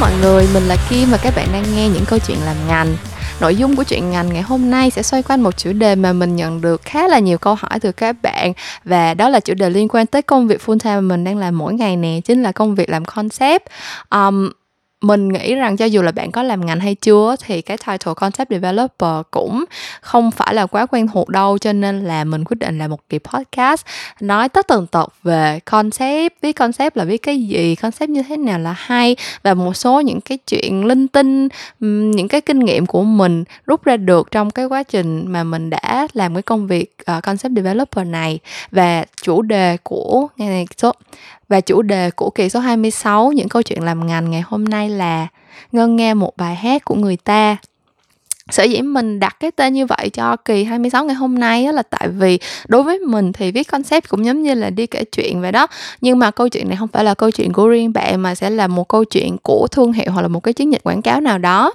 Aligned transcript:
mọi 0.00 0.12
người, 0.22 0.48
mình 0.54 0.62
là 0.62 0.76
Kim 0.90 1.10
và 1.10 1.18
các 1.22 1.36
bạn 1.36 1.48
đang 1.52 1.64
nghe 1.76 1.88
những 1.88 2.04
câu 2.06 2.18
chuyện 2.26 2.38
làm 2.44 2.56
ngành. 2.68 2.96
Nội 3.40 3.56
dung 3.56 3.76
của 3.76 3.82
chuyện 3.82 4.10
ngành 4.10 4.32
ngày 4.32 4.42
hôm 4.42 4.70
nay 4.70 4.90
sẽ 4.90 5.02
xoay 5.02 5.22
quanh 5.22 5.42
một 5.42 5.56
chủ 5.56 5.72
đề 5.72 5.94
mà 5.94 6.12
mình 6.12 6.36
nhận 6.36 6.60
được 6.60 6.82
khá 6.84 7.08
là 7.08 7.18
nhiều 7.18 7.38
câu 7.38 7.54
hỏi 7.54 7.80
từ 7.80 7.92
các 7.92 8.16
bạn 8.22 8.52
và 8.84 9.14
đó 9.14 9.28
là 9.28 9.40
chủ 9.40 9.54
đề 9.54 9.70
liên 9.70 9.88
quan 9.88 10.06
tới 10.06 10.22
công 10.22 10.46
việc 10.46 10.60
full 10.66 10.78
time 10.78 10.94
mà 10.94 11.00
mình 11.00 11.24
đang 11.24 11.38
làm 11.38 11.58
mỗi 11.58 11.74
ngày 11.74 11.96
nè, 11.96 12.20
chính 12.24 12.42
là 12.42 12.52
công 12.52 12.74
việc 12.74 12.90
làm 12.90 13.04
concept. 13.04 13.62
Um, 14.10 14.50
mình 15.00 15.28
nghĩ 15.28 15.54
rằng 15.54 15.76
cho 15.76 15.84
dù 15.84 16.02
là 16.02 16.12
bạn 16.12 16.30
có 16.30 16.42
làm 16.42 16.66
ngành 16.66 16.80
hay 16.80 16.94
chưa 16.94 17.36
thì 17.44 17.62
cái 17.62 17.76
title 17.76 18.14
concept 18.16 18.50
developer 18.50 19.22
cũng 19.30 19.64
không 20.00 20.30
phải 20.30 20.54
là 20.54 20.66
quá 20.66 20.86
quen 20.86 21.06
thuộc 21.12 21.28
đâu 21.28 21.58
cho 21.58 21.72
nên 21.72 22.04
là 22.04 22.24
mình 22.24 22.44
quyết 22.44 22.58
định 22.58 22.78
làm 22.78 22.90
một 22.90 23.08
kỳ 23.08 23.18
podcast 23.18 23.86
nói 24.20 24.48
tất 24.48 24.66
tần 24.68 24.86
tật 24.86 25.12
về 25.22 25.60
concept 25.64 26.34
biết 26.42 26.52
concept 26.52 26.96
là 26.96 27.04
biết 27.04 27.18
cái 27.18 27.42
gì 27.42 27.74
concept 27.74 28.10
như 28.10 28.22
thế 28.22 28.36
nào 28.36 28.58
là 28.58 28.74
hay 28.78 29.16
và 29.42 29.54
một 29.54 29.76
số 29.76 30.00
những 30.00 30.20
cái 30.20 30.38
chuyện 30.46 30.84
linh 30.84 31.08
tinh 31.08 31.48
những 31.80 32.28
cái 32.28 32.40
kinh 32.40 32.58
nghiệm 32.58 32.86
của 32.86 33.02
mình 33.02 33.44
rút 33.66 33.84
ra 33.84 33.96
được 33.96 34.30
trong 34.30 34.50
cái 34.50 34.66
quá 34.66 34.82
trình 34.82 35.24
mà 35.28 35.44
mình 35.44 35.70
đã 35.70 36.08
làm 36.12 36.34
cái 36.34 36.42
công 36.42 36.66
việc 36.66 36.96
uh, 37.16 37.22
concept 37.22 37.54
developer 37.56 38.06
này. 38.06 38.38
Và 38.70 39.04
chủ 39.22 39.42
đề 39.42 39.76
của 39.82 40.28
ngày 40.36 40.48
này 40.48 40.66
số 40.76 40.92
và 41.48 41.60
chủ 41.60 41.82
đề 41.82 42.10
của 42.10 42.30
kỳ 42.30 42.48
số 42.48 42.60
26 42.60 43.32
những 43.32 43.48
câu 43.48 43.62
chuyện 43.62 43.82
làm 43.82 44.06
ngành 44.06 44.30
ngày 44.30 44.42
hôm 44.46 44.64
nay 44.64 44.88
là 44.88 45.26
ngân 45.72 45.96
nghe 45.96 46.14
một 46.14 46.36
bài 46.36 46.54
hát 46.54 46.84
của 46.84 46.94
người 46.94 47.16
ta 47.16 47.56
sở 48.50 48.62
dĩ 48.62 48.82
mình 48.82 49.20
đặt 49.20 49.36
cái 49.40 49.50
tên 49.50 49.74
như 49.74 49.86
vậy 49.86 50.10
cho 50.12 50.36
kỳ 50.36 50.64
26 50.64 51.04
ngày 51.04 51.14
hôm 51.14 51.38
nay 51.38 51.72
là 51.72 51.82
tại 51.82 52.08
vì 52.08 52.38
đối 52.68 52.82
với 52.82 52.98
mình 52.98 53.32
thì 53.32 53.50
viết 53.50 53.68
concept 53.68 54.08
cũng 54.08 54.24
giống 54.24 54.42
như 54.42 54.54
là 54.54 54.70
đi 54.70 54.86
kể 54.86 55.04
chuyện 55.04 55.40
vậy 55.40 55.52
đó. 55.52 55.66
Nhưng 56.00 56.18
mà 56.18 56.30
câu 56.30 56.48
chuyện 56.48 56.68
này 56.68 56.76
không 56.76 56.88
phải 56.88 57.04
là 57.04 57.14
câu 57.14 57.30
chuyện 57.30 57.52
của 57.52 57.68
riêng 57.68 57.92
bạn 57.92 58.22
mà 58.22 58.34
sẽ 58.34 58.50
là 58.50 58.66
một 58.66 58.88
câu 58.88 59.04
chuyện 59.04 59.36
của 59.42 59.66
thương 59.70 59.92
hiệu 59.92 60.06
hoặc 60.12 60.22
là 60.22 60.28
một 60.28 60.40
cái 60.40 60.54
chiến 60.54 60.72
dịch 60.72 60.82
quảng 60.84 61.02
cáo 61.02 61.20
nào 61.20 61.38
đó. 61.38 61.72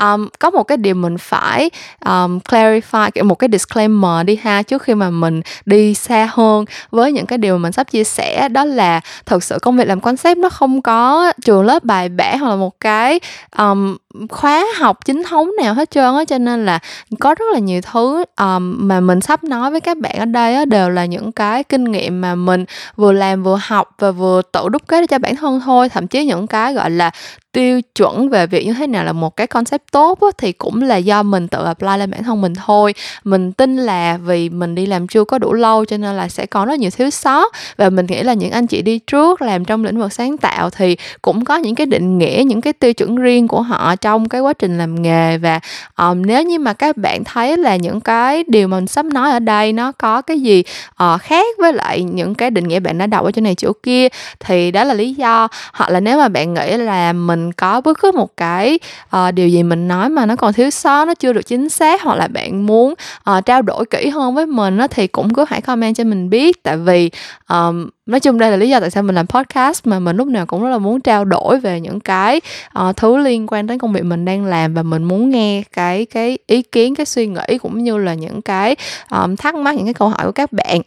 Um, 0.00 0.28
có 0.38 0.50
một 0.50 0.62
cái 0.62 0.76
điều 0.76 0.94
mình 0.94 1.18
phải 1.18 1.70
um, 2.04 2.38
clarify 2.38 3.24
một 3.24 3.34
cái 3.34 3.48
disclaimer 3.52 4.26
đi 4.26 4.38
ha 4.42 4.62
trước 4.62 4.82
khi 4.82 4.94
mà 4.94 5.10
mình 5.10 5.40
đi 5.66 5.94
xa 5.94 6.28
hơn 6.32 6.64
với 6.90 7.12
những 7.12 7.26
cái 7.26 7.38
điều 7.38 7.58
mà 7.58 7.62
mình 7.62 7.72
sắp 7.72 7.90
chia 7.90 8.04
sẻ 8.04 8.48
đó 8.48 8.64
là 8.64 9.00
thật 9.26 9.44
sự 9.44 9.58
công 9.62 9.76
việc 9.76 9.88
làm 9.88 10.00
concept 10.00 10.38
nó 10.38 10.48
không 10.48 10.82
có 10.82 11.32
trường 11.44 11.64
lớp 11.64 11.84
bài 11.84 12.08
bản 12.08 12.38
hoặc 12.38 12.48
là 12.48 12.56
một 12.56 12.80
cái 12.80 13.20
um, 13.58 13.96
khóa 14.30 14.64
học 14.76 15.04
chính 15.04 15.22
thống 15.22 15.50
nào 15.62 15.74
hết 15.74 15.90
trơn 15.90 16.14
á 16.14 16.24
cho 16.24 16.38
nên 16.38 16.66
là 16.66 16.78
có 17.20 17.34
rất 17.34 17.46
là 17.52 17.58
nhiều 17.58 17.80
thứ 17.92 18.24
um, 18.38 18.88
mà 18.88 19.00
mình 19.00 19.20
sắp 19.20 19.44
nói 19.44 19.70
với 19.70 19.80
các 19.80 19.96
bạn 19.96 20.16
ở 20.18 20.24
đây 20.24 20.54
á 20.54 20.64
đều 20.64 20.90
là 20.90 21.04
những 21.04 21.32
cái 21.32 21.64
kinh 21.64 21.84
nghiệm 21.84 22.20
mà 22.20 22.34
mình 22.34 22.64
vừa 22.96 23.12
làm 23.12 23.42
vừa 23.42 23.58
học 23.62 23.90
và 23.98 24.10
vừa 24.10 24.42
tự 24.52 24.68
đúc 24.68 24.82
kết 24.86 25.06
cho 25.10 25.18
bản 25.18 25.36
thân 25.36 25.60
thôi. 25.64 25.88
Thậm 25.88 26.06
chí 26.06 26.24
những 26.24 26.46
cái 26.46 26.74
gọi 26.74 26.90
là 26.90 27.10
tiêu 27.52 27.80
chuẩn 27.94 28.28
về 28.28 28.46
việc 28.46 28.66
như 28.66 28.72
thế 28.72 28.86
nào 28.86 29.04
là 29.04 29.12
một 29.12 29.36
cái 29.36 29.46
concept 29.46 29.82
tốt 29.92 30.20
á, 30.20 30.28
thì 30.38 30.52
cũng 30.52 30.82
là 30.82 30.96
do 30.96 31.22
mình 31.22 31.48
tự 31.48 31.64
apply 31.64 31.98
lên 31.98 32.10
bản 32.10 32.22
thân 32.22 32.40
mình 32.40 32.54
thôi. 32.54 32.94
Mình 33.24 33.52
tin 33.52 33.76
là 33.76 34.16
vì 34.16 34.48
mình 34.48 34.74
đi 34.74 34.86
làm 34.86 35.08
chưa 35.08 35.24
có 35.24 35.38
đủ 35.38 35.52
lâu 35.52 35.84
cho 35.84 35.96
nên 35.96 36.16
là 36.16 36.28
sẽ 36.28 36.46
có 36.46 36.64
rất 36.64 36.78
nhiều 36.78 36.90
thiếu 36.90 37.10
sót. 37.10 37.52
Và 37.76 37.90
mình 37.90 38.06
nghĩ 38.06 38.22
là 38.22 38.34
những 38.34 38.50
anh 38.50 38.66
chị 38.66 38.82
đi 38.82 38.98
trước 38.98 39.42
làm 39.42 39.64
trong 39.64 39.84
lĩnh 39.84 39.98
vực 39.98 40.12
sáng 40.12 40.38
tạo 40.38 40.70
thì 40.70 40.96
cũng 41.22 41.44
có 41.44 41.56
những 41.56 41.74
cái 41.74 41.86
định 41.86 42.18
nghĩa 42.18 42.42
những 42.46 42.60
cái 42.60 42.72
tiêu 42.72 42.92
chuẩn 42.92 43.16
riêng 43.16 43.48
của 43.48 43.62
họ 43.62 43.96
trong 44.06 44.28
cái 44.28 44.40
quá 44.40 44.52
trình 44.52 44.78
làm 44.78 45.02
nghề 45.02 45.38
và 45.38 45.60
um, 45.98 46.22
nếu 46.22 46.42
như 46.42 46.58
mà 46.58 46.72
các 46.72 46.96
bạn 46.96 47.24
thấy 47.24 47.56
là 47.56 47.76
những 47.76 48.00
cái 48.00 48.44
điều 48.48 48.68
mà 48.68 48.76
mình 48.76 48.86
sắp 48.86 49.06
nói 49.06 49.30
ở 49.30 49.38
đây 49.38 49.72
nó 49.72 49.92
có 49.92 50.22
cái 50.22 50.40
gì 50.40 50.62
uh, 51.02 51.20
khác 51.20 51.46
với 51.58 51.72
lại 51.72 52.02
những 52.02 52.34
cái 52.34 52.50
định 52.50 52.68
nghĩa 52.68 52.80
bạn 52.80 52.98
đã 52.98 53.06
đọc 53.06 53.24
ở 53.24 53.30
chỗ 53.30 53.42
này 53.42 53.54
chỗ 53.54 53.72
kia 53.82 54.08
thì 54.40 54.70
đó 54.70 54.84
là 54.84 54.94
lý 54.94 55.14
do. 55.14 55.48
Hoặc 55.72 55.90
là 55.90 56.00
nếu 56.00 56.18
mà 56.18 56.28
bạn 56.28 56.54
nghĩ 56.54 56.76
là 56.76 57.12
mình 57.12 57.52
có 57.52 57.80
bất 57.80 57.98
cứ 58.00 58.12
một 58.12 58.36
cái 58.36 58.78
uh, 59.16 59.34
điều 59.34 59.48
gì 59.48 59.62
mình 59.62 59.88
nói 59.88 60.08
mà 60.08 60.26
nó 60.26 60.36
còn 60.36 60.52
thiếu 60.52 60.70
sót 60.70 61.04
nó 61.04 61.14
chưa 61.14 61.32
được 61.32 61.46
chính 61.46 61.68
xác 61.68 62.02
hoặc 62.02 62.14
là 62.14 62.28
bạn 62.28 62.66
muốn 62.66 62.94
uh, 63.30 63.46
trao 63.46 63.62
đổi 63.62 63.84
kỹ 63.90 64.08
hơn 64.08 64.34
với 64.34 64.46
mình 64.46 64.78
á, 64.78 64.86
thì 64.86 65.06
cũng 65.06 65.34
cứ 65.34 65.44
hãy 65.48 65.60
comment 65.60 65.96
cho 65.96 66.04
mình 66.04 66.30
biết. 66.30 66.62
Tại 66.62 66.76
vì 66.76 67.10
um, 67.48 67.88
nói 68.06 68.20
chung 68.20 68.38
đây 68.38 68.50
là 68.50 68.56
lý 68.56 68.68
do 68.68 68.80
tại 68.80 68.90
sao 68.90 69.02
mình 69.02 69.14
làm 69.14 69.26
podcast 69.26 69.86
mà 69.86 69.98
mình 69.98 70.16
lúc 70.16 70.28
nào 70.28 70.46
cũng 70.46 70.62
rất 70.62 70.70
là 70.70 70.78
muốn 70.78 71.00
trao 71.00 71.24
đổi 71.24 71.60
về 71.60 71.80
những 71.80 72.00
cái 72.00 72.40
uh, 72.78 72.96
thứ 72.96 73.16
liên 73.16 73.46
quan 73.46 73.66
đến 73.66 73.78
công 73.78 73.92
việc 73.92 74.04
mình 74.04 74.24
đang 74.24 74.44
làm 74.44 74.74
và 74.74 74.82
mình 74.82 75.04
muốn 75.04 75.30
nghe 75.30 75.62
cái 75.72 76.06
cái 76.06 76.38
ý 76.46 76.62
kiến 76.62 76.94
cái 76.94 77.06
suy 77.06 77.26
nghĩ 77.26 77.58
cũng 77.62 77.84
như 77.84 77.98
là 77.98 78.14
những 78.14 78.42
cái 78.42 78.76
um, 79.10 79.36
thắc 79.36 79.54
mắc 79.54 79.74
những 79.74 79.84
cái 79.84 79.94
câu 79.94 80.08
hỏi 80.08 80.26
của 80.26 80.32
các 80.32 80.52
bạn. 80.52 80.80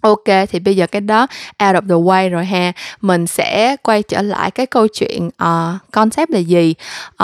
Ok 0.00 0.48
thì 0.50 0.58
bây 0.58 0.76
giờ 0.76 0.86
cái 0.86 1.00
đó 1.00 1.26
out 1.64 1.76
of 1.76 1.88
the 1.88 1.94
way 1.94 2.30
rồi 2.30 2.44
ha. 2.44 2.72
Mình 3.00 3.26
sẽ 3.26 3.76
quay 3.82 4.02
trở 4.02 4.22
lại 4.22 4.50
cái 4.50 4.66
câu 4.66 4.88
chuyện 4.88 5.26
uh, 5.26 5.90
concept 5.90 6.30
là 6.30 6.38
gì? 6.38 6.74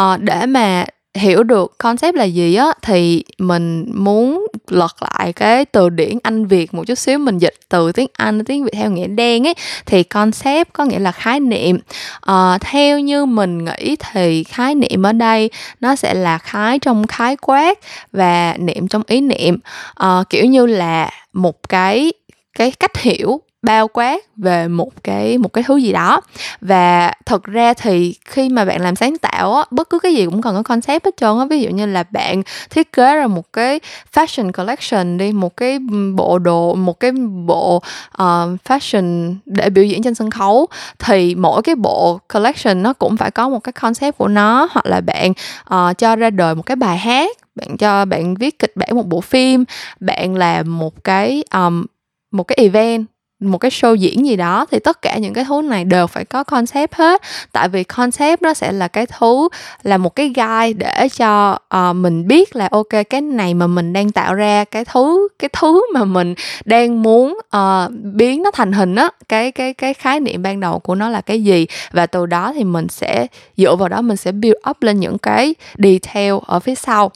Uh, 0.00 0.20
Để 0.20 0.46
mà 0.46 0.84
hiểu 1.14 1.42
được 1.42 1.78
concept 1.78 2.16
là 2.16 2.24
gì 2.24 2.54
á 2.54 2.72
thì 2.82 3.24
mình 3.38 3.86
muốn 3.94 4.46
lật 4.68 4.96
lại 5.02 5.32
cái 5.32 5.64
từ 5.64 5.88
điển 5.88 6.18
Anh 6.22 6.46
Việt 6.46 6.74
một 6.74 6.86
chút 6.86 6.94
xíu 6.94 7.18
mình 7.18 7.38
dịch 7.38 7.54
từ 7.68 7.92
tiếng 7.92 8.08
Anh 8.12 8.38
đến 8.38 8.44
tiếng 8.44 8.64
Việt 8.64 8.70
theo 8.72 8.90
nghĩa 8.90 9.06
đen 9.06 9.46
ấy 9.46 9.54
thì 9.86 10.02
concept 10.02 10.72
có 10.72 10.84
nghĩa 10.84 10.98
là 10.98 11.12
khái 11.12 11.40
niệm. 11.40 11.78
À, 12.20 12.58
theo 12.60 13.00
như 13.00 13.26
mình 13.26 13.64
nghĩ 13.64 13.96
thì 14.12 14.44
khái 14.44 14.74
niệm 14.74 15.06
ở 15.06 15.12
đây 15.12 15.50
nó 15.80 15.96
sẽ 15.96 16.14
là 16.14 16.38
khái 16.38 16.78
trong 16.78 17.06
khái 17.06 17.36
quát 17.36 17.78
và 18.12 18.54
niệm 18.58 18.88
trong 18.88 19.02
ý 19.06 19.20
niệm. 19.20 19.58
À, 19.94 20.24
kiểu 20.30 20.44
như 20.44 20.66
là 20.66 21.10
một 21.32 21.68
cái 21.68 22.12
cái 22.58 22.70
cách 22.70 22.96
hiểu 22.96 23.40
bao 23.62 23.88
quát 23.88 24.18
về 24.36 24.68
một 24.68 25.04
cái 25.04 25.38
một 25.38 25.52
cái 25.52 25.64
thứ 25.64 25.76
gì 25.76 25.92
đó. 25.92 26.20
Và 26.60 27.12
thật 27.26 27.44
ra 27.44 27.74
thì 27.74 28.14
khi 28.24 28.48
mà 28.48 28.64
bạn 28.64 28.80
làm 28.80 28.96
sáng 28.96 29.18
tạo 29.18 29.54
á 29.54 29.64
bất 29.70 29.90
cứ 29.90 29.98
cái 29.98 30.14
gì 30.14 30.24
cũng 30.24 30.42
cần 30.42 30.54
có 30.54 30.62
concept 30.62 31.04
hết 31.04 31.16
trơn 31.16 31.38
á. 31.38 31.44
Ví 31.50 31.60
dụ 31.60 31.70
như 31.70 31.86
là 31.86 32.02
bạn 32.02 32.42
thiết 32.70 32.92
kế 32.92 33.16
ra 33.16 33.26
một 33.26 33.52
cái 33.52 33.80
fashion 34.14 34.52
collection 34.52 35.18
đi 35.18 35.32
một 35.32 35.56
cái 35.56 35.78
bộ 36.14 36.38
đồ 36.38 36.74
một 36.74 37.00
cái 37.00 37.12
bộ 37.46 37.76
uh, 37.76 38.22
fashion 38.64 39.34
để 39.46 39.70
biểu 39.70 39.84
diễn 39.84 40.02
trên 40.02 40.14
sân 40.14 40.30
khấu 40.30 40.66
thì 40.98 41.34
mỗi 41.34 41.62
cái 41.62 41.74
bộ 41.74 42.20
collection 42.34 42.82
nó 42.82 42.92
cũng 42.92 43.16
phải 43.16 43.30
có 43.30 43.48
một 43.48 43.58
cái 43.58 43.72
concept 43.72 44.18
của 44.18 44.28
nó. 44.28 44.68
Hoặc 44.70 44.86
là 44.86 45.00
bạn 45.00 45.32
uh, 45.74 45.98
cho 45.98 46.16
ra 46.16 46.30
đời 46.30 46.54
một 46.54 46.62
cái 46.66 46.76
bài 46.76 46.98
hát 46.98 47.36
bạn 47.54 47.76
cho 47.76 48.04
bạn 48.04 48.34
viết 48.34 48.58
kịch 48.58 48.72
bản 48.76 48.88
một 48.96 49.06
bộ 49.06 49.20
phim 49.20 49.64
bạn 50.00 50.34
làm 50.34 50.78
một 50.78 51.04
cái 51.04 51.44
um, 51.54 51.86
một 52.30 52.44
cái 52.44 52.56
event 52.60 53.11
một 53.42 53.58
cái 53.58 53.70
show 53.70 53.94
diễn 53.94 54.26
gì 54.26 54.36
đó 54.36 54.66
thì 54.70 54.78
tất 54.78 55.02
cả 55.02 55.18
những 55.18 55.34
cái 55.34 55.44
thứ 55.48 55.62
này 55.62 55.84
đều 55.84 56.06
phải 56.06 56.24
có 56.24 56.44
concept 56.44 56.94
hết. 56.94 57.22
Tại 57.52 57.68
vì 57.68 57.84
concept 57.84 58.42
nó 58.42 58.54
sẽ 58.54 58.72
là 58.72 58.88
cái 58.88 59.06
thứ 59.06 59.48
là 59.82 59.98
một 59.98 60.16
cái 60.16 60.32
guide 60.36 60.72
để 60.72 61.08
cho 61.08 61.58
uh, 61.76 61.96
mình 61.96 62.28
biết 62.28 62.56
là 62.56 62.68
ok 62.70 62.88
cái 63.10 63.20
này 63.20 63.54
mà 63.54 63.66
mình 63.66 63.92
đang 63.92 64.10
tạo 64.10 64.34
ra 64.34 64.64
cái 64.64 64.84
thứ 64.84 65.28
cái 65.38 65.50
thứ 65.60 65.86
mà 65.94 66.04
mình 66.04 66.34
đang 66.64 67.02
muốn 67.02 67.38
uh, 67.56 67.92
biến 68.14 68.42
nó 68.42 68.50
thành 68.50 68.72
hình 68.72 68.94
á 68.94 69.08
cái 69.28 69.52
cái 69.52 69.74
cái 69.74 69.94
khái 69.94 70.20
niệm 70.20 70.42
ban 70.42 70.60
đầu 70.60 70.78
của 70.78 70.94
nó 70.94 71.08
là 71.08 71.20
cái 71.20 71.44
gì? 71.44 71.66
Và 71.92 72.06
từ 72.06 72.26
đó 72.26 72.52
thì 72.54 72.64
mình 72.64 72.88
sẽ 72.88 73.26
dựa 73.56 73.76
vào 73.76 73.88
đó 73.88 74.00
mình 74.00 74.16
sẽ 74.16 74.32
build 74.32 74.56
up 74.70 74.82
lên 74.82 75.00
những 75.00 75.18
cái 75.18 75.54
detail 75.78 76.34
ở 76.46 76.60
phía 76.60 76.74
sau. 76.74 77.10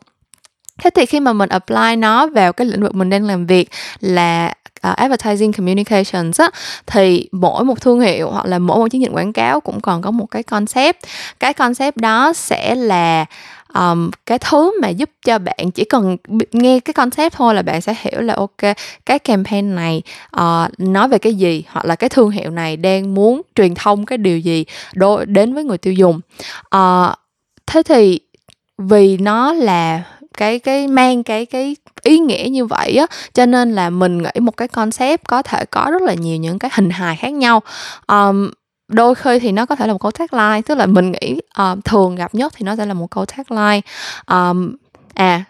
Thế 0.78 0.90
thì 0.90 1.06
khi 1.06 1.20
mà 1.20 1.32
mình 1.32 1.48
apply 1.48 1.96
nó 1.98 2.26
vào 2.26 2.52
cái 2.52 2.66
lĩnh 2.66 2.82
vực 2.82 2.94
mình 2.94 3.10
đang 3.10 3.24
làm 3.24 3.46
việc 3.46 3.70
là 4.00 4.54
uh, 4.76 4.96
advertising 4.96 5.52
communications 5.52 6.40
á 6.40 6.50
thì 6.86 7.28
mỗi 7.32 7.64
một 7.64 7.80
thương 7.80 8.00
hiệu 8.00 8.30
hoặc 8.30 8.46
là 8.46 8.58
mỗi 8.58 8.78
một 8.78 8.88
chiến 8.88 9.00
dịch 9.00 9.12
quảng 9.12 9.32
cáo 9.32 9.60
cũng 9.60 9.80
còn 9.80 10.02
có 10.02 10.10
một 10.10 10.26
cái 10.26 10.42
concept. 10.42 10.96
Cái 11.40 11.54
concept 11.54 11.96
đó 11.96 12.32
sẽ 12.32 12.74
là 12.74 13.26
um, 13.74 14.10
cái 14.26 14.38
thứ 14.38 14.80
mà 14.80 14.88
giúp 14.88 15.10
cho 15.24 15.38
bạn 15.38 15.70
chỉ 15.74 15.84
cần 15.84 16.16
nghe 16.52 16.80
cái 16.80 16.94
concept 16.94 17.34
thôi 17.34 17.54
là 17.54 17.62
bạn 17.62 17.80
sẽ 17.80 17.94
hiểu 18.00 18.20
là 18.20 18.34
ok 18.34 18.76
cái 19.06 19.18
campaign 19.18 19.74
này 19.74 20.02
uh, 20.36 20.80
nói 20.80 21.08
về 21.08 21.18
cái 21.18 21.34
gì 21.34 21.64
hoặc 21.68 21.84
là 21.84 21.96
cái 21.96 22.10
thương 22.10 22.30
hiệu 22.30 22.50
này 22.50 22.76
đang 22.76 23.14
muốn 23.14 23.42
truyền 23.54 23.74
thông 23.74 24.06
cái 24.06 24.18
điều 24.18 24.38
gì 24.38 24.64
đối 24.94 25.26
đến 25.26 25.54
với 25.54 25.64
người 25.64 25.78
tiêu 25.78 25.92
dùng. 25.92 26.20
Uh, 26.76 27.14
thế 27.66 27.82
thì 27.82 28.20
vì 28.78 29.16
nó 29.16 29.52
là 29.52 30.02
cái 30.36 30.58
cái 30.58 30.88
mang 30.88 31.22
cái 31.22 31.46
cái 31.46 31.76
ý 32.02 32.18
nghĩa 32.18 32.48
như 32.50 32.66
vậy 32.66 32.96
á. 32.96 33.06
Cho 33.34 33.46
nên 33.46 33.72
là 33.72 33.90
mình 33.90 34.22
nghĩ 34.22 34.40
một 34.40 34.56
cái 34.56 34.68
concept 34.68 35.24
có 35.28 35.42
thể 35.42 35.64
có 35.64 35.88
rất 35.90 36.02
là 36.02 36.14
nhiều 36.14 36.36
những 36.36 36.58
cái 36.58 36.70
hình 36.74 36.90
hài 36.90 37.16
khác 37.16 37.32
nhau. 37.32 37.62
Um, 38.06 38.50
đôi 38.88 39.14
khi 39.14 39.38
thì 39.38 39.52
nó 39.52 39.66
có 39.66 39.76
thể 39.76 39.86
là 39.86 39.92
một 39.92 40.00
câu 40.00 40.10
tagline 40.10 40.62
tức 40.62 40.78
là 40.78 40.86
mình 40.86 41.12
nghĩ 41.12 41.40
uh, 41.62 41.84
thường 41.84 42.16
gặp 42.16 42.34
nhất 42.34 42.52
thì 42.56 42.64
nó 42.64 42.76
sẽ 42.76 42.86
là 42.86 42.94
một 42.94 43.10
câu 43.10 43.24
tagline. 43.24 43.80
Um, 44.26 44.76
à 45.14 45.44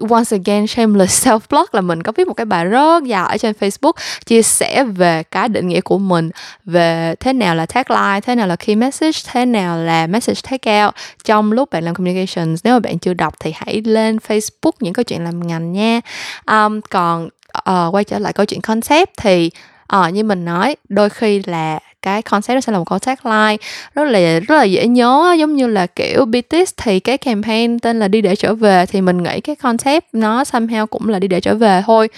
once 0.00 0.36
again 0.36 0.66
shameless 0.66 1.26
self 1.26 1.40
blog 1.50 1.64
là 1.72 1.80
mình 1.80 2.02
có 2.02 2.12
viết 2.16 2.28
một 2.28 2.34
cái 2.34 2.44
bài 2.44 2.64
rất 2.64 3.04
dài 3.04 3.26
ở 3.28 3.38
trên 3.38 3.54
Facebook 3.60 3.92
chia 4.26 4.42
sẻ 4.42 4.84
về 4.84 5.22
cái 5.22 5.48
định 5.48 5.68
nghĩa 5.68 5.80
của 5.80 5.98
mình 5.98 6.30
về 6.64 7.14
thế 7.20 7.32
nào 7.32 7.54
là 7.54 7.66
tagline, 7.66 8.20
thế 8.20 8.34
nào 8.34 8.46
là 8.46 8.56
key 8.56 8.76
message, 8.76 9.18
thế 9.26 9.44
nào 9.44 9.78
là 9.78 10.06
message 10.06 10.40
takeout 10.50 10.94
trong 11.24 11.52
lúc 11.52 11.70
bạn 11.70 11.84
làm 11.84 11.94
communications. 11.94 12.60
Nếu 12.64 12.74
mà 12.74 12.80
bạn 12.80 12.98
chưa 12.98 13.14
đọc 13.14 13.34
thì 13.40 13.52
hãy 13.56 13.82
lên 13.84 14.16
Facebook 14.28 14.72
những 14.80 14.92
câu 14.92 15.02
chuyện 15.02 15.24
làm 15.24 15.46
ngành 15.46 15.72
nha. 15.72 16.00
Um, 16.46 16.80
còn 16.90 17.28
uh, 17.58 17.94
quay 17.94 18.04
trở 18.04 18.18
lại 18.18 18.32
câu 18.32 18.46
chuyện 18.46 18.60
concept 18.60 19.10
thì 19.16 19.50
uh, 19.96 20.12
như 20.12 20.24
mình 20.24 20.44
nói 20.44 20.76
đôi 20.88 21.10
khi 21.10 21.42
là 21.46 21.78
cái 22.02 22.22
concept 22.22 22.54
nó 22.54 22.60
sẽ 22.60 22.72
là 22.72 22.78
một 22.78 22.84
câu 22.84 22.98
tagline 22.98 23.56
rất 23.94 24.04
là 24.04 24.40
rất 24.40 24.56
là 24.56 24.64
dễ 24.64 24.86
nhớ 24.86 25.36
giống 25.38 25.56
như 25.56 25.66
là 25.66 25.86
kiểu 25.86 26.24
BTS 26.24 26.72
thì 26.76 27.00
cái 27.00 27.18
campaign 27.18 27.78
tên 27.78 27.98
là 27.98 28.08
đi 28.08 28.20
để 28.20 28.36
trở 28.36 28.54
về 28.54 28.86
thì 28.86 29.00
mình 29.00 29.22
nghĩ 29.22 29.40
cái 29.40 29.56
concept 29.56 30.04
nó 30.12 30.42
somehow 30.42 30.86
cũng 30.86 31.08
là 31.08 31.18
đi 31.18 31.28
để 31.28 31.40
trở 31.40 31.54
về 31.54 31.82
thôi. 31.86 32.08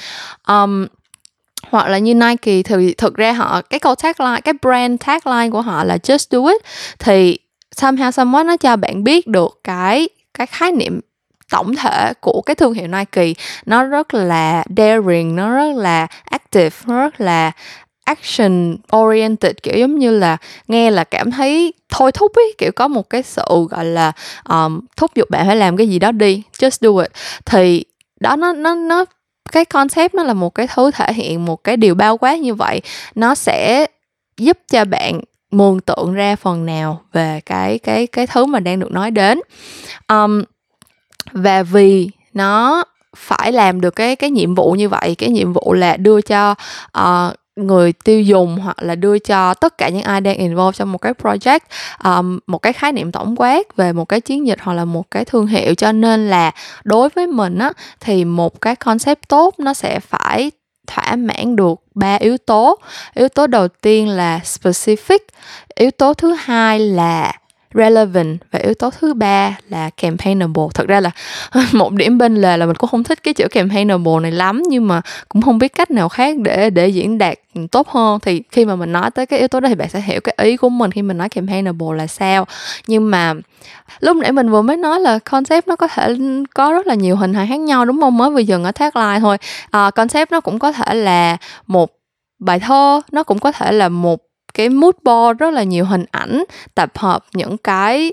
Um, 0.48 0.86
hoặc 1.70 1.88
là 1.88 1.98
như 1.98 2.14
Nike 2.14 2.62
thì 2.62 2.94
thực 2.94 3.14
ra 3.14 3.32
họ 3.32 3.62
cái 3.62 3.80
câu 3.80 3.94
tagline 3.94 4.40
cái 4.40 4.54
brand 4.62 5.00
tagline 5.06 5.50
của 5.50 5.60
họ 5.60 5.84
là 5.84 5.96
just 5.96 6.26
do 6.30 6.50
it. 6.52 6.62
Thì 6.98 7.38
somehow 7.76 8.10
somewhat 8.10 8.46
nó 8.46 8.56
cho 8.56 8.76
bạn 8.76 9.04
biết 9.04 9.26
được 9.26 9.60
cái 9.64 10.08
cái 10.34 10.46
khái 10.46 10.72
niệm 10.72 11.00
tổng 11.50 11.74
thể 11.74 12.12
của 12.20 12.42
cái 12.46 12.54
thương 12.54 12.72
hiệu 12.72 12.86
Nike. 12.86 13.42
Nó 13.66 13.84
rất 13.84 14.14
là 14.14 14.64
daring 14.76 15.36
nó 15.36 15.56
rất 15.56 15.76
là 15.76 16.06
active 16.24 16.76
nó 16.86 17.02
rất 17.02 17.20
là 17.20 17.52
action 18.10 18.76
oriented 18.96 19.52
kiểu 19.62 19.78
giống 19.78 19.98
như 19.98 20.18
là 20.18 20.36
nghe 20.68 20.90
là 20.90 21.04
cảm 21.04 21.30
thấy 21.30 21.72
thôi 21.88 22.12
thúc 22.12 22.32
ấy 22.34 22.54
kiểu 22.58 22.72
có 22.72 22.88
một 22.88 23.10
cái 23.10 23.22
sự 23.22 23.44
gọi 23.70 23.84
là 23.84 24.12
um, 24.48 24.80
thúc 24.96 25.10
giục 25.14 25.30
bạn 25.30 25.46
phải 25.46 25.56
làm 25.56 25.76
cái 25.76 25.88
gì 25.88 25.98
đó 25.98 26.12
đi 26.12 26.42
just 26.58 26.78
do 26.80 27.02
it. 27.02 27.12
Thì 27.44 27.84
đó 28.20 28.36
nó 28.36 28.52
nó 28.52 28.74
nó 28.74 29.04
cái 29.52 29.64
concept 29.64 30.14
nó 30.14 30.22
là 30.22 30.34
một 30.34 30.54
cái 30.54 30.66
thứ 30.74 30.90
thể 30.90 31.12
hiện 31.12 31.44
một 31.44 31.64
cái 31.64 31.76
điều 31.76 31.94
bao 31.94 32.18
quát 32.18 32.40
như 32.40 32.54
vậy. 32.54 32.80
Nó 33.14 33.34
sẽ 33.34 33.86
giúp 34.36 34.58
cho 34.72 34.84
bạn 34.84 35.20
mường 35.50 35.80
tượng 35.80 36.14
ra 36.14 36.36
phần 36.36 36.66
nào 36.66 37.00
về 37.12 37.40
cái 37.46 37.78
cái 37.78 38.06
cái 38.06 38.26
thứ 38.26 38.46
mà 38.46 38.60
đang 38.60 38.80
được 38.80 38.90
nói 38.90 39.10
đến. 39.10 39.40
Um, 40.08 40.42
và 41.32 41.62
vì 41.62 42.10
nó 42.34 42.84
phải 43.16 43.52
làm 43.52 43.80
được 43.80 43.96
cái 43.96 44.16
cái 44.16 44.30
nhiệm 44.30 44.54
vụ 44.54 44.72
như 44.72 44.88
vậy 44.88 45.14
cái 45.14 45.28
nhiệm 45.28 45.52
vụ 45.52 45.72
là 45.72 45.96
đưa 45.96 46.20
cho 46.20 46.54
uh, 46.98 47.34
người 47.56 47.92
tiêu 47.92 48.22
dùng 48.22 48.56
hoặc 48.56 48.82
là 48.82 48.94
đưa 48.94 49.18
cho 49.18 49.54
tất 49.54 49.78
cả 49.78 49.88
những 49.88 50.02
ai 50.02 50.20
đang 50.20 50.36
involve 50.36 50.72
trong 50.72 50.92
một 50.92 50.98
cái 50.98 51.12
project 51.22 51.60
um, 52.04 52.38
một 52.46 52.58
cái 52.58 52.72
khái 52.72 52.92
niệm 52.92 53.12
tổng 53.12 53.34
quát 53.36 53.76
về 53.76 53.92
một 53.92 54.04
cái 54.04 54.20
chiến 54.20 54.46
dịch 54.46 54.58
hoặc 54.62 54.74
là 54.74 54.84
một 54.84 55.10
cái 55.10 55.24
thương 55.24 55.46
hiệu. 55.46 55.74
Cho 55.74 55.92
nên 55.92 56.30
là 56.30 56.50
đối 56.84 57.08
với 57.08 57.26
mình 57.26 57.58
á 57.58 57.72
thì 58.00 58.24
một 58.24 58.60
cái 58.60 58.76
concept 58.76 59.28
tốt 59.28 59.54
nó 59.58 59.74
sẽ 59.74 60.00
phải 60.00 60.50
thỏa 60.86 61.16
mãn 61.16 61.56
được 61.56 61.80
ba 61.94 62.14
yếu 62.14 62.36
tố. 62.38 62.78
Yếu 63.14 63.28
tố 63.28 63.46
đầu 63.46 63.68
tiên 63.68 64.08
là 64.08 64.40
specific 64.44 65.18
yếu 65.74 65.90
tố 65.90 66.14
thứ 66.14 66.36
hai 66.38 66.78
là 66.78 67.32
relevant 67.74 68.38
và 68.50 68.58
yếu 68.58 68.74
tố 68.74 68.90
thứ 68.90 69.14
ba 69.14 69.58
là 69.68 69.90
campaignable. 69.90 70.62
Thật 70.74 70.88
ra 70.88 71.00
là 71.00 71.10
một 71.72 71.92
điểm 71.92 72.18
bên 72.18 72.36
lề 72.36 72.56
là 72.56 72.66
mình 72.66 72.76
cũng 72.76 72.90
không 72.90 73.04
thích 73.04 73.22
cái 73.22 73.34
chữ 73.34 73.48
campaignable 73.48 74.20
này 74.22 74.32
lắm 74.32 74.62
nhưng 74.68 74.88
mà 74.88 75.02
cũng 75.28 75.42
không 75.42 75.58
biết 75.58 75.74
cách 75.74 75.90
nào 75.90 76.08
khác 76.08 76.36
để 76.38 76.70
để 76.70 76.88
diễn 76.88 77.18
đạt 77.18 77.38
tốt 77.70 77.88
hơn. 77.88 78.18
Thì 78.20 78.42
khi 78.50 78.64
mà 78.64 78.76
mình 78.76 78.92
nói 78.92 79.10
tới 79.10 79.26
cái 79.26 79.38
yếu 79.38 79.48
tố 79.48 79.60
đó 79.60 79.68
thì 79.68 79.74
bạn 79.74 79.88
sẽ 79.88 80.00
hiểu 80.00 80.20
cái 80.20 80.34
ý 80.42 80.56
của 80.56 80.68
mình 80.68 80.90
khi 80.90 81.02
mình 81.02 81.18
nói 81.18 81.28
campaignable 81.28 81.96
là 81.96 82.06
sao. 82.06 82.46
Nhưng 82.86 83.10
mà 83.10 83.34
lúc 84.00 84.16
nãy 84.16 84.32
mình 84.32 84.50
vừa 84.50 84.62
mới 84.62 84.76
nói 84.76 85.00
là 85.00 85.18
concept 85.18 85.68
nó 85.68 85.76
có 85.76 85.88
thể 85.88 86.16
có 86.54 86.72
rất 86.72 86.86
là 86.86 86.94
nhiều 86.94 87.16
hình 87.16 87.34
hài 87.34 87.46
khác 87.46 87.60
nhau 87.60 87.84
đúng 87.84 88.00
không? 88.00 88.18
Mới 88.18 88.30
vừa 88.30 88.38
dừng 88.38 88.64
ở 88.64 88.72
tagline 88.72 89.20
thôi. 89.20 89.36
À, 89.70 89.90
concept 89.90 90.32
nó 90.32 90.40
cũng 90.40 90.58
có 90.58 90.72
thể 90.72 90.94
là 90.94 91.36
một 91.66 91.90
bài 92.38 92.60
thơ 92.60 93.00
nó 93.12 93.22
cũng 93.22 93.38
có 93.38 93.52
thể 93.52 93.72
là 93.72 93.88
một 93.88 94.20
cái 94.54 94.68
mood 94.68 94.94
board 95.02 95.38
rất 95.38 95.54
là 95.54 95.62
nhiều 95.62 95.84
hình 95.84 96.04
ảnh, 96.10 96.44
tập 96.74 96.98
hợp 96.98 97.24
những 97.34 97.58
cái 97.58 98.12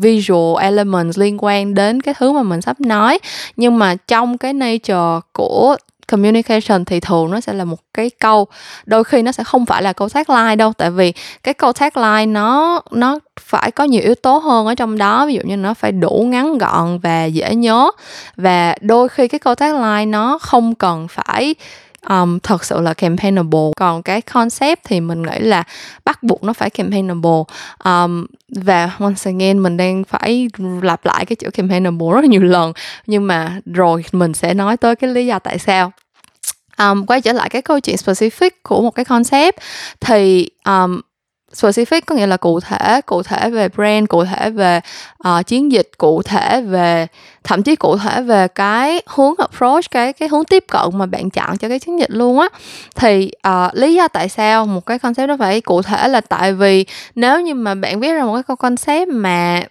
visual 0.00 0.62
elements 0.62 1.18
liên 1.18 1.36
quan 1.40 1.74
đến 1.74 2.00
cái 2.00 2.14
thứ 2.18 2.32
mà 2.32 2.42
mình 2.42 2.60
sắp 2.60 2.80
nói. 2.80 3.18
Nhưng 3.56 3.78
mà 3.78 3.94
trong 4.08 4.38
cái 4.38 4.52
nature 4.52 5.20
của 5.32 5.76
communication 6.08 6.84
thì 6.84 7.00
thường 7.00 7.30
nó 7.30 7.40
sẽ 7.40 7.52
là 7.52 7.64
một 7.64 7.78
cái 7.94 8.10
câu, 8.10 8.46
đôi 8.86 9.04
khi 9.04 9.22
nó 9.22 9.32
sẽ 9.32 9.44
không 9.44 9.66
phải 9.66 9.82
là 9.82 9.92
câu 9.92 10.08
tagline 10.08 10.56
đâu. 10.56 10.72
Tại 10.72 10.90
vì 10.90 11.12
cái 11.42 11.54
câu 11.54 11.72
tagline 11.72 12.26
nó 12.26 12.80
nó 12.90 13.18
phải 13.40 13.70
có 13.70 13.84
nhiều 13.84 14.02
yếu 14.02 14.14
tố 14.14 14.38
hơn 14.38 14.66
ở 14.66 14.74
trong 14.74 14.98
đó. 14.98 15.26
Ví 15.26 15.34
dụ 15.34 15.40
như 15.44 15.56
nó 15.56 15.74
phải 15.74 15.92
đủ 15.92 16.26
ngắn 16.28 16.58
gọn 16.58 16.98
và 16.98 17.24
dễ 17.24 17.54
nhớ. 17.54 17.90
Và 18.36 18.74
đôi 18.80 19.08
khi 19.08 19.28
cái 19.28 19.38
câu 19.38 19.54
tagline 19.54 20.06
nó 20.06 20.38
không 20.38 20.74
cần 20.74 21.08
phải 21.08 21.54
um, 22.08 22.38
thật 22.38 22.64
sự 22.64 22.80
là 22.80 22.94
campaignable. 22.94 23.70
Còn 23.76 24.02
cái 24.02 24.20
concept 24.20 24.80
thì 24.84 25.00
mình 25.00 25.22
nghĩ 25.22 25.38
là 25.38 25.64
bắt 26.04 26.22
buộc 26.22 26.44
nó 26.44 26.52
phải 26.52 26.70
campaignable. 26.70 27.42
Um, 27.84 28.26
và 28.48 28.90
once 28.98 29.30
again 29.30 29.62
mình 29.62 29.76
đang 29.76 30.04
phải 30.04 30.48
lặp 30.82 31.04
lại 31.04 31.26
cái 31.26 31.36
chữ 31.36 31.50
campaignable 31.50 32.06
rất 32.14 32.20
là 32.20 32.26
nhiều 32.26 32.42
lần. 32.42 32.72
Nhưng 33.06 33.26
mà 33.26 33.60
rồi 33.64 34.04
mình 34.12 34.34
sẽ 34.34 34.54
nói 34.54 34.76
tới 34.76 34.96
cái 34.96 35.10
lý 35.10 35.26
do 35.26 35.38
tại 35.38 35.58
sao. 35.58 35.92
Um, 36.78 37.06
quay 37.06 37.20
trở 37.20 37.32
lại 37.32 37.48
cái 37.48 37.62
câu 37.62 37.80
chuyện 37.80 37.96
specific 37.96 38.50
của 38.62 38.82
một 38.82 38.90
cái 38.90 39.04
concept 39.04 39.56
thì 40.00 40.48
um, 40.64 41.00
specific 41.54 42.00
có 42.06 42.14
nghĩa 42.14 42.26
là 42.26 42.36
cụ 42.36 42.60
thể 42.60 43.00
cụ 43.06 43.22
thể 43.22 43.50
về 43.50 43.68
brand 43.68 44.08
cụ 44.08 44.24
thể 44.24 44.50
về 44.50 44.80
uh, 45.28 45.46
chiến 45.46 45.72
dịch 45.72 45.90
cụ 45.98 46.22
thể 46.22 46.60
về 46.60 47.06
thậm 47.44 47.62
chí 47.62 47.76
cụ 47.76 47.96
thể 47.96 48.22
về 48.22 48.48
cái 48.48 49.02
hướng 49.06 49.34
approach 49.38 49.90
cái 49.90 50.12
cái 50.12 50.28
hướng 50.28 50.44
tiếp 50.44 50.64
cận 50.70 50.82
mà 50.92 51.06
bạn 51.06 51.30
chọn 51.30 51.56
cho 51.56 51.68
cái 51.68 51.78
chiến 51.78 51.98
dịch 51.98 52.10
luôn 52.10 52.40
á. 52.40 52.48
Thì 52.94 53.30
uh, 53.48 53.74
lý 53.74 53.94
do 53.94 54.08
tại 54.08 54.28
sao 54.28 54.66
một 54.66 54.86
cái 54.86 54.98
concept 54.98 55.28
nó 55.28 55.36
phải 55.36 55.60
cụ 55.60 55.82
thể 55.82 56.08
là 56.08 56.20
tại 56.20 56.52
vì 56.52 56.86
nếu 57.14 57.40
như 57.40 57.54
mà 57.54 57.74
bạn 57.74 58.00
viết 58.00 58.12
ra 58.12 58.24
một 58.24 58.42
cái 58.46 58.56
concept 58.56 59.08
mà 59.08 59.62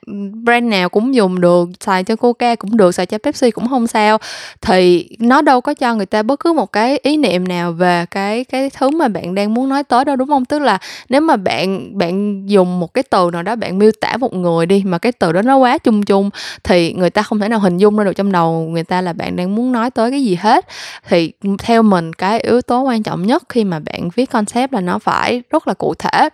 brand 0.43 0.65
nào 0.65 0.89
cũng 0.89 1.15
dùng 1.15 1.41
được 1.41 1.69
xài 1.79 2.03
cho 2.03 2.15
coca 2.15 2.55
cũng 2.55 2.77
được 2.77 2.91
xài 2.91 3.05
cho 3.05 3.17
pepsi 3.23 3.51
cũng 3.51 3.69
không 3.69 3.87
sao 3.87 4.17
thì 4.61 5.09
nó 5.19 5.41
đâu 5.41 5.61
có 5.61 5.73
cho 5.73 5.95
người 5.95 6.05
ta 6.05 6.23
bất 6.23 6.39
cứ 6.39 6.53
một 6.53 6.71
cái 6.71 6.99
ý 7.03 7.17
niệm 7.17 7.47
nào 7.47 7.71
về 7.71 8.05
cái 8.11 8.43
cái 8.43 8.69
thứ 8.69 8.89
mà 8.89 9.07
bạn 9.07 9.35
đang 9.35 9.53
muốn 9.53 9.69
nói 9.69 9.83
tới 9.83 10.05
đâu 10.05 10.15
đúng 10.15 10.27
không? 10.27 10.45
Tức 10.45 10.59
là 10.59 10.77
nếu 11.09 11.21
mà 11.21 11.35
bạn 11.35 11.97
bạn 11.97 12.43
dùng 12.49 12.79
một 12.79 12.93
cái 12.93 13.03
từ 13.03 13.29
nào 13.33 13.43
đó 13.43 13.55
bạn 13.55 13.79
miêu 13.79 13.91
tả 14.01 14.17
một 14.17 14.33
người 14.33 14.65
đi 14.65 14.83
mà 14.85 14.97
cái 14.97 15.11
từ 15.11 15.31
đó 15.31 15.41
nó 15.41 15.57
quá 15.57 15.77
chung 15.77 16.03
chung 16.03 16.29
thì 16.63 16.93
người 16.93 17.09
ta 17.09 17.21
không 17.21 17.39
thể 17.39 17.49
nào 17.49 17.60
hình 17.61 17.77
dung 17.77 17.97
ra 17.97 18.03
được 18.03 18.13
trong 18.13 18.31
đầu 18.31 18.67
người 18.71 18.83
ta 18.83 19.01
là 19.01 19.13
bạn 19.13 19.35
đang 19.35 19.55
muốn 19.55 19.71
nói 19.71 19.91
tới 19.91 20.11
cái 20.11 20.23
gì 20.23 20.35
hết. 20.35 20.65
Thì 21.07 21.31
theo 21.59 21.83
mình 21.83 22.13
cái 22.13 22.39
yếu 22.39 22.61
tố 22.61 22.81
quan 22.81 23.03
trọng 23.03 23.27
nhất 23.27 23.43
khi 23.49 23.63
mà 23.63 23.79
bạn 23.79 24.09
viết 24.15 24.31
concept 24.31 24.73
là 24.73 24.81
nó 24.81 24.99
phải 24.99 25.41
rất 25.49 25.67
là 25.67 25.73
cụ 25.73 25.93
thể. 25.93 26.29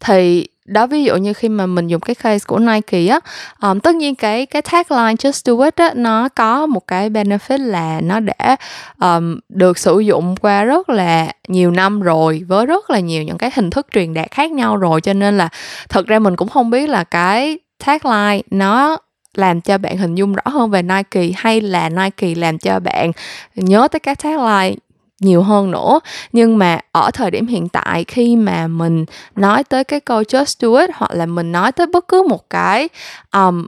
Thì 0.00 0.48
đó 0.64 0.86
ví 0.86 1.04
dụ 1.04 1.16
như 1.16 1.32
khi 1.32 1.48
mà 1.48 1.66
mình 1.66 1.86
dùng 1.86 2.00
cái 2.00 2.14
case 2.14 2.44
của 2.46 2.58
Nike 2.58 3.06
á 3.06 3.20
um, 3.62 3.80
tất 3.80 3.94
nhiên 3.94 4.14
cái 4.14 4.46
cái 4.46 4.62
tagline 4.62 5.14
just 5.14 5.56
do 5.56 5.64
it 5.64 5.76
á 5.76 5.90
nó 5.94 6.28
có 6.28 6.66
một 6.66 6.86
cái 6.86 7.10
benefit 7.10 7.58
là 7.58 8.00
nó 8.00 8.20
đã 8.20 8.56
um, 9.00 9.38
được 9.48 9.78
sử 9.78 10.00
dụng 10.00 10.36
qua 10.36 10.64
rất 10.64 10.88
là 10.88 11.32
nhiều 11.48 11.70
năm 11.70 12.00
rồi 12.00 12.42
với 12.48 12.66
rất 12.66 12.90
là 12.90 13.00
nhiều 13.00 13.22
những 13.22 13.38
cái 13.38 13.50
hình 13.54 13.70
thức 13.70 13.86
truyền 13.92 14.14
đạt 14.14 14.30
khác 14.30 14.50
nhau 14.50 14.76
rồi. 14.76 15.00
Cho 15.00 15.12
nên 15.12 15.38
là 15.38 15.48
thật 15.88 16.06
ra 16.06 16.18
mình 16.18 16.36
cũng 16.36 16.48
không 16.48 16.70
biết 16.70 16.88
là 16.88 17.04
cái 17.04 17.58
tagline 17.86 18.42
nó 18.50 18.98
làm 19.36 19.60
cho 19.60 19.78
bạn 19.78 19.96
hình 19.96 20.14
dung 20.14 20.32
rõ 20.32 20.42
hơn 20.44 20.70
về 20.70 20.82
Nike 20.82 21.30
hay 21.36 21.60
là 21.60 21.88
Nike 21.88 22.34
làm 22.34 22.58
cho 22.58 22.80
bạn 22.80 23.12
nhớ 23.54 23.88
tới 23.90 24.00
các 24.00 24.22
tagline 24.22 24.76
nhiều 25.20 25.42
hơn 25.42 25.70
nữa. 25.70 26.00
Nhưng 26.32 26.58
mà 26.58 26.80
ở 26.92 27.10
thời 27.10 27.30
điểm 27.30 27.46
hiện 27.46 27.68
tại 27.68 28.04
khi 28.04 28.36
mà 28.36 28.66
mình 28.66 29.04
nói 29.36 29.64
tới 29.64 29.84
cái 29.84 30.00
câu 30.00 30.22
just 30.22 30.56
do 30.60 30.80
it 30.80 30.90
hoặc 30.94 31.10
là 31.14 31.26
mình 31.26 31.52
nói 31.52 31.72
tới 31.72 31.86
bất 31.86 32.08
cứ 32.08 32.22
một 32.28 32.50
cái 32.50 32.88
um, 33.32 33.66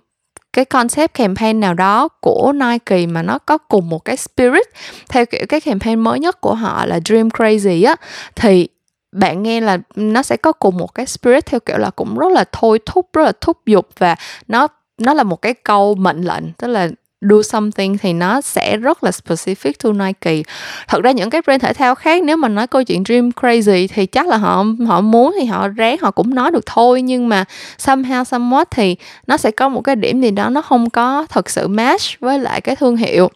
cái 0.52 0.64
concept 0.64 1.14
campaign 1.14 1.60
nào 1.60 1.74
đó 1.74 2.08
của 2.08 2.52
Nike 2.52 3.06
mà 3.06 3.22
nó 3.22 3.38
có 3.38 3.58
cùng 3.58 3.90
một 3.90 4.04
cái 4.04 4.16
spirit 4.16 4.66
theo 5.08 5.26
kiểu 5.26 5.46
cái 5.48 5.60
campaign 5.60 6.00
mới 6.00 6.20
nhất 6.20 6.40
của 6.40 6.54
họ 6.54 6.86
là 6.86 7.00
Dream 7.04 7.28
Crazy 7.28 7.86
á 7.86 7.96
thì 8.36 8.68
bạn 9.12 9.42
nghe 9.42 9.60
là 9.60 9.78
nó 9.96 10.22
sẽ 10.22 10.36
có 10.36 10.52
cùng 10.52 10.76
một 10.76 10.94
cái 10.94 11.06
spirit 11.06 11.46
theo 11.46 11.60
kiểu 11.60 11.78
là 11.78 11.90
cũng 11.90 12.18
rất 12.18 12.32
là 12.32 12.44
thôi 12.52 12.78
thúc 12.86 13.08
rất 13.12 13.22
là 13.22 13.32
thúc 13.40 13.58
giục 13.66 13.88
và 13.98 14.16
nó 14.48 14.68
nó 14.98 15.14
là 15.14 15.22
một 15.22 15.42
cái 15.42 15.54
câu 15.54 15.94
mệnh 15.94 16.22
lệnh 16.22 16.52
tức 16.52 16.68
là 16.68 16.88
do 17.30 17.42
something 17.42 17.98
thì 17.98 18.12
nó 18.12 18.40
sẽ 18.40 18.76
rất 18.76 19.04
là 19.04 19.10
specific 19.10 19.72
to 19.82 20.04
Nike. 20.04 20.42
Thật 20.88 21.02
ra 21.02 21.10
những 21.10 21.30
cái 21.30 21.42
brand 21.42 21.62
thể 21.62 21.72
thao 21.72 21.94
khác 21.94 22.22
nếu 22.22 22.36
mà 22.36 22.48
nói 22.48 22.66
câu 22.66 22.84
chuyện 22.84 23.04
dream 23.04 23.30
crazy 23.30 23.86
thì 23.94 24.06
chắc 24.06 24.26
là 24.28 24.36
họ 24.36 24.64
họ 24.86 25.00
muốn 25.00 25.34
thì 25.38 25.44
họ 25.44 25.68
ráng 25.68 25.96
họ 26.02 26.10
cũng 26.10 26.34
nói 26.34 26.50
được 26.50 26.66
thôi. 26.66 27.02
Nhưng 27.02 27.28
mà 27.28 27.44
somehow 27.78 28.22
somewhat 28.22 28.64
thì 28.70 28.96
nó 29.26 29.36
sẽ 29.36 29.50
có 29.50 29.68
một 29.68 29.80
cái 29.80 29.96
điểm 29.96 30.20
gì 30.20 30.30
đó 30.30 30.48
nó 30.48 30.62
không 30.62 30.90
có 30.90 31.26
thật 31.28 31.50
sự 31.50 31.68
match 31.68 32.20
với 32.20 32.38
lại 32.38 32.60
cái 32.60 32.76
thương 32.76 32.96
hiệu. 32.96 33.30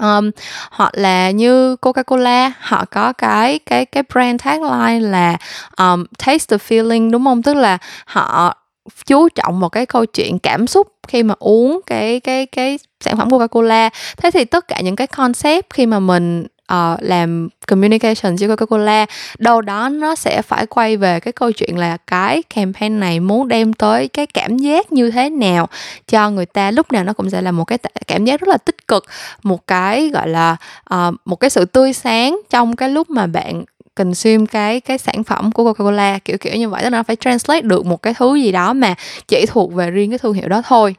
Um, 0.00 0.30
hoặc 0.70 0.90
là 0.94 1.30
như 1.30 1.76
Coca-Cola 1.76 2.50
họ 2.60 2.84
có 2.84 3.12
cái 3.12 3.58
cái 3.58 3.84
cái 3.84 4.02
brand 4.12 4.42
tagline 4.44 5.08
là 5.08 5.36
um, 5.78 6.04
taste 6.26 6.58
the 6.58 6.64
feeling 6.68 7.10
đúng 7.10 7.24
không? 7.24 7.42
Tức 7.42 7.54
là 7.54 7.78
họ 8.06 8.57
chú 9.06 9.28
trọng 9.28 9.60
vào 9.60 9.70
cái 9.70 9.86
câu 9.86 10.06
chuyện 10.06 10.38
cảm 10.38 10.66
xúc 10.66 10.88
khi 11.08 11.22
mà 11.22 11.34
uống 11.38 11.80
cái 11.86 12.20
cái 12.20 12.46
cái 12.46 12.78
sản 13.00 13.16
phẩm 13.16 13.28
Coca-Cola. 13.28 13.90
Thế 14.16 14.30
thì 14.30 14.44
tất 14.44 14.68
cả 14.68 14.80
những 14.80 14.96
cái 14.96 15.06
concept 15.06 15.66
khi 15.70 15.86
mà 15.86 16.00
mình 16.00 16.46
uh, 16.72 16.98
làm 17.00 17.48
communication 17.66 18.36
với 18.36 18.48
Coca-Cola 18.48 19.06
đâu 19.38 19.60
đó 19.60 19.88
nó 19.88 20.14
sẽ 20.14 20.42
phải 20.42 20.66
quay 20.66 20.96
về 20.96 21.20
cái 21.20 21.32
câu 21.32 21.52
chuyện 21.52 21.78
là 21.78 21.96
cái 21.96 22.42
campaign 22.42 23.00
này 23.00 23.20
muốn 23.20 23.48
đem 23.48 23.72
tới 23.72 24.08
cái 24.08 24.26
cảm 24.26 24.58
giác 24.58 24.92
như 24.92 25.10
thế 25.10 25.30
nào 25.30 25.68
cho 26.08 26.30
người 26.30 26.46
ta. 26.46 26.70
Lúc 26.70 26.92
nào 26.92 27.04
nó 27.04 27.12
cũng 27.12 27.30
sẽ 27.30 27.42
là 27.42 27.52
một 27.52 27.64
cái 27.64 27.78
cảm 28.06 28.24
giác 28.24 28.40
rất 28.40 28.48
là 28.48 28.56
tích 28.56 28.88
cực 28.88 29.04
một 29.42 29.66
cái 29.66 30.08
gọi 30.08 30.28
là 30.28 30.56
uh, 30.94 31.14
một 31.24 31.36
cái 31.36 31.50
sự 31.50 31.64
tươi 31.64 31.92
sáng 31.92 32.40
trong 32.50 32.76
cái 32.76 32.88
lúc 32.88 33.10
mà 33.10 33.26
bạn 33.26 33.64
consume 33.98 34.46
cái 34.46 34.80
cái 34.80 34.98
sản 34.98 35.24
phẩm 35.24 35.52
của 35.52 35.72
Coca-Cola 35.72 36.18
kiểu 36.24 36.38
kiểu 36.38 36.56
như 36.56 36.68
vậy. 36.68 36.82
Tức 36.82 36.90
là 36.90 36.98
nó 36.98 37.02
phải 37.02 37.16
translate 37.16 37.60
được 37.60 37.86
một 37.86 38.02
cái 38.02 38.14
thứ 38.14 38.34
gì 38.34 38.52
đó 38.52 38.72
mà 38.72 38.94
chỉ 39.28 39.46
thuộc 39.46 39.72
về 39.74 39.90
riêng 39.90 40.10
cái 40.10 40.18
thương 40.18 40.34
hiệu 40.34 40.48
đó 40.48 40.62
thôi. 40.66 40.94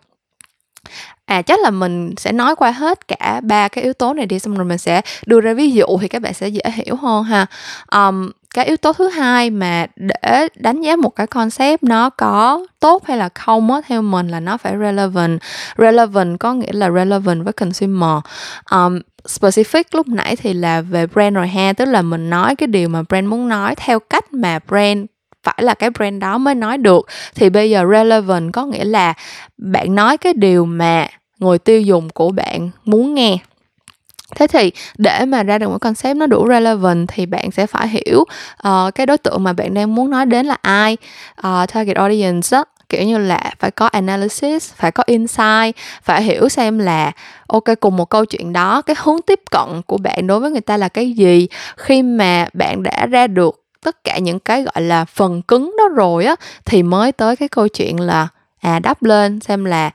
À 1.25 1.41
chắc 1.41 1.59
là 1.59 1.69
mình 1.69 2.13
sẽ 2.17 2.31
nói 2.31 2.55
qua 2.55 2.71
hết 2.71 3.07
cả 3.07 3.41
ba 3.43 3.67
cái 3.67 3.83
yếu 3.83 3.93
tố 3.93 4.13
này 4.13 4.25
đi 4.25 4.39
xong 4.39 4.55
rồi 4.55 4.65
mình 4.65 4.77
sẽ 4.77 5.01
đưa 5.25 5.41
ra 5.41 5.53
ví 5.53 5.71
dụ 5.71 5.85
thì 6.01 6.07
các 6.07 6.21
bạn 6.21 6.33
sẽ 6.33 6.47
dễ 6.47 6.61
hiểu 6.73 6.95
hơn 6.95 7.23
ha. 7.23 7.45
Um, 7.91 8.31
cái 8.53 8.65
yếu 8.65 8.77
tố 8.77 8.93
thứ 8.93 9.07
hai 9.07 9.49
mà 9.49 9.85
để 9.95 10.47
đánh 10.55 10.81
giá 10.81 10.95
một 10.95 11.09
cái 11.09 11.27
concept 11.27 11.83
nó 11.83 12.09
có 12.09 12.65
tốt 12.79 13.05
hay 13.07 13.17
là 13.17 13.29
không 13.29 13.71
á 13.71 13.81
theo 13.87 14.01
mình 14.01 14.27
là 14.27 14.39
nó 14.39 14.57
phải 14.57 14.73
relevant. 14.79 15.41
Relevant 15.77 16.39
có 16.39 16.53
nghĩa 16.53 16.71
là 16.71 16.91
relevant 16.91 17.43
với 17.43 17.53
consumer. 17.53 18.23
Um, 18.71 18.99
specific 19.25 19.83
lúc 19.93 20.07
nãy 20.07 20.35
thì 20.35 20.53
là 20.53 20.81
về 20.81 21.07
brand 21.07 21.35
rồi 21.35 21.47
ha 21.47 21.73
tức 21.73 21.85
là 21.85 22.01
mình 22.01 22.29
nói 22.29 22.55
cái 22.55 22.67
điều 22.67 22.89
mà 22.89 23.03
brand 23.09 23.27
muốn 23.27 23.49
nói 23.49 23.75
theo 23.75 23.99
cách 23.99 24.33
mà 24.33 24.59
brand 24.67 25.05
phải 25.43 25.57
là 25.61 25.73
cái 25.73 25.89
brand 25.89 26.21
đó 26.21 26.37
mới 26.37 26.55
nói 26.55 26.77
được. 26.77 27.07
Thì 27.35 27.49
bây 27.49 27.69
giờ 27.69 27.85
relevant 27.91 28.53
có 28.53 28.65
nghĩa 28.65 28.83
là 28.83 29.13
bạn 29.57 29.95
nói 29.95 30.17
cái 30.17 30.33
điều 30.33 30.65
mà 30.65 31.07
người 31.39 31.59
tiêu 31.59 31.81
dùng 31.81 32.09
của 32.09 32.31
bạn 32.31 32.69
muốn 32.85 33.13
nghe 33.13 33.37
thế 34.36 34.48
thì 34.48 34.71
để 34.98 35.25
mà 35.25 35.43
ra 35.43 35.57
được 35.57 35.69
một 35.69 35.77
concept 35.81 36.17
nó 36.17 36.27
đủ 36.27 36.48
relevant 36.50 37.07
thì 37.07 37.25
bạn 37.25 37.51
sẽ 37.51 37.67
phải 37.67 37.88
hiểu 37.88 38.25
uh, 38.67 38.95
cái 38.95 39.05
đối 39.05 39.17
tượng 39.17 39.43
mà 39.43 39.53
bạn 39.53 39.74
đang 39.74 39.95
muốn 39.95 40.09
nói 40.09 40.25
đến 40.25 40.45
là 40.45 40.57
ai. 40.62 40.98
Uh, 41.48 41.69
target 41.74 41.98
audience 41.98 42.48
đó, 42.51 42.65
kiểu 42.89 43.03
như 43.03 43.17
là 43.17 43.51
phải 43.59 43.71
có 43.71 43.86
analysis 43.86 44.74
phải 44.74 44.91
có 44.91 45.03
insight 45.05 45.75
phải 46.03 46.24
hiểu 46.24 46.50
xem 46.50 46.79
là 46.79 47.12
ok 47.48 47.63
cùng 47.79 47.98
một 47.98 48.05
câu 48.05 48.25
chuyện 48.25 48.53
đó 48.53 48.81
cái 48.81 48.95
hướng 49.00 49.21
tiếp 49.21 49.39
cận 49.51 49.81
của 49.88 49.98
bạn 49.98 50.27
đối 50.27 50.39
với 50.39 50.51
người 50.51 50.62
ta 50.62 50.77
là 50.77 50.89
cái 50.89 51.12
gì? 51.12 51.48
Khi 51.77 52.01
mà 52.01 52.48
bạn 52.53 52.83
đã 52.83 53.05
ra 53.05 53.27
được 53.27 53.63
tất 53.83 54.03
cả 54.03 54.17
những 54.17 54.39
cái 54.39 54.63
gọi 54.63 54.81
là 54.81 55.05
phần 55.05 55.41
cứng 55.41 55.75
đó 55.77 55.88
rồi 55.95 56.25
á 56.25 56.36
thì 56.65 56.83
mới 56.83 57.12
tới 57.12 57.36
cái 57.36 57.48
câu 57.48 57.67
chuyện 57.67 58.00
là 58.00 58.27
à 58.62 58.79
đắp 58.79 59.03
lên 59.03 59.39
xem 59.39 59.65
là 59.65 59.89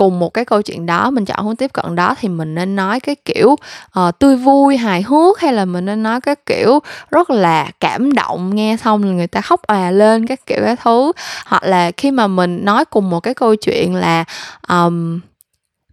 cùng 0.00 0.18
một 0.18 0.34
cái 0.34 0.44
câu 0.44 0.62
chuyện 0.62 0.86
đó 0.86 1.10
mình 1.10 1.24
chọn 1.24 1.46
hướng 1.46 1.56
tiếp 1.56 1.72
cận 1.72 1.94
đó 1.94 2.14
thì 2.20 2.28
mình 2.28 2.54
nên 2.54 2.76
nói 2.76 3.00
cái 3.00 3.14
kiểu 3.24 3.56
uh, 3.98 4.18
tươi 4.18 4.36
vui 4.36 4.76
hài 4.76 5.02
hước 5.02 5.40
hay 5.40 5.52
là 5.52 5.64
mình 5.64 5.84
nên 5.84 6.02
nói 6.02 6.20
cái 6.20 6.34
kiểu 6.46 6.78
rất 7.10 7.30
là 7.30 7.70
cảm 7.80 8.12
động 8.12 8.54
nghe 8.54 8.76
xong 8.76 9.02
là 9.02 9.12
người 9.12 9.26
ta 9.26 9.40
khóc 9.40 9.62
òa 9.62 9.90
lên 9.90 10.26
các 10.26 10.46
kiểu 10.46 10.58
cái 10.64 10.76
thứ. 10.84 11.12
Hoặc 11.46 11.62
là 11.62 11.90
khi 11.96 12.10
mà 12.10 12.26
mình 12.26 12.64
nói 12.64 12.84
cùng 12.84 13.10
một 13.10 13.20
cái 13.20 13.34
câu 13.34 13.56
chuyện 13.56 13.94
là 13.94 14.24
um, 14.68 15.20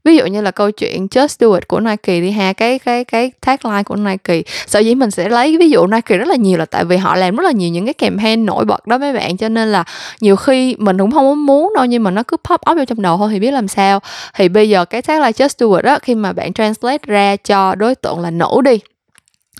ví 0.07 0.17
dụ 0.17 0.25
như 0.25 0.41
là 0.41 0.51
câu 0.51 0.71
chuyện 0.71 1.07
just 1.07 1.35
do 1.39 1.55
it 1.55 1.67
của 1.67 1.79
Nike 1.79 2.21
đi 2.21 2.31
ha, 2.31 2.53
cái 2.53 2.79
cái 2.79 3.03
cái 3.03 3.31
tagline 3.41 3.83
của 3.83 3.95
Nike. 3.95 4.41
Sở 4.67 4.79
dĩ 4.79 4.95
mình 4.95 5.11
sẽ 5.11 5.29
lấy 5.29 5.57
ví 5.57 5.69
dụ 5.69 5.87
Nike 5.87 6.17
rất 6.17 6.27
là 6.27 6.35
nhiều 6.35 6.57
là 6.57 6.65
tại 6.65 6.85
vì 6.85 6.97
họ 6.97 7.15
làm 7.15 7.35
rất 7.35 7.43
là 7.43 7.51
nhiều 7.51 7.69
những 7.69 7.85
cái 7.85 7.93
campaign 7.93 8.45
nổi 8.45 8.65
bật 8.65 8.87
đó 8.87 8.97
mấy 8.97 9.13
bạn, 9.13 9.37
cho 9.37 9.49
nên 9.49 9.71
là 9.71 9.83
nhiều 10.21 10.35
khi 10.35 10.75
mình 10.79 10.97
cũng 10.97 11.11
không 11.11 11.45
muốn 11.45 11.73
đâu, 11.75 11.85
nhưng 11.85 12.03
mà 12.03 12.11
nó 12.11 12.23
cứ 12.23 12.37
pop 12.37 12.61
up 12.71 12.77
vô 12.77 12.85
trong 12.85 13.01
đầu 13.01 13.17
thôi 13.17 13.29
thì 13.33 13.39
biết 13.39 13.51
làm 13.51 13.67
sao. 13.67 13.99
Thì 14.35 14.49
bây 14.49 14.69
giờ 14.69 14.85
cái 14.85 15.01
tagline 15.01 15.31
just 15.31 15.49
do 15.57 15.75
it 15.75 15.85
đó 15.85 15.99
khi 16.01 16.15
mà 16.15 16.33
bạn 16.33 16.53
translate 16.53 17.03
ra 17.05 17.35
cho 17.35 17.75
đối 17.75 17.95
tượng 17.95 18.19
là 18.19 18.31
nữ 18.31 18.61
đi, 18.63 18.79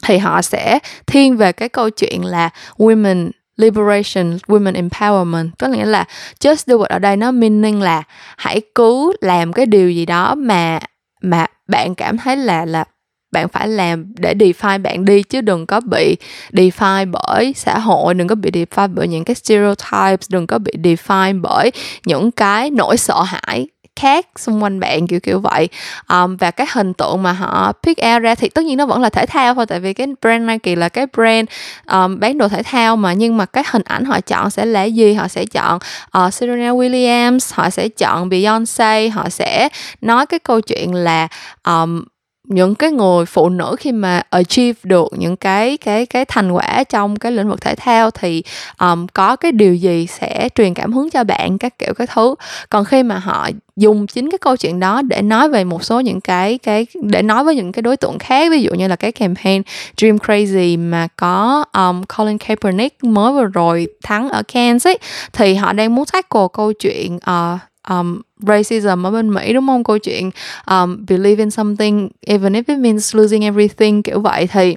thì 0.06 0.18
họ 0.18 0.42
sẽ 0.42 0.80
thiên 1.08 1.38
về 1.38 1.52
cái 1.52 1.70
câu 1.70 1.90
chuyện 1.90 2.26
là 2.26 2.50
women 2.78 3.30
liberation, 3.58 4.38
women 4.48 4.74
empowerment. 4.74 5.50
Có 5.60 5.68
nghĩa 5.68 5.86
là 5.86 6.06
just 6.40 6.64
do 6.66 6.78
it 6.78 6.90
ở 6.90 7.00
đây 7.00 7.18
nó 7.18 7.32
meaning 7.32 7.82
là 7.82 8.04
hãy 8.38 8.62
cứ 8.76 9.14
làm 9.22 9.54
cái 9.54 9.66
điều 9.66 9.92
gì 9.92 10.06
đó 10.06 10.36
mà 10.36 10.80
mà 11.22 11.46
bạn 11.68 11.96
cảm 11.96 12.18
thấy 12.18 12.38
là 12.38 12.66
là 12.66 12.86
bạn 13.32 13.48
phải 13.50 13.68
làm 13.68 14.14
để 14.18 14.34
define 14.34 14.82
bạn 14.82 15.06
đi 15.06 15.24
chứ 15.24 15.42
đừng 15.42 15.66
có 15.66 15.80
bị 15.80 16.18
define 16.52 17.12
bởi 17.12 17.54
xã 17.56 17.80
hội, 17.80 18.14
đừng 18.14 18.28
có 18.28 18.36
bị 18.36 18.52
define 18.52 18.94
bởi 18.94 19.08
những 19.08 19.24
cái 19.24 19.36
stereotypes, 19.36 20.30
đừng 20.30 20.48
có 20.48 20.58
bị 20.58 20.72
define 20.84 21.42
bởi 21.42 21.72
những 22.06 22.32
cái 22.32 22.70
nỗi 22.70 22.98
sợ 22.98 23.22
hãi 23.22 23.68
khác 23.98 24.28
xung 24.36 24.64
quanh 24.64 24.80
bạn 24.80 25.08
kiểu 25.08 25.20
kiểu 25.20 25.40
vậy. 25.40 25.70
Um, 26.10 26.38
và 26.38 26.52
cái 26.52 26.68
hình 26.74 26.94
tượng 26.94 27.24
mà 27.24 27.32
họ 27.32 27.72
pick 27.84 28.02
out 28.14 28.22
ra 28.22 28.36
thì 28.36 28.50
tất 28.50 28.66
nhiên 28.66 28.78
nó 28.78 28.86
vẫn 28.86 29.02
là 29.02 29.10
thể 29.10 29.26
thao 29.26 29.54
thôi 29.54 29.66
tại 29.66 29.80
vì 29.80 29.94
cái 29.94 30.08
brand 30.22 30.50
Nike 30.50 30.76
là 30.76 30.90
cái 30.90 31.06
brand 31.14 31.50
um, 31.92 32.20
bán 32.20 32.38
đồ 32.38 32.48
thể 32.48 32.64
thao 32.64 32.96
mà. 32.96 33.14
Nhưng 33.14 33.38
mà 33.38 33.46
cái 33.46 33.64
hình 33.72 33.84
ảnh 33.86 34.06
họ 34.06 34.22
chọn 34.22 34.50
sẽ 34.50 34.66
là 34.66 34.84
gì? 34.84 35.14
Họ 35.14 35.28
sẽ 35.28 35.46
chọn 35.46 35.80
uh, 36.18 36.34
Serena 36.34 36.72
Williams 36.72 37.52
họ 37.54 37.70
sẽ 37.70 37.88
chọn 37.88 38.30
Beyonce 38.30 39.10
họ 39.10 39.30
sẽ 39.30 39.70
nói 40.02 40.26
cái 40.26 40.40
câu 40.40 40.62
chuyện 40.62 40.94
là 40.94 41.28
um, 41.66 42.04
những 42.48 42.76
cái 42.76 42.92
người 42.92 43.26
phụ 43.26 43.50
nữ 43.50 43.76
khi 43.80 43.92
mà 43.92 44.22
achieve 44.30 44.80
được 44.84 45.08
những 45.18 45.38
cái 45.38 45.78
cái 45.78 46.06
cái 46.06 46.26
thành 46.26 46.52
quả 46.52 46.84
trong 46.84 47.16
cái 47.16 47.32
lĩnh 47.32 47.50
vực 47.50 47.62
thể 47.62 47.76
thao 47.76 48.12
thì 48.12 48.44
um, 48.80 49.08
có 49.14 49.36
cái 49.36 49.52
điều 49.52 49.76
gì 49.76 50.08
sẽ 50.08 50.50
truyền 50.56 50.74
cảm 50.74 50.94
hứng 50.94 51.10
cho 51.10 51.24
bạn 51.24 51.58
các 51.58 51.80
kiểu 51.80 51.94
cái 51.94 52.08
thứ. 52.16 52.36
Còn 52.70 52.86
khi 52.86 53.04
mà 53.04 53.18
họ 53.18 53.50
dùng 53.76 54.08
chính 54.08 54.32
cái 54.32 54.38
câu 54.38 54.56
chuyện 54.56 54.80
đó 54.80 55.02
để 55.02 55.22
nói 55.22 55.50
về 55.50 55.64
một 55.64 55.84
số 55.84 56.00
những 56.00 56.22
cái 56.22 56.58
cái 56.58 56.88
để 57.02 57.22
nói 57.22 57.44
với 57.44 57.56
những 57.56 57.72
cái 57.72 57.82
đối 57.82 57.98
tượng 57.98 58.20
khác 58.20 58.52
ví 58.52 58.62
dụ 58.62 58.74
như 58.74 58.88
là 58.88 58.96
cái 58.96 59.12
campaign 59.12 59.62
Dream 59.98 60.18
Crazy 60.18 60.90
mà 60.90 61.08
có 61.16 61.66
um, 61.74 62.04
Colin 62.18 62.38
Kaepernick 62.38 63.04
mới 63.04 63.34
vừa 63.34 63.46
rồi 63.46 63.88
thắng 64.04 64.30
ở 64.30 64.44
Kansas 64.54 64.88
ấy, 64.88 64.98
thì 65.34 65.56
họ 65.56 65.74
đang 65.74 65.96
muốn 65.96 66.06
tackle 66.06 66.48
câu 66.54 66.74
chuyện 66.74 67.16
uh, 67.16 67.60
um, 67.90 68.22
racism 68.48 69.06
ở 69.08 69.12
bên 69.12 69.34
Mỹ 69.34 69.54
đúng 69.54 69.68
không? 69.68 69.84
Câu 69.84 69.98
chuyện 69.98 70.32
um, 70.70 71.06
believe 71.10 71.42
in 71.42 71.52
something 71.52 72.10
even 72.22 72.54
if 72.54 72.64
it 72.68 72.78
means 72.78 73.16
losing 73.16 73.44
everything 73.44 74.04
kiểu 74.04 74.20
vậy. 74.20 74.48
Thì 74.48 74.76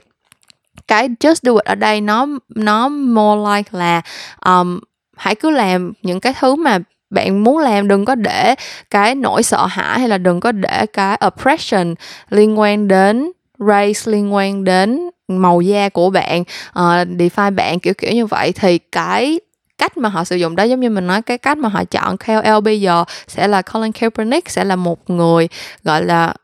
cái 0.88 1.08
just 1.08 1.34
do 1.42 1.52
it 1.52 1.64
ở 1.64 1.74
đây 1.74 2.00
nó 2.00 2.26
nó 2.54 2.88
more 2.88 3.56
like 3.56 3.78
là 3.78 4.02
um, 4.44 4.80
hãy 5.16 5.34
cứ 5.34 5.50
làm 5.50 5.92
những 6.02 6.20
cái 6.20 6.34
thứ 6.40 6.54
mà 6.54 6.78
bạn 7.10 7.44
muốn 7.44 7.58
làm 7.58 7.88
đừng 7.88 8.04
có 8.04 8.14
để 8.14 8.54
cái 8.90 9.14
nỗi 9.14 9.42
sợ 9.42 9.66
hãi 9.66 9.98
hay 9.98 10.08
là 10.08 10.18
đừng 10.18 10.40
có 10.40 10.52
để 10.52 10.86
cái 10.86 11.20
oppression 11.26 11.94
liên 12.30 12.58
quan 12.58 12.88
đến 12.88 13.32
race 13.58 14.00
liên 14.04 14.34
quan 14.34 14.64
đến 14.64 15.10
màu 15.28 15.60
da 15.60 15.88
của 15.88 16.10
bạn 16.10 16.40
uh, 16.40 17.08
define 17.18 17.54
bạn 17.54 17.80
kiểu 17.80 17.94
kiểu 17.94 18.12
như 18.12 18.26
vậy. 18.26 18.52
Thì 18.52 18.78
cái 18.78 19.40
cách 19.80 19.96
mà 19.96 20.08
họ 20.08 20.24
sử 20.24 20.36
dụng 20.36 20.56
đó 20.56 20.64
giống 20.64 20.80
như 20.80 20.90
mình 20.90 21.06
nói 21.06 21.22
cái 21.22 21.38
cách 21.38 21.58
mà 21.58 21.68
họ 21.68 21.84
chọn 21.84 22.16
KOL 22.16 22.60
bây 22.64 22.80
giờ 22.80 23.04
sẽ 23.28 23.48
là 23.48 23.62
Colin 23.62 23.92
Kaepernick 23.92 24.50
sẽ 24.50 24.64
là 24.64 24.76
một 24.76 25.10
người 25.10 25.48
gọi 25.84 26.04
là 26.04 26.34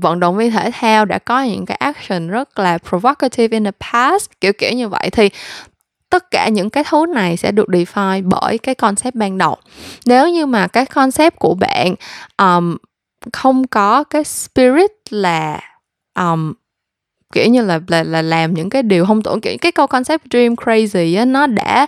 vận 0.00 0.20
động 0.20 0.36
viên 0.36 0.50
thể 0.50 0.70
thao 0.74 1.04
đã 1.04 1.18
có 1.18 1.42
những 1.42 1.66
cái 1.66 1.76
action 1.76 2.28
rất 2.28 2.58
là 2.58 2.78
provocative 2.78 3.56
in 3.56 3.64
the 3.64 3.70
past 3.92 4.30
kiểu 4.40 4.52
kiểu 4.52 4.72
như 4.72 4.88
vậy. 4.88 5.10
Thì 5.12 5.30
tất 6.10 6.30
cả 6.30 6.48
những 6.48 6.70
cái 6.70 6.84
thứ 6.90 7.06
này 7.14 7.36
sẽ 7.36 7.52
được 7.52 7.68
define 7.68 8.28
bởi 8.28 8.58
cái 8.58 8.74
concept 8.74 9.14
ban 9.14 9.38
đầu. 9.38 9.56
Nếu 10.06 10.28
như 10.28 10.46
mà 10.46 10.66
cái 10.66 10.86
concept 10.86 11.38
của 11.38 11.54
bạn 11.54 11.94
um, 12.38 12.76
không 13.32 13.66
có 13.66 14.04
cái 14.04 14.24
spirit 14.24 14.90
là 15.10 15.60
um, 16.18 16.52
kiểu 17.32 17.46
như 17.46 17.62
là 17.62 17.80
là 17.88 18.02
là 18.02 18.22
làm 18.22 18.54
những 18.54 18.70
cái 18.70 18.82
điều 18.82 19.06
không 19.06 19.22
tưởng, 19.22 19.40
kiểu, 19.40 19.56
cái 19.60 19.72
câu 19.72 19.86
concept 19.86 20.22
dream 20.30 20.54
crazy 20.54 21.18
á, 21.18 21.24
nó 21.24 21.46
đã 21.46 21.86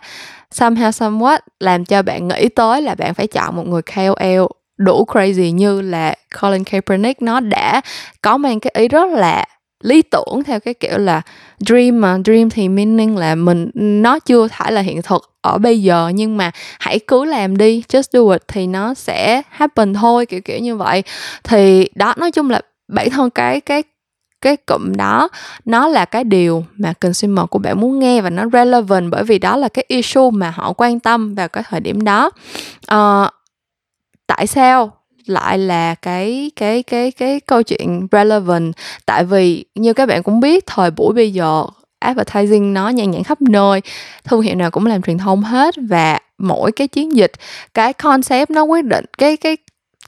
somehow, 0.55 0.91
somewhat 0.91 1.39
làm 1.61 1.85
cho 1.85 2.03
bạn 2.03 2.29
nghĩ 2.29 2.49
tới 2.49 2.83
là 2.83 2.95
bạn 2.95 3.15
phải 3.15 3.27
chọn 3.27 3.57
một 3.57 3.67
người 3.67 3.83
KOL 3.83 4.47
đủ 4.77 5.05
crazy 5.09 5.51
như 5.51 5.81
là 5.81 6.15
Colin 6.41 6.65
Kaepernick. 6.65 7.23
Nó 7.23 7.41
đã 7.41 7.81
có 8.23 8.37
mang 8.39 8.61
cái 8.61 8.73
ý 8.77 8.89
rất 8.89 9.13
là 9.13 9.45
lý 9.83 10.03
tưởng 10.03 10.43
theo 10.47 10.61
cái 10.61 10.75
kiểu 10.75 10.99
là 10.99 11.23
dream 11.67 12.01
mà, 12.01 12.19
dream 12.25 12.51
thì 12.51 12.69
meaning 12.69 13.17
là 13.17 13.35
mình, 13.35 13.71
nó 13.75 14.19
chưa 14.19 14.49
phải 14.49 14.73
là 14.73 14.81
hiện 14.81 15.03
thực 15.03 15.31
ở 15.41 15.59
bây 15.59 15.83
giờ, 15.83 16.11
nhưng 16.15 16.37
mà 16.37 16.51
hãy 16.81 16.99
cứ 16.99 17.25
làm 17.25 17.57
đi, 17.57 17.83
just 17.89 18.03
do 18.13 18.33
it 18.33 18.43
thì 18.49 18.67
nó 18.67 18.95
sẽ 18.95 19.43
happen 19.51 19.95
thôi, 19.95 20.27
kiểu 20.27 20.41
kiểu 20.41 20.59
như 20.59 20.77
vậy. 20.77 21.03
Thì 21.45 21.89
đó, 21.95 22.15
nói 22.17 22.31
chung 22.31 22.51
là 22.51 22.61
bản 22.89 23.11
thân 23.11 23.31
cái 23.31 23.61
cái 23.61 23.83
cái 24.45 24.57
cụm 24.57 24.93
đó 24.97 25.29
nó 25.65 25.89
là 25.89 26.05
cái 26.05 26.25
điều 26.25 26.65
mà 26.77 26.93
consumer 26.93 27.45
của 27.51 27.59
bạn 27.59 27.81
muốn 27.81 27.99
nghe 27.99 28.21
và 28.21 28.31
nó 28.31 28.45
relevant 28.53 29.11
bởi 29.11 29.25
vì 29.25 29.39
đó 29.39 29.57
là 29.57 29.69
cái 29.69 29.85
issue 29.89 30.31
mà 30.33 30.51
họ 30.51 30.73
quan 30.73 31.01
tâm 31.01 31.35
vào 31.35 31.49
cái 31.49 31.65
thời 31.69 31.81
điểm 31.81 32.05
đó. 32.05 32.31
Uh, 32.95 33.29
tại 34.27 34.47
sao 34.47 34.93
lại 35.27 35.59
là 35.59 35.95
cái 35.95 36.51
cái 36.57 36.83
cái 36.83 37.11
cái 37.11 37.41
câu 37.41 37.63
chuyện 37.63 38.07
relevant? 38.13 38.73
Tại 39.07 39.25
vì 39.25 39.65
như 39.75 39.93
các 39.93 40.07
bạn 40.07 40.23
cũng 40.23 40.41
biết 40.41 40.67
thời 40.67 40.91
buổi 40.91 41.15
bây 41.15 41.33
giờ 41.33 41.65
advertising 41.99 42.75
nó 42.75 42.89
nhan 42.89 43.11
nhản 43.11 43.23
khắp 43.23 43.43
nơi 43.43 43.81
thương 44.25 44.41
hiệu 44.41 44.55
nào 44.55 44.71
cũng 44.71 44.87
làm 44.87 45.03
truyền 45.03 45.19
thông 45.19 45.43
hết 45.43 45.75
và 45.89 46.19
mỗi 46.39 46.73
cái 46.73 46.89
chiến 46.89 47.17
dịch 47.17 47.33
cái 47.75 47.93
concept 47.93 48.51
nó 48.51 48.63
quyết 48.63 48.85
định 48.85 49.05
cái 49.19 49.37
cái 49.37 49.57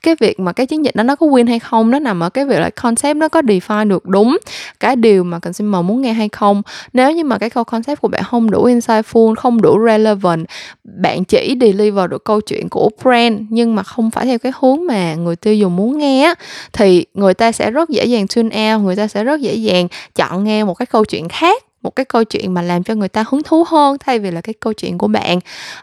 cái 0.03 0.17
việc 0.21 0.41
mà 0.41 0.53
cái 0.53 0.67
chiến 0.67 0.85
dịch 0.85 0.97
đó 0.97 1.03
nó 1.03 1.17
có 1.17 1.27
win 1.27 1.49
hay 1.49 1.59
không 1.59 1.91
nó 1.91 1.99
nằm 1.99 2.21
ở 2.21 2.31
cái 2.31 2.45
việc 2.45 2.59
là 2.59 2.71
concept 2.71 3.17
nó 3.17 3.29
có 3.29 3.41
define 3.41 3.89
được 3.89 4.07
đúng 4.07 4.39
cái 4.81 4.97
điều 4.97 5.25
mà 5.25 5.39
consumer 5.39 5.85
muốn 5.85 6.03
nghe 6.03 6.13
hay 6.13 6.29
không. 6.29 6.63
Nếu 6.93 7.13
như 7.13 7.25
mà 7.25 7.39
cái 7.39 7.51
câu 7.51 7.65
concept 7.65 8.01
của 8.01 8.09
bạn 8.09 8.23
không 8.25 8.51
đủ 8.51 8.67
insightful 8.67 9.35
không 9.35 9.63
đủ 9.63 9.79
relevant 9.87 10.47
bạn 10.85 11.25
chỉ 11.25 11.57
deliver 11.61 12.11
được 12.11 12.25
câu 12.25 12.41
chuyện 12.41 12.69
của 12.69 12.91
brand 13.03 13.41
nhưng 13.49 13.75
mà 13.75 13.83
không 13.83 14.11
phải 14.11 14.27
theo 14.27 14.39
cái 14.39 14.53
hướng 14.61 14.87
mà 14.87 15.15
người 15.15 15.37
tiêu 15.37 15.55
dùng 15.55 15.77
muốn 15.77 15.99
nghe 15.99 16.35
thì 16.73 17.07
người 17.15 17.35
ta 17.35 17.53
sẽ 17.53 17.71
rất 17.71 17.89
dễ 17.89 18.05
dàng 18.05 18.27
tune 18.37 18.75
out 18.75 18.83
người 18.83 18.97
ta 18.97 19.09
sẽ 19.09 19.25
rất 19.25 19.41
dễ 19.41 19.55
dàng 19.55 19.89
chọn 20.15 20.45
nghe 20.45 20.65
một 20.65 20.75
cái 20.75 20.87
câu 20.87 21.05
chuyện 21.05 21.29
khác 21.29 21.63
một 21.83 21.97
cái 21.97 22.05
câu 22.05 22.25
chuyện 22.25 22.55
mà 22.55 22.63
làm 22.63 22.83
cho 22.83 22.95
người 22.95 23.09
ta 23.09 23.25
hứng 23.29 23.43
thú 23.43 23.65
hơn 23.69 23.97
thay 24.01 24.19
vì 24.19 24.31
là 24.31 24.41
cái 24.41 24.55
câu 24.61 24.73
chuyện 24.73 24.99
của 24.99 25.09
bạn. 25.09 25.39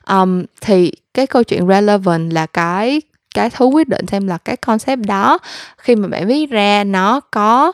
Um, 0.10 0.44
thì 0.62 0.92
cái 1.14 1.28
câu 1.28 1.44
chuyện 1.44 1.68
relevant 1.68 2.34
là 2.34 2.46
cái 2.46 3.02
cái 3.34 3.50
thứ 3.50 3.66
quyết 3.66 3.90
định 3.90 4.08
xem 4.08 4.28
là 4.28 4.38
cái 4.38 4.58
concept 4.58 5.06
đó 5.06 5.40
khi 5.78 5.96
mà 5.96 6.08
bạn 6.08 6.28
viết 6.28 6.50
ra 6.50 6.84
nó 6.84 7.20
có 7.20 7.72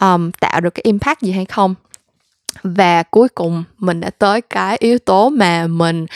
um, 0.00 0.30
tạo 0.30 0.60
được 0.60 0.70
cái 0.70 0.82
impact 0.84 1.20
gì 1.20 1.32
hay 1.32 1.44
không. 1.44 1.74
Và 2.62 3.02
cuối 3.02 3.28
cùng 3.28 3.64
mình 3.78 4.00
đã 4.00 4.10
tới 4.18 4.40
cái 4.40 4.76
yếu 4.80 4.98
tố 4.98 5.28
mà 5.28 5.66
mình 5.66 6.06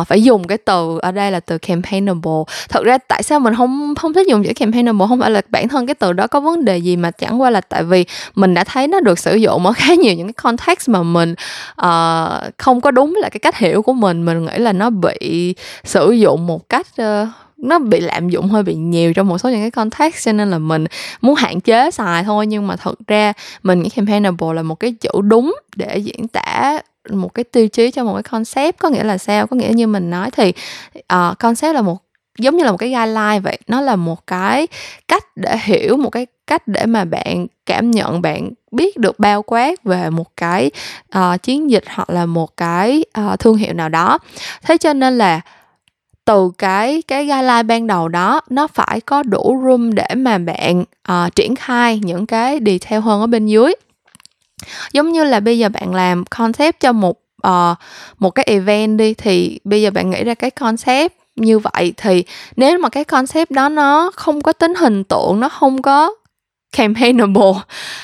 uh, 0.00 0.06
phải 0.06 0.22
dùng 0.22 0.46
cái 0.46 0.58
từ 0.58 0.98
ở 1.02 1.12
đây 1.12 1.30
là 1.30 1.40
từ 1.40 1.58
campaignable. 1.58 2.42
Thật 2.68 2.84
ra 2.84 2.98
tại 2.98 3.22
sao 3.22 3.40
mình 3.40 3.54
không 3.54 3.94
không 3.94 4.12
thích 4.12 4.26
dùng 4.26 4.44
chữ 4.44 4.52
campaignable? 4.56 5.06
Không 5.08 5.20
phải 5.20 5.30
là 5.30 5.40
bản 5.48 5.68
thân 5.68 5.86
cái 5.86 5.94
từ 5.94 6.12
đó 6.12 6.26
có 6.26 6.40
vấn 6.40 6.64
đề 6.64 6.78
gì 6.78 6.96
mà 6.96 7.10
chẳng 7.10 7.40
qua 7.40 7.50
là 7.50 7.60
tại 7.60 7.82
vì 7.82 8.04
mình 8.34 8.54
đã 8.54 8.64
thấy 8.64 8.88
nó 8.88 9.00
được 9.00 9.18
sử 9.18 9.36
dụng 9.36 9.66
ở 9.66 9.72
khá 9.76 9.94
nhiều 9.94 10.14
những 10.14 10.26
cái 10.26 10.32
context 10.32 10.88
mà 10.88 11.02
mình 11.02 11.34
uh, 11.82 12.58
không 12.58 12.80
có 12.80 12.90
đúng 12.90 13.14
là 13.20 13.28
cái 13.28 13.40
cách 13.40 13.58
hiểu 13.58 13.82
của 13.82 13.92
mình. 13.92 14.24
Mình 14.24 14.44
nghĩ 14.44 14.58
là 14.58 14.72
nó 14.72 14.90
bị 14.90 15.54
sử 15.84 16.10
dụng 16.10 16.46
một 16.46 16.68
cách 16.68 16.86
uh, 17.02 17.28
nó 17.64 17.78
bị 17.78 18.00
lạm 18.00 18.28
dụng 18.28 18.48
hơi 18.48 18.62
bị 18.62 18.74
nhiều 18.74 19.12
trong 19.12 19.28
một 19.28 19.38
số 19.38 19.48
những 19.48 19.60
cái 19.60 19.70
context 19.70 20.24
cho 20.24 20.32
nên 20.32 20.50
là 20.50 20.58
mình 20.58 20.86
muốn 21.20 21.34
hạn 21.34 21.60
chế 21.60 21.90
xài 21.90 22.24
thôi. 22.24 22.46
Nhưng 22.46 22.66
mà 22.66 22.76
thật 22.76 22.98
ra 23.06 23.32
mình 23.62 23.82
nghĩ 23.82 23.88
campaignable 23.88 24.54
là 24.54 24.62
một 24.62 24.80
cái 24.80 24.92
chữ 25.00 25.10
đúng 25.22 25.56
để 25.76 25.98
diễn 25.98 26.28
tả 26.28 26.78
một 27.10 27.34
cái 27.34 27.44
tiêu 27.44 27.68
chí 27.68 27.90
cho 27.90 28.04
một 28.04 28.14
cái 28.14 28.22
concept. 28.22 28.78
Có 28.78 28.88
nghĩa 28.88 29.04
là 29.04 29.18
sao? 29.18 29.46
Có 29.46 29.56
nghĩa 29.56 29.70
như 29.74 29.86
mình 29.86 30.10
nói 30.10 30.30
thì 30.30 30.52
uh, 30.98 31.38
concept 31.38 31.74
là 31.74 31.82
một 31.82 31.98
giống 32.38 32.56
như 32.56 32.64
là 32.64 32.70
một 32.70 32.76
cái 32.76 32.88
guideline 32.88 33.40
vậy. 33.40 33.58
Nó 33.66 33.80
là 33.80 33.96
một 33.96 34.26
cái 34.26 34.66
cách 35.08 35.24
để 35.36 35.56
hiểu 35.62 35.96
một 35.96 36.10
cái 36.10 36.26
cách 36.46 36.68
để 36.68 36.86
mà 36.86 37.04
bạn 37.04 37.46
cảm 37.66 37.90
nhận 37.90 38.22
bạn 38.22 38.50
biết 38.70 38.96
được 38.96 39.18
bao 39.18 39.42
quát 39.42 39.84
về 39.84 40.10
một 40.10 40.36
cái 40.36 40.70
uh, 41.18 41.42
chiến 41.42 41.70
dịch 41.70 41.84
hoặc 41.88 42.10
là 42.10 42.26
một 42.26 42.56
cái 42.56 43.04
uh, 43.20 43.38
thương 43.38 43.56
hiệu 43.56 43.74
nào 43.74 43.88
đó. 43.88 44.18
Thế 44.62 44.76
cho 44.76 44.92
nên 44.92 45.18
là 45.18 45.40
từ 46.24 46.50
cái 46.58 47.02
cái 47.02 47.26
guideline 47.26 47.62
ban 47.62 47.86
đầu 47.86 48.08
đó 48.08 48.40
nó 48.50 48.66
phải 48.66 49.00
có 49.00 49.22
đủ 49.22 49.60
room 49.64 49.94
để 49.94 50.06
mà 50.16 50.38
bạn 50.38 50.84
uh, 51.12 51.34
triển 51.34 51.54
khai 51.56 52.00
những 52.02 52.26
cái 52.26 52.60
detail 52.66 53.00
hơn 53.00 53.20
ở 53.20 53.26
bên 53.26 53.46
dưới. 53.46 53.74
Giống 54.92 55.12
như 55.12 55.24
là 55.24 55.40
bây 55.40 55.58
giờ 55.58 55.68
bạn 55.68 55.94
làm 55.94 56.24
concept 56.24 56.80
cho 56.80 56.92
một 56.92 57.20
uh, 57.46 57.78
một 58.18 58.30
cái 58.30 58.44
event 58.48 58.98
đi 58.98 59.14
thì 59.14 59.58
bây 59.64 59.82
giờ 59.82 59.90
bạn 59.90 60.10
nghĩ 60.10 60.24
ra 60.24 60.34
cái 60.34 60.50
concept 60.50 61.12
như 61.36 61.58
vậy 61.58 61.94
thì 61.96 62.24
nếu 62.56 62.78
mà 62.78 62.88
cái 62.88 63.04
concept 63.04 63.50
đó 63.50 63.68
nó 63.68 64.10
không 64.14 64.40
có 64.40 64.52
tính 64.52 64.74
hình 64.74 65.04
tượng 65.04 65.40
nó 65.40 65.48
không 65.48 65.82
có 65.82 66.14
campaignable 66.76 67.52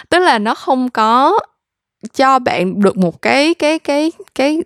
tức 0.08 0.18
là 0.18 0.38
nó 0.38 0.54
không 0.54 0.90
có 0.90 1.38
cho 2.14 2.38
bạn 2.38 2.80
được 2.80 2.96
một 2.96 3.22
cái 3.22 3.54
cái 3.54 3.78
cái 3.78 4.12
cái 4.34 4.62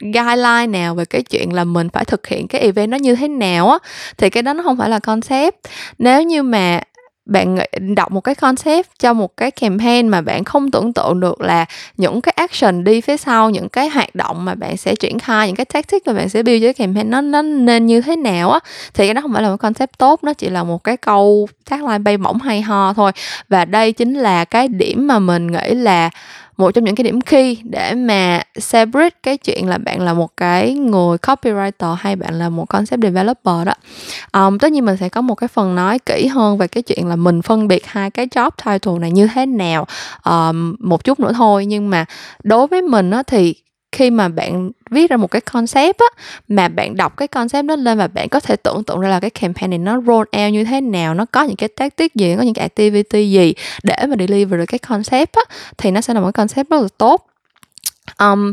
guideline 0.00 0.66
nào 0.66 0.94
về 0.94 1.04
cái 1.04 1.22
chuyện 1.22 1.52
là 1.52 1.64
mình 1.64 1.88
phải 1.88 2.04
thực 2.04 2.26
hiện 2.26 2.48
cái 2.48 2.60
event 2.60 2.90
nó 2.90 2.96
như 2.96 3.14
thế 3.14 3.28
nào 3.28 3.70
á, 3.70 3.78
thì 4.16 4.30
cái 4.30 4.42
đó 4.42 4.52
nó 4.52 4.62
không 4.62 4.76
phải 4.76 4.90
là 4.90 4.98
concept. 4.98 5.54
Nếu 5.98 6.22
như 6.22 6.42
mà 6.42 6.80
bạn 7.26 7.58
đọc 7.96 8.12
một 8.12 8.20
cái 8.20 8.34
concept 8.34 8.88
cho 8.98 9.12
một 9.12 9.36
cái 9.36 9.50
campaign 9.50 10.08
mà 10.08 10.20
bạn 10.20 10.44
không 10.44 10.70
tưởng 10.70 10.92
tượng 10.92 11.20
được 11.20 11.40
là 11.40 11.64
những 11.96 12.20
cái 12.20 12.32
action 12.36 12.84
đi 12.84 13.00
phía 13.00 13.16
sau, 13.16 13.50
những 13.50 13.68
cái 13.68 13.88
hoạt 13.88 14.14
động 14.14 14.44
mà 14.44 14.54
bạn 14.54 14.76
sẽ 14.76 14.94
triển 14.94 15.18
khai, 15.18 15.46
những 15.46 15.56
cái 15.56 15.64
tactic 15.64 16.06
mà 16.06 16.12
bạn 16.12 16.28
sẽ 16.28 16.42
build 16.42 16.62
với 16.62 16.74
campaign 16.74 17.10
nó 17.10 17.20
nó 17.20 17.42
nên 17.42 17.86
như 17.86 18.00
thế 18.00 18.16
nào 18.16 18.50
á, 18.50 18.60
thì 18.94 19.06
cái 19.06 19.14
đó 19.14 19.20
không 19.20 19.32
phải 19.32 19.42
là 19.42 19.50
một 19.50 19.56
concept 19.56 19.98
tốt, 19.98 20.24
nó 20.24 20.34
chỉ 20.34 20.48
là 20.48 20.64
một 20.64 20.84
cái 20.84 20.96
câu 20.96 21.48
tagline 21.70 21.98
bay 21.98 22.16
bổng 22.16 22.38
hay 22.38 22.62
ho 22.62 22.92
thôi. 22.92 23.12
Và 23.48 23.64
đây 23.64 23.92
chính 23.92 24.14
là 24.14 24.44
cái 24.44 24.68
điểm 24.68 25.06
mà 25.06 25.18
mình 25.18 25.46
nghĩ 25.46 25.74
là 25.74 26.10
một 26.58 26.70
trong 26.70 26.84
những 26.84 26.94
cái 26.94 27.04
điểm 27.04 27.20
khi 27.20 27.58
để 27.64 27.94
mà 27.94 28.42
separate 28.56 29.16
cái 29.22 29.36
chuyện 29.36 29.68
là 29.68 29.78
bạn 29.78 30.00
là 30.00 30.14
một 30.14 30.36
cái 30.36 30.74
người 30.74 31.16
copywriter 31.16 31.94
hay 31.94 32.16
bạn 32.16 32.34
là 32.34 32.48
một 32.48 32.68
concept 32.68 33.02
developer 33.02 33.66
đó. 33.66 33.74
Um, 34.32 34.58
tất 34.58 34.72
nhiên 34.72 34.84
mình 34.84 34.96
sẽ 34.96 35.08
có 35.08 35.20
một 35.20 35.34
cái 35.34 35.48
phần 35.48 35.74
nói 35.74 35.98
kỹ 35.98 36.26
hơn 36.26 36.58
về 36.58 36.66
cái 36.66 36.82
chuyện 36.82 37.06
là 37.06 37.16
mình 37.16 37.42
phân 37.42 37.68
biệt 37.68 37.86
hai 37.86 38.10
cái 38.10 38.26
job 38.26 38.50
title 38.64 38.98
này 39.00 39.10
như 39.10 39.28
thế 39.34 39.46
nào 39.46 39.86
um, 40.24 40.76
một 40.78 41.04
chút 41.04 41.20
nữa 41.20 41.32
thôi. 41.32 41.66
Nhưng 41.66 41.90
mà 41.90 42.04
đối 42.42 42.66
với 42.66 42.82
mình 42.82 43.10
á 43.10 43.22
thì 43.22 43.54
khi 43.92 44.10
mà 44.10 44.28
bạn 44.28 44.70
viết 44.90 45.10
ra 45.10 45.16
một 45.16 45.30
cái 45.30 45.40
concept 45.40 45.98
á 45.98 46.06
mà 46.48 46.68
bạn 46.68 46.96
đọc 46.96 47.16
cái 47.16 47.28
concept 47.28 47.66
đó 47.66 47.76
lên 47.76 47.98
và 47.98 48.08
bạn 48.08 48.28
có 48.28 48.40
thể 48.40 48.56
tưởng 48.56 48.84
tượng 48.84 49.00
ra 49.00 49.08
là 49.08 49.20
cái 49.20 49.30
campaign 49.30 49.70
này 49.70 49.78
nó 49.78 50.00
roll 50.06 50.42
out 50.42 50.52
như 50.52 50.64
thế 50.64 50.80
nào 50.80 51.14
nó 51.14 51.24
có 51.32 51.42
những 51.42 51.56
cái 51.56 51.68
tactic 51.68 52.14
gì 52.14 52.34
có 52.36 52.42
những 52.42 52.54
cái 52.54 52.62
activity 52.62 53.30
gì 53.30 53.54
để 53.82 53.96
mà 54.08 54.16
deliver 54.18 54.58
được 54.60 54.66
cái 54.66 54.78
concept 54.78 55.32
á 55.32 55.42
thì 55.78 55.90
nó 55.90 56.00
sẽ 56.00 56.14
là 56.14 56.20
một 56.20 56.26
cái 56.26 56.32
concept 56.32 56.70
rất 56.70 56.82
là 56.82 56.88
tốt. 56.98 57.26
Um, 58.18 58.52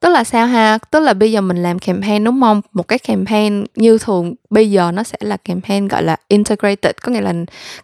tức 0.00 0.08
là 0.08 0.24
sao 0.24 0.46
ha? 0.46 0.78
Tức 0.90 1.00
là 1.00 1.14
bây 1.14 1.32
giờ 1.32 1.40
mình 1.40 1.62
làm 1.62 1.78
campaign 1.78 2.24
đúng 2.24 2.40
không? 2.40 2.60
Một 2.72 2.88
cái 2.88 2.98
campaign 2.98 3.64
như 3.74 3.98
thường 3.98 4.34
bây 4.50 4.70
giờ 4.70 4.92
nó 4.92 5.02
sẽ 5.02 5.18
là 5.20 5.36
campaign 5.36 5.88
gọi 5.88 6.02
là 6.02 6.16
integrated 6.28 6.94
có 7.02 7.12
nghĩa 7.12 7.20
là 7.20 7.32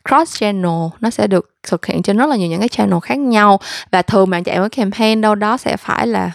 cross 0.08 0.40
channel 0.40 0.88
nó 1.00 1.10
sẽ 1.10 1.26
được 1.26 1.50
thực 1.62 1.86
hiện 1.86 2.02
trên 2.02 2.16
rất 2.16 2.26
là 2.26 2.36
nhiều 2.36 2.48
những 2.48 2.60
cái 2.60 2.68
channel 2.68 2.98
khác 3.02 3.18
nhau. 3.18 3.60
Và 3.90 4.02
thường 4.02 4.30
bạn 4.30 4.44
chạy 4.44 4.58
một 4.58 4.68
campaign 4.76 5.20
đâu 5.20 5.34
đó 5.34 5.56
sẽ 5.56 5.76
phải 5.76 6.06
là 6.06 6.30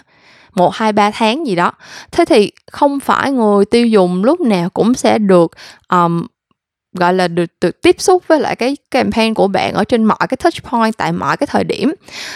một 0.58 0.74
hai 0.74 0.92
ba 0.92 1.10
tháng 1.10 1.46
gì 1.46 1.54
đó. 1.54 1.72
Thế 2.10 2.24
thì 2.24 2.50
không 2.72 3.00
phải 3.00 3.32
người 3.32 3.64
tiêu 3.64 3.86
dùng 3.86 4.24
lúc 4.24 4.40
nào 4.40 4.70
cũng 4.70 4.94
sẽ 4.94 5.18
được 5.18 5.52
um, 5.88 6.26
gọi 6.92 7.14
là 7.14 7.28
được, 7.28 7.50
được 7.60 7.82
tiếp 7.82 7.96
xúc 7.98 8.22
với 8.28 8.40
lại 8.40 8.56
cái 8.56 8.76
campaign 8.90 9.34
của 9.34 9.48
bạn 9.48 9.74
ở 9.74 9.84
trên 9.84 10.04
mọi 10.04 10.18
cái 10.28 10.36
touch 10.36 10.62
point 10.70 10.96
tại 10.96 11.12
mọi 11.12 11.36
cái 11.36 11.46
thời 11.46 11.64
điểm. 11.64 11.94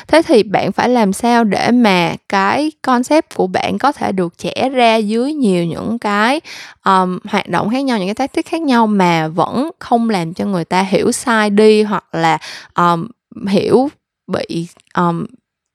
Thế 0.09 0.23
thì 0.23 0.43
bạn 0.43 0.73
phải 0.73 0.89
làm 0.89 1.13
sao 1.13 1.45
để 1.45 1.71
mà 1.71 2.15
cái 2.29 2.73
concept 2.83 3.35
của 3.35 3.47
bạn 3.47 3.79
có 3.79 3.93
thể 3.93 4.13
được 4.13 4.39
trẻ 4.39 4.69
ra 4.69 4.97
dưới 4.97 5.33
nhiều 5.33 5.65
những 5.65 5.99
cái 5.99 6.41
um, 6.85 7.19
hoạt 7.25 7.49
động 7.49 7.71
khác 7.71 7.85
nhau 7.85 7.99
những 7.99 8.09
cái 8.09 8.15
tactic 8.15 8.47
khác 8.47 8.63
nhau 8.63 8.87
mà 8.87 9.29
vẫn 9.29 9.71
không 9.79 10.11
làm 10.11 10.35
cho 10.35 10.45
người 10.45 10.65
ta 10.65 10.83
hiểu 10.83 11.13
sai 11.13 11.51
đi 11.51 11.83
hoặc 11.83 12.05
là 12.15 12.39
um, 12.75 13.09
hiểu 13.49 13.89
bị 14.27 14.67
um, 14.95 15.27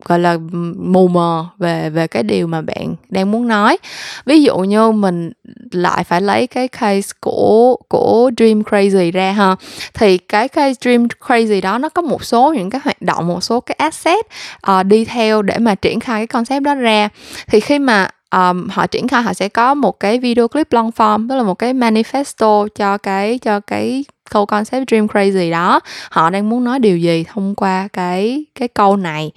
gọi 0.06 0.20
là 0.20 0.38
mù 0.78 1.08
mờ 1.08 1.46
về 1.60 1.90
về 1.90 2.08
cái 2.08 2.24
điều 2.24 2.48
mà 2.48 2.62
bạn 2.62 2.96
đang 3.10 3.32
muốn 3.32 3.48
nói. 3.48 3.78
Ví 4.26 4.44
dụ 4.44 4.58
như 4.58 4.92
mình 4.92 5.32
lại 5.72 6.04
phải 6.04 6.22
lấy 6.22 6.48
cái 6.48 6.68
case 6.68 7.10
của 7.20 7.78
của 7.90 8.32
Dream 8.38 8.62
Crazy 8.62 9.12
ra 9.12 9.32
ha 9.32 9.56
thì 9.94 10.18
cái 10.18 10.48
case 10.48 10.74
Dream 10.82 11.08
Crazy 11.28 11.62
đó 11.62 11.78
nó 11.78 11.90
có 11.90 12.02
một 12.02 12.24
số 12.24 12.54
những 12.54 12.70
cái 12.70 12.82
hoạt 12.84 13.02
động 13.02 13.28
một 13.28 13.44
số 13.44 13.60
cái 13.60 13.76
asset 13.80 14.26
uh, 14.72 14.86
đi 14.86 15.06
theo 15.06 15.42
để 15.42 15.58
mà 15.58 15.76
triển 15.76 16.00
khai 16.00 16.20
cái 16.20 16.28
concept 16.28 16.64
đó 16.64 16.76
ra. 16.76 17.10
Thì 17.48 17.60
khi 17.60 17.80
mà 17.80 18.10
um, 18.32 18.68
họ 18.70 18.88
triển 18.88 19.08
khai 19.08 19.24
họ 19.24 19.34
sẽ 19.34 19.50
có 19.50 19.74
một 19.74 20.00
cái 20.00 20.20
video 20.20 20.48
clip 20.48 20.74
long 20.74 20.90
form 20.90 21.30
tức 21.30 21.36
là 21.36 21.44
một 21.44 21.54
cái 21.54 21.74
manifesto 21.74 22.68
cho 22.68 22.98
cái 22.98 23.38
cho 23.38 23.60
cái 23.60 24.06
câu 24.30 24.46
concept 24.46 24.90
dream 24.90 25.08
crazy 25.08 25.52
đó. 25.52 25.80
Họ 26.10 26.30
đang 26.30 26.50
muốn 26.50 26.64
nói 26.64 26.80
điều 26.80 26.98
gì 26.98 27.26
thông 27.34 27.56
qua 27.56 27.88
cái 27.94 28.46
cái 28.56 28.68
câu 28.68 28.98
này? 28.98 29.32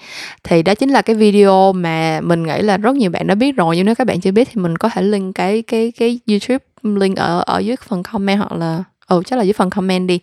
Thì 0.44 0.62
đó 0.62 0.74
chính 0.74 0.90
là 0.90 1.03
cái 1.03 1.16
video 1.16 1.72
mà 1.72 2.20
mình 2.20 2.42
nghĩ 2.42 2.62
là 2.62 2.76
rất 2.76 2.96
nhiều 2.96 3.11
bạn 3.11 3.26
đã 3.26 3.35
biết 3.35 3.57
rồi. 3.57 3.76
Nhưng 3.76 3.87
nếu 3.87 3.94
các 3.94 4.07
bạn 4.07 4.20
chưa 4.20 4.31
biết 4.31 4.48
thì 4.53 4.62
mình 4.62 4.79
có 4.79 4.88
thể 4.88 5.03
link 5.03 5.35
cái 5.35 5.62
cái 5.62 5.92
cái 5.98 6.18
youtube 6.29 6.64
link 6.83 7.18
ở 7.18 7.42
ở 7.46 7.59
dưới 7.59 7.76
phần 7.88 8.03
comment 8.03 8.38
hoặc 8.38 8.53
là 8.53 8.85
ừ 9.07 9.22
chắc 9.26 9.37
là 9.38 9.42
dưới 9.42 9.53
phần 9.53 9.70
comment 9.70 10.09
đi. 10.09 10.20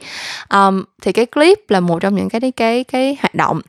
Um, 0.54 0.84
thì 1.02 1.12
cái 1.12 1.26
clip 1.26 1.60
là 1.70 1.80
một 1.80 2.00
trong 2.00 2.16
những 2.16 2.30
cái 2.30 2.42
cái 2.42 2.52
cái, 2.52 2.84
cái 2.84 3.18
hoạt 3.22 3.36
động. 3.36 3.62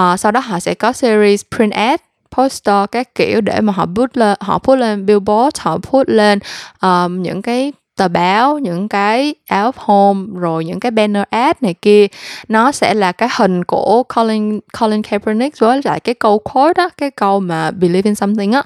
Uh, 0.00 0.20
sau 0.20 0.32
đó 0.32 0.40
họ 0.40 0.60
sẽ 0.60 0.74
có 0.74 0.92
series 0.92 1.42
print 1.56 1.72
ad 1.72 2.00
poster 2.36 2.84
các 2.92 3.14
kiểu 3.14 3.40
để 3.40 3.60
mà 3.60 3.72
họ 3.72 3.86
put 3.94 4.16
lên 4.16 4.36
họ 4.40 4.58
put 4.58 4.78
lên 4.78 5.06
billboard 5.06 5.60
họ 5.60 5.78
put 5.78 6.08
lên 6.08 6.38
um, 6.82 7.22
những 7.22 7.42
cái 7.42 7.72
tờ 7.96 8.08
báo, 8.08 8.58
những 8.58 8.88
cái 8.88 9.34
áo 9.46 9.72
home, 9.76 10.26
rồi 10.34 10.64
những 10.64 10.80
cái 10.80 10.90
banner 10.90 11.22
ad 11.30 11.56
này 11.60 11.74
kia. 11.74 12.06
Nó 12.48 12.72
sẽ 12.72 12.94
là 12.94 13.12
cái 13.12 13.28
hình 13.36 13.64
của 13.64 14.02
Colin 14.16 14.60
Colin 14.80 15.02
Kaepernick 15.02 15.58
với 15.58 15.80
lại 15.84 16.00
cái 16.00 16.14
câu 16.14 16.38
quote 16.38 16.74
đó 16.74 16.88
cái 16.96 17.10
câu 17.10 17.40
mà 17.40 17.70
believe 17.70 18.08
in 18.08 18.14
something 18.14 18.52
á. 18.52 18.62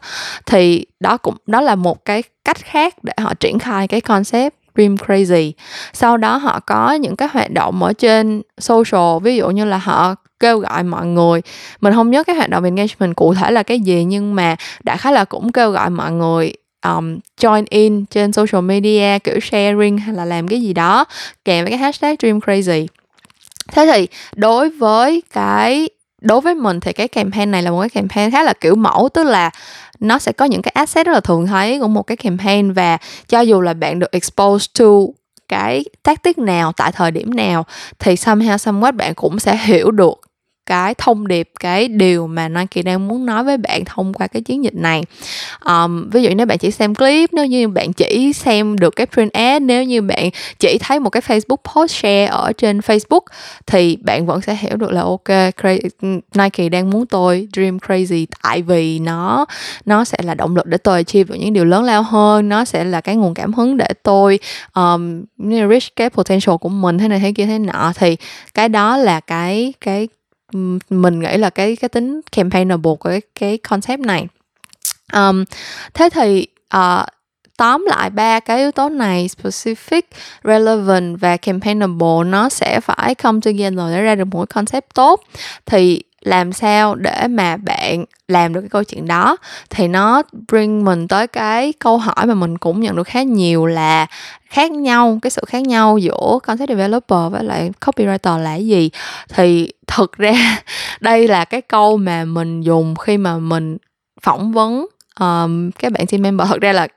Thì 0.46 0.86
đó 1.00 1.16
cũng, 1.16 1.36
đó 1.46 1.60
là 1.60 1.74
một 1.74 2.04
cái 2.04 2.22
cách 2.44 2.58
khác 2.58 2.94
để 3.02 3.12
họ 3.20 3.34
triển 3.34 3.58
khai 3.58 3.88
cái 3.88 4.00
concept 4.00 4.54
Dream 4.76 4.94
Crazy. 4.94 5.52
Sau 5.92 6.16
đó 6.16 6.36
họ 6.36 6.60
có 6.60 6.92
những 6.92 7.16
cái 7.16 7.28
hoạt 7.32 7.50
động 7.50 7.82
ở 7.82 7.92
trên 7.92 8.42
social, 8.58 9.18
ví 9.22 9.36
dụ 9.36 9.50
như 9.50 9.64
là 9.64 9.78
họ 9.78 10.14
kêu 10.40 10.58
gọi 10.58 10.82
mọi 10.82 11.06
người. 11.06 11.42
Mình 11.80 11.94
không 11.94 12.10
nhớ 12.10 12.24
cái 12.24 12.36
hoạt 12.36 12.50
động 12.50 12.64
engagement 12.64 13.16
cụ 13.16 13.34
thể 13.34 13.50
là 13.50 13.62
cái 13.62 13.80
gì, 13.80 14.04
nhưng 14.04 14.34
mà 14.34 14.56
đại 14.82 14.98
khái 14.98 15.12
là 15.12 15.24
cũng 15.24 15.52
kêu 15.52 15.70
gọi 15.70 15.90
mọi 15.90 16.12
người 16.12 16.52
um, 16.84 17.18
join 17.40 17.64
in 17.70 18.06
trên 18.06 18.32
social 18.32 18.62
media 18.62 19.18
kiểu 19.18 19.40
sharing 19.40 19.98
hay 19.98 20.14
là 20.14 20.24
làm 20.24 20.48
cái 20.48 20.62
gì 20.62 20.72
đó 20.72 21.04
kèm 21.44 21.64
với 21.64 21.70
cái 21.70 21.78
hashtag 21.78 22.14
dream 22.22 22.38
crazy. 22.38 22.86
Thế 23.72 23.86
thì 23.92 24.08
đối 24.36 24.70
với 24.70 25.22
cái 25.32 25.88
đối 26.20 26.40
với 26.40 26.54
mình 26.54 26.80
thì 26.80 26.92
cái 26.92 27.08
campaign 27.08 27.50
này 27.50 27.62
là 27.62 27.70
một 27.70 27.80
cái 27.80 27.88
campaign 27.88 28.30
khá 28.30 28.42
là 28.42 28.52
kiểu 28.52 28.74
mẫu 28.74 29.08
tức 29.14 29.24
là 29.24 29.50
nó 30.00 30.18
sẽ 30.18 30.32
có 30.32 30.44
những 30.44 30.62
cái 30.62 30.72
asset 30.74 31.06
rất 31.06 31.12
là 31.12 31.20
thường 31.20 31.46
thấy 31.46 31.78
của 31.78 31.88
một 31.88 32.02
cái 32.02 32.16
campaign 32.16 32.72
và 32.72 32.98
cho 33.28 33.40
dù 33.40 33.60
là 33.60 33.74
bạn 33.74 33.98
được 33.98 34.10
exposed 34.10 34.66
to 34.78 34.84
cái 35.48 35.84
tactic 36.02 36.38
nào 36.38 36.72
tại 36.72 36.92
thời 36.92 37.10
điểm 37.10 37.34
nào 37.34 37.66
thì 37.98 38.14
somehow 38.14 38.56
somewhat 38.56 38.96
bạn 38.96 39.14
cũng 39.14 39.38
sẽ 39.38 39.56
hiểu 39.56 39.90
được 39.90 40.29
cái 40.66 40.94
thông 40.94 41.28
điệp 41.28 41.50
cái 41.60 41.88
điều 41.88 42.26
mà 42.26 42.48
Nike 42.48 42.82
đang 42.82 43.08
muốn 43.08 43.26
nói 43.26 43.44
với 43.44 43.56
bạn 43.56 43.84
thông 43.84 44.14
qua 44.14 44.26
cái 44.26 44.42
chiến 44.42 44.64
dịch 44.64 44.74
này. 44.74 45.02
Um, 45.64 46.10
ví 46.10 46.22
dụ 46.22 46.30
nếu 46.36 46.46
bạn 46.46 46.58
chỉ 46.58 46.70
xem 46.70 46.94
clip 46.94 47.32
nếu 47.32 47.46
như 47.46 47.68
bạn 47.68 47.92
chỉ 47.92 48.32
xem 48.32 48.78
được 48.78 48.96
cái 48.96 49.06
print 49.06 49.32
ad 49.32 49.62
nếu 49.62 49.84
như 49.84 50.02
bạn 50.02 50.30
chỉ 50.58 50.78
thấy 50.78 51.00
một 51.00 51.10
cái 51.10 51.22
Facebook 51.26 51.56
post 51.74 51.90
share 51.90 52.26
ở 52.26 52.52
trên 52.52 52.78
Facebook 52.78 53.20
thì 53.66 53.96
bạn 53.96 54.26
vẫn 54.26 54.40
sẽ 54.40 54.54
hiểu 54.54 54.76
được 54.76 54.90
là 54.90 55.02
ok 55.02 55.28
Nike 56.34 56.68
đang 56.68 56.90
muốn 56.90 57.06
tôi 57.06 57.48
dream 57.52 57.78
crazy. 57.78 58.26
Tại 58.42 58.62
vì 58.62 58.98
nó 58.98 59.46
nó 59.84 60.04
sẽ 60.04 60.18
là 60.22 60.34
động 60.34 60.56
lực 60.56 60.66
để 60.66 60.78
tôi 60.78 60.96
achieve 60.96 61.32
được 61.32 61.40
những 61.40 61.52
điều 61.52 61.64
lớn 61.64 61.84
lao 61.84 62.02
hơn 62.02 62.48
nó 62.48 62.64
sẽ 62.64 62.84
là 62.84 63.00
cái 63.00 63.16
nguồn 63.16 63.34
cảm 63.34 63.52
hứng 63.52 63.76
để 63.76 63.88
tôi 64.02 64.38
um, 64.74 65.24
reach 65.38 65.96
cái 65.96 66.10
potential 66.10 66.56
của 66.60 66.68
mình 66.68 66.98
thế 66.98 67.08
này 67.08 67.18
thế 67.20 67.32
kia 67.32 67.46
thế 67.46 67.58
nọ. 67.58 67.92
Thì 67.96 68.16
cái 68.54 68.68
đó 68.68 68.96
là 68.96 69.20
cái 69.20 69.72
cái 69.80 70.08
mình 70.90 71.20
nghĩ 71.20 71.36
là 71.36 71.50
cái 71.50 71.76
cái 71.76 71.88
tính 71.88 72.20
campaignable 72.32 72.92
của 73.00 73.10
cái 73.10 73.20
cái 73.34 73.58
concept 73.58 74.00
này. 74.00 74.26
Um, 75.12 75.44
thế 75.94 76.08
thì 76.12 76.46
uh, 76.76 77.06
tóm 77.56 77.84
lại 77.88 78.10
ba 78.10 78.40
cái 78.40 78.58
yếu 78.58 78.70
tố 78.70 78.88
này 78.88 79.28
specific 79.36 80.02
relevant 80.44 81.20
và 81.20 81.36
campaignable 81.36 82.24
nó 82.26 82.48
sẽ 82.48 82.80
phải 82.80 83.14
come 83.14 83.40
together 83.44 83.94
để 83.94 84.02
ra 84.02 84.14
được 84.14 84.24
một 84.24 84.48
concept 84.48 84.94
tốt. 84.94 85.24
Thì 85.66 86.02
làm 86.20 86.52
sao 86.52 86.94
để 86.94 87.26
mà 87.28 87.56
bạn 87.56 88.04
làm 88.28 88.52
được 88.52 88.60
cái 88.60 88.68
câu 88.68 88.84
chuyện 88.84 89.06
đó. 89.06 89.36
Thì 89.70 89.88
nó 89.88 90.22
bring 90.48 90.84
mình 90.84 91.08
tới 91.08 91.26
cái 91.26 91.72
câu 91.78 91.98
hỏi 91.98 92.26
mà 92.26 92.34
mình 92.34 92.58
cũng 92.58 92.80
nhận 92.80 92.96
được 92.96 93.06
khá 93.06 93.22
nhiều 93.22 93.66
là 93.66 94.06
khác 94.46 94.70
nhau, 94.70 95.18
cái 95.22 95.30
sự 95.30 95.42
khác 95.46 95.62
nhau 95.62 95.98
giữa 95.98 96.38
concept 96.42 96.68
developer 96.68 97.32
với 97.32 97.44
lại 97.44 97.70
copywriter 97.80 98.38
là 98.38 98.54
gì. 98.54 98.90
Thì 99.28 99.72
thực 99.86 100.12
ra 100.12 100.62
đây 101.00 101.28
là 101.28 101.44
cái 101.44 101.60
câu 101.60 101.96
mà 101.96 102.24
mình 102.24 102.60
dùng 102.60 102.96
khi 102.96 103.18
mà 103.18 103.38
mình 103.38 103.76
phỏng 104.22 104.52
vấn 104.52 104.86
um, 105.20 105.70
các 105.70 105.92
bạn 105.92 106.06
team 106.06 106.22
member 106.22 106.48
thật 106.48 106.60
ra 106.60 106.72
là 106.72 106.88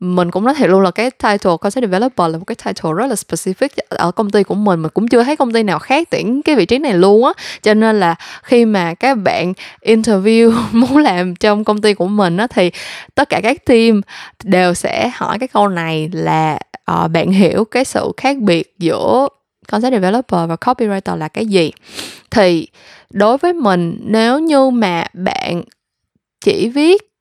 mình 0.00 0.30
cũng 0.30 0.44
nói 0.44 0.54
thiệt 0.54 0.70
luôn 0.70 0.80
là 0.80 0.90
cái 0.90 1.10
title 1.10 1.52
concept 1.60 1.82
developer 1.82 2.32
là 2.32 2.38
một 2.38 2.44
cái 2.44 2.56
title 2.64 2.90
rất 2.96 3.06
là 3.06 3.14
specific 3.14 3.68
ở 3.88 4.10
công 4.10 4.30
ty 4.30 4.42
của 4.42 4.54
mình. 4.54 4.82
Mình 4.82 4.90
cũng 4.94 5.08
chưa 5.08 5.22
thấy 5.22 5.36
công 5.36 5.52
ty 5.52 5.62
nào 5.62 5.78
khác 5.78 6.08
tuyển 6.10 6.42
cái 6.42 6.56
vị 6.56 6.66
trí 6.66 6.78
này 6.78 6.94
luôn 6.94 7.24
á. 7.24 7.32
Cho 7.62 7.74
nên 7.74 8.00
là 8.00 8.14
khi 8.42 8.64
mà 8.64 8.94
các 8.94 9.14
bạn 9.14 9.52
interview 9.82 10.52
muốn 10.72 10.96
làm 10.96 11.36
trong 11.36 11.64
công 11.64 11.80
ty 11.80 11.94
của 11.94 12.06
mình 12.06 12.36
á 12.36 12.46
thì 12.46 12.70
tất 13.14 13.28
cả 13.28 13.40
các 13.42 13.64
team 13.64 14.00
đều 14.44 14.74
sẽ 14.74 15.10
hỏi 15.14 15.38
cái 15.38 15.48
câu 15.48 15.68
này 15.68 16.10
là 16.12 16.58
uh, 16.92 17.10
bạn 17.10 17.30
hiểu 17.30 17.64
cái 17.64 17.84
sự 17.84 18.12
khác 18.16 18.36
biệt 18.38 18.74
giữa 18.78 19.28
concept 19.68 19.92
developer 19.92 20.48
và 20.48 20.54
copywriter 20.54 21.16
là 21.16 21.28
cái 21.28 21.46
gì? 21.46 21.72
Thì 22.30 22.68
đối 23.10 23.38
với 23.38 23.52
mình 23.52 23.98
nếu 24.02 24.38
như 24.38 24.70
mà 24.70 25.04
bạn 25.12 25.62
chỉ 26.40 26.68
viết 26.68 27.11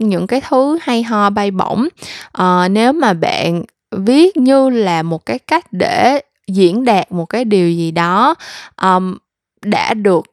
những 0.00 0.26
cái 0.26 0.40
thứ 0.48 0.78
hay 0.82 1.02
ho 1.02 1.30
bay 1.30 1.50
bổng. 1.50 1.88
À, 2.32 2.68
nếu 2.68 2.92
mà 2.92 3.12
bạn 3.12 3.62
viết 3.96 4.36
như 4.36 4.70
là 4.70 5.02
một 5.02 5.26
cái 5.26 5.38
cách 5.38 5.64
để 5.72 6.20
diễn 6.48 6.84
đạt 6.84 7.12
một 7.12 7.24
cái 7.24 7.44
điều 7.44 7.70
gì 7.70 7.90
đó 7.90 8.34
um, 8.82 9.16
đã 9.64 9.94
được 9.94 10.24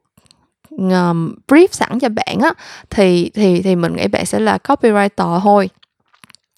um, 0.70 1.36
brief 1.48 1.68
sẵn 1.72 2.00
cho 2.00 2.10
bạn 2.10 2.40
á 2.40 2.54
thì 2.90 3.32
thì 3.34 3.62
thì 3.62 3.76
mình 3.76 3.96
nghĩ 3.96 4.08
bạn 4.08 4.26
sẽ 4.26 4.40
là 4.40 4.58
copywriter 4.64 5.40
thôi 5.40 5.70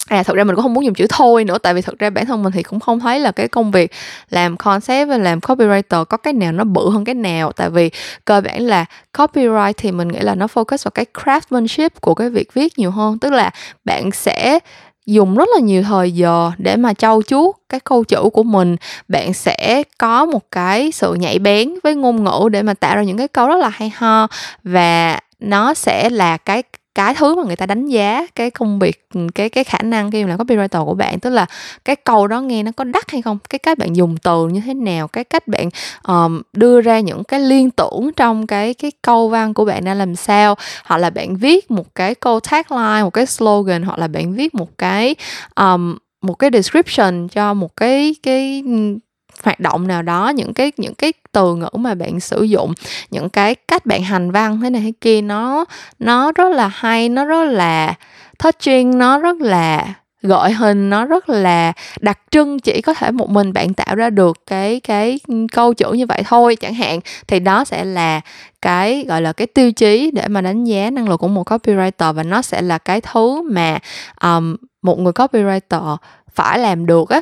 à 0.09 0.23
thật 0.23 0.35
ra 0.35 0.43
mình 0.43 0.55
cũng 0.55 0.63
không 0.63 0.73
muốn 0.73 0.85
dùng 0.85 0.93
chữ 0.93 1.05
thôi 1.09 1.43
nữa, 1.43 1.57
tại 1.57 1.73
vì 1.73 1.81
thật 1.81 1.99
ra 1.99 2.09
bản 2.09 2.25
thân 2.25 2.43
mình 2.43 2.53
thì 2.53 2.63
cũng 2.63 2.79
không 2.79 2.99
thấy 2.99 3.19
là 3.19 3.31
cái 3.31 3.47
công 3.47 3.71
việc 3.71 3.91
làm 4.29 4.57
concept 4.57 5.09
và 5.09 5.17
làm 5.17 5.39
copywriter 5.39 6.05
có 6.05 6.17
cái 6.17 6.33
nào 6.33 6.51
nó 6.51 6.63
bự 6.63 6.89
hơn 6.89 7.05
cái 7.05 7.15
nào. 7.15 7.51
Tại 7.51 7.69
vì 7.69 7.89
cơ 8.25 8.41
bản 8.41 8.61
là 8.61 8.85
copyright 9.17 9.77
thì 9.77 9.91
mình 9.91 10.07
nghĩ 10.07 10.19
là 10.19 10.35
nó 10.35 10.45
focus 10.45 10.77
vào 10.83 10.91
cái 10.93 11.05
craftsmanship 11.13 11.89
của 12.01 12.13
cái 12.13 12.29
việc 12.29 12.53
viết 12.53 12.79
nhiều 12.79 12.91
hơn. 12.91 13.19
Tức 13.19 13.33
là 13.33 13.51
bạn 13.85 14.11
sẽ 14.11 14.59
dùng 15.05 15.35
rất 15.35 15.49
là 15.53 15.59
nhiều 15.59 15.83
thời 15.83 16.11
giờ 16.11 16.51
để 16.57 16.75
mà 16.75 16.93
trau 16.93 17.21
chuốt 17.27 17.55
cái 17.69 17.79
câu 17.79 18.03
chữ 18.03 18.29
của 18.33 18.43
mình. 18.43 18.75
Bạn 19.07 19.33
sẽ 19.33 19.83
có 19.97 20.25
một 20.25 20.51
cái 20.51 20.91
sự 20.91 21.13
nhạy 21.13 21.39
bén 21.39 21.73
với 21.83 21.95
ngôn 21.95 22.23
ngữ 22.23 22.49
để 22.51 22.61
mà 22.61 22.73
tạo 22.73 22.95
ra 22.95 23.03
những 23.03 23.17
cái 23.17 23.27
câu 23.27 23.47
rất 23.47 23.57
là 23.57 23.69
hay 23.69 23.91
ho 23.95 24.27
và 24.63 25.19
nó 25.39 25.73
sẽ 25.73 26.09
là 26.09 26.37
cái 26.37 26.63
cái 26.95 27.13
thứ 27.13 27.35
mà 27.35 27.43
người 27.43 27.55
ta 27.55 27.65
đánh 27.65 27.87
giá 27.87 28.27
cái 28.35 28.51
công 28.51 28.79
việc 28.79 29.05
ừ, 29.13 29.27
cái 29.35 29.49
cái 29.49 29.63
khả 29.63 29.77
năng 29.83 30.11
khi 30.11 30.23
mà 30.23 30.29
làm 30.29 30.39
copywriter 30.39 30.85
của 30.85 30.93
bạn 30.93 31.19
tức 31.19 31.29
là 31.29 31.45
cái 31.85 31.95
câu 31.95 32.27
đó 32.27 32.41
nghe 32.41 32.63
nó 32.63 32.71
có 32.71 32.83
đắt 32.83 33.11
hay 33.11 33.21
không 33.21 33.37
cái 33.49 33.59
cách 33.59 33.77
bạn 33.77 33.95
dùng 33.95 34.17
từ 34.17 34.47
như 34.47 34.61
thế 34.65 34.73
nào 34.73 35.07
cái 35.07 35.23
cách 35.23 35.47
bạn 35.47 35.69
um, 36.07 36.41
đưa 36.53 36.81
ra 36.81 36.99
những 36.99 37.23
cái 37.23 37.39
liên 37.39 37.71
tưởng 37.71 38.11
trong 38.15 38.47
cái 38.47 38.73
cái 38.73 38.91
câu 39.01 39.29
văn 39.29 39.53
của 39.53 39.65
bạn 39.65 39.83
ra 39.83 39.93
làm 39.93 40.15
sao 40.15 40.55
hoặc 40.85 40.97
là 40.97 41.09
bạn 41.09 41.35
viết 41.35 41.71
một 41.71 41.95
cái 41.95 42.15
câu 42.15 42.39
tagline 42.39 43.03
một 43.03 43.13
cái 43.13 43.25
slogan 43.25 43.83
hoặc 43.83 43.99
là 43.99 44.07
bạn 44.07 44.33
viết 44.33 44.55
một 44.55 44.77
cái 44.77 45.15
um, 45.55 45.97
một 46.21 46.33
cái 46.33 46.49
description 46.53 47.27
cho 47.27 47.53
một 47.53 47.75
cái 47.75 48.15
cái 48.23 48.63
ừ, 48.65 48.97
hoạt 49.43 49.59
động 49.59 49.87
nào 49.87 50.01
đó 50.01 50.29
những 50.35 50.53
cái 50.53 50.71
những 50.77 50.93
cái 50.93 51.13
từ 51.31 51.55
ngữ 51.55 51.69
mà 51.73 51.95
bạn 51.95 52.19
sử 52.19 52.43
dụng 52.43 52.73
những 53.11 53.29
cái 53.29 53.55
cách 53.55 53.85
bạn 53.85 54.03
hành 54.03 54.31
văn 54.31 54.61
thế 54.61 54.69
này 54.69 54.81
thế 54.81 54.91
kia 55.01 55.21
nó 55.21 55.65
nó 55.99 56.31
rất 56.31 56.51
là 56.51 56.67
hay 56.67 57.09
nó 57.09 57.25
rất 57.25 57.43
là 57.43 57.93
touching 58.39 58.97
nó 58.97 59.19
rất 59.19 59.41
là 59.41 59.93
gọi 60.21 60.51
hình 60.51 60.89
nó 60.89 61.05
rất 61.05 61.29
là 61.29 61.73
đặc 61.99 62.19
trưng 62.31 62.59
chỉ 62.59 62.81
có 62.81 62.93
thể 62.93 63.11
một 63.11 63.29
mình 63.29 63.53
bạn 63.53 63.73
tạo 63.73 63.95
ra 63.95 64.09
được 64.09 64.37
cái 64.45 64.79
cái 64.79 65.19
câu 65.51 65.73
chữ 65.73 65.91
như 65.91 66.05
vậy 66.05 66.23
thôi 66.25 66.55
chẳng 66.55 66.73
hạn. 66.73 66.99
Thì 67.27 67.39
đó 67.39 67.65
sẽ 67.65 67.85
là 67.85 68.21
cái 68.61 69.05
gọi 69.07 69.21
là 69.21 69.33
cái 69.33 69.47
tiêu 69.47 69.71
chí 69.71 70.11
để 70.13 70.27
mà 70.27 70.41
đánh 70.41 70.63
giá 70.63 70.89
năng 70.89 71.09
lực 71.09 71.17
của 71.19 71.27
một 71.27 71.51
copywriter 71.51 72.13
và 72.13 72.23
nó 72.23 72.41
sẽ 72.41 72.61
là 72.61 72.77
cái 72.77 73.01
thứ 73.01 73.41
mà 73.41 73.79
um, 74.21 74.55
một 74.81 74.99
người 74.99 75.13
copywriter 75.13 75.97
phải 76.33 76.59
làm 76.59 76.85
được 76.85 77.09
á 77.09 77.21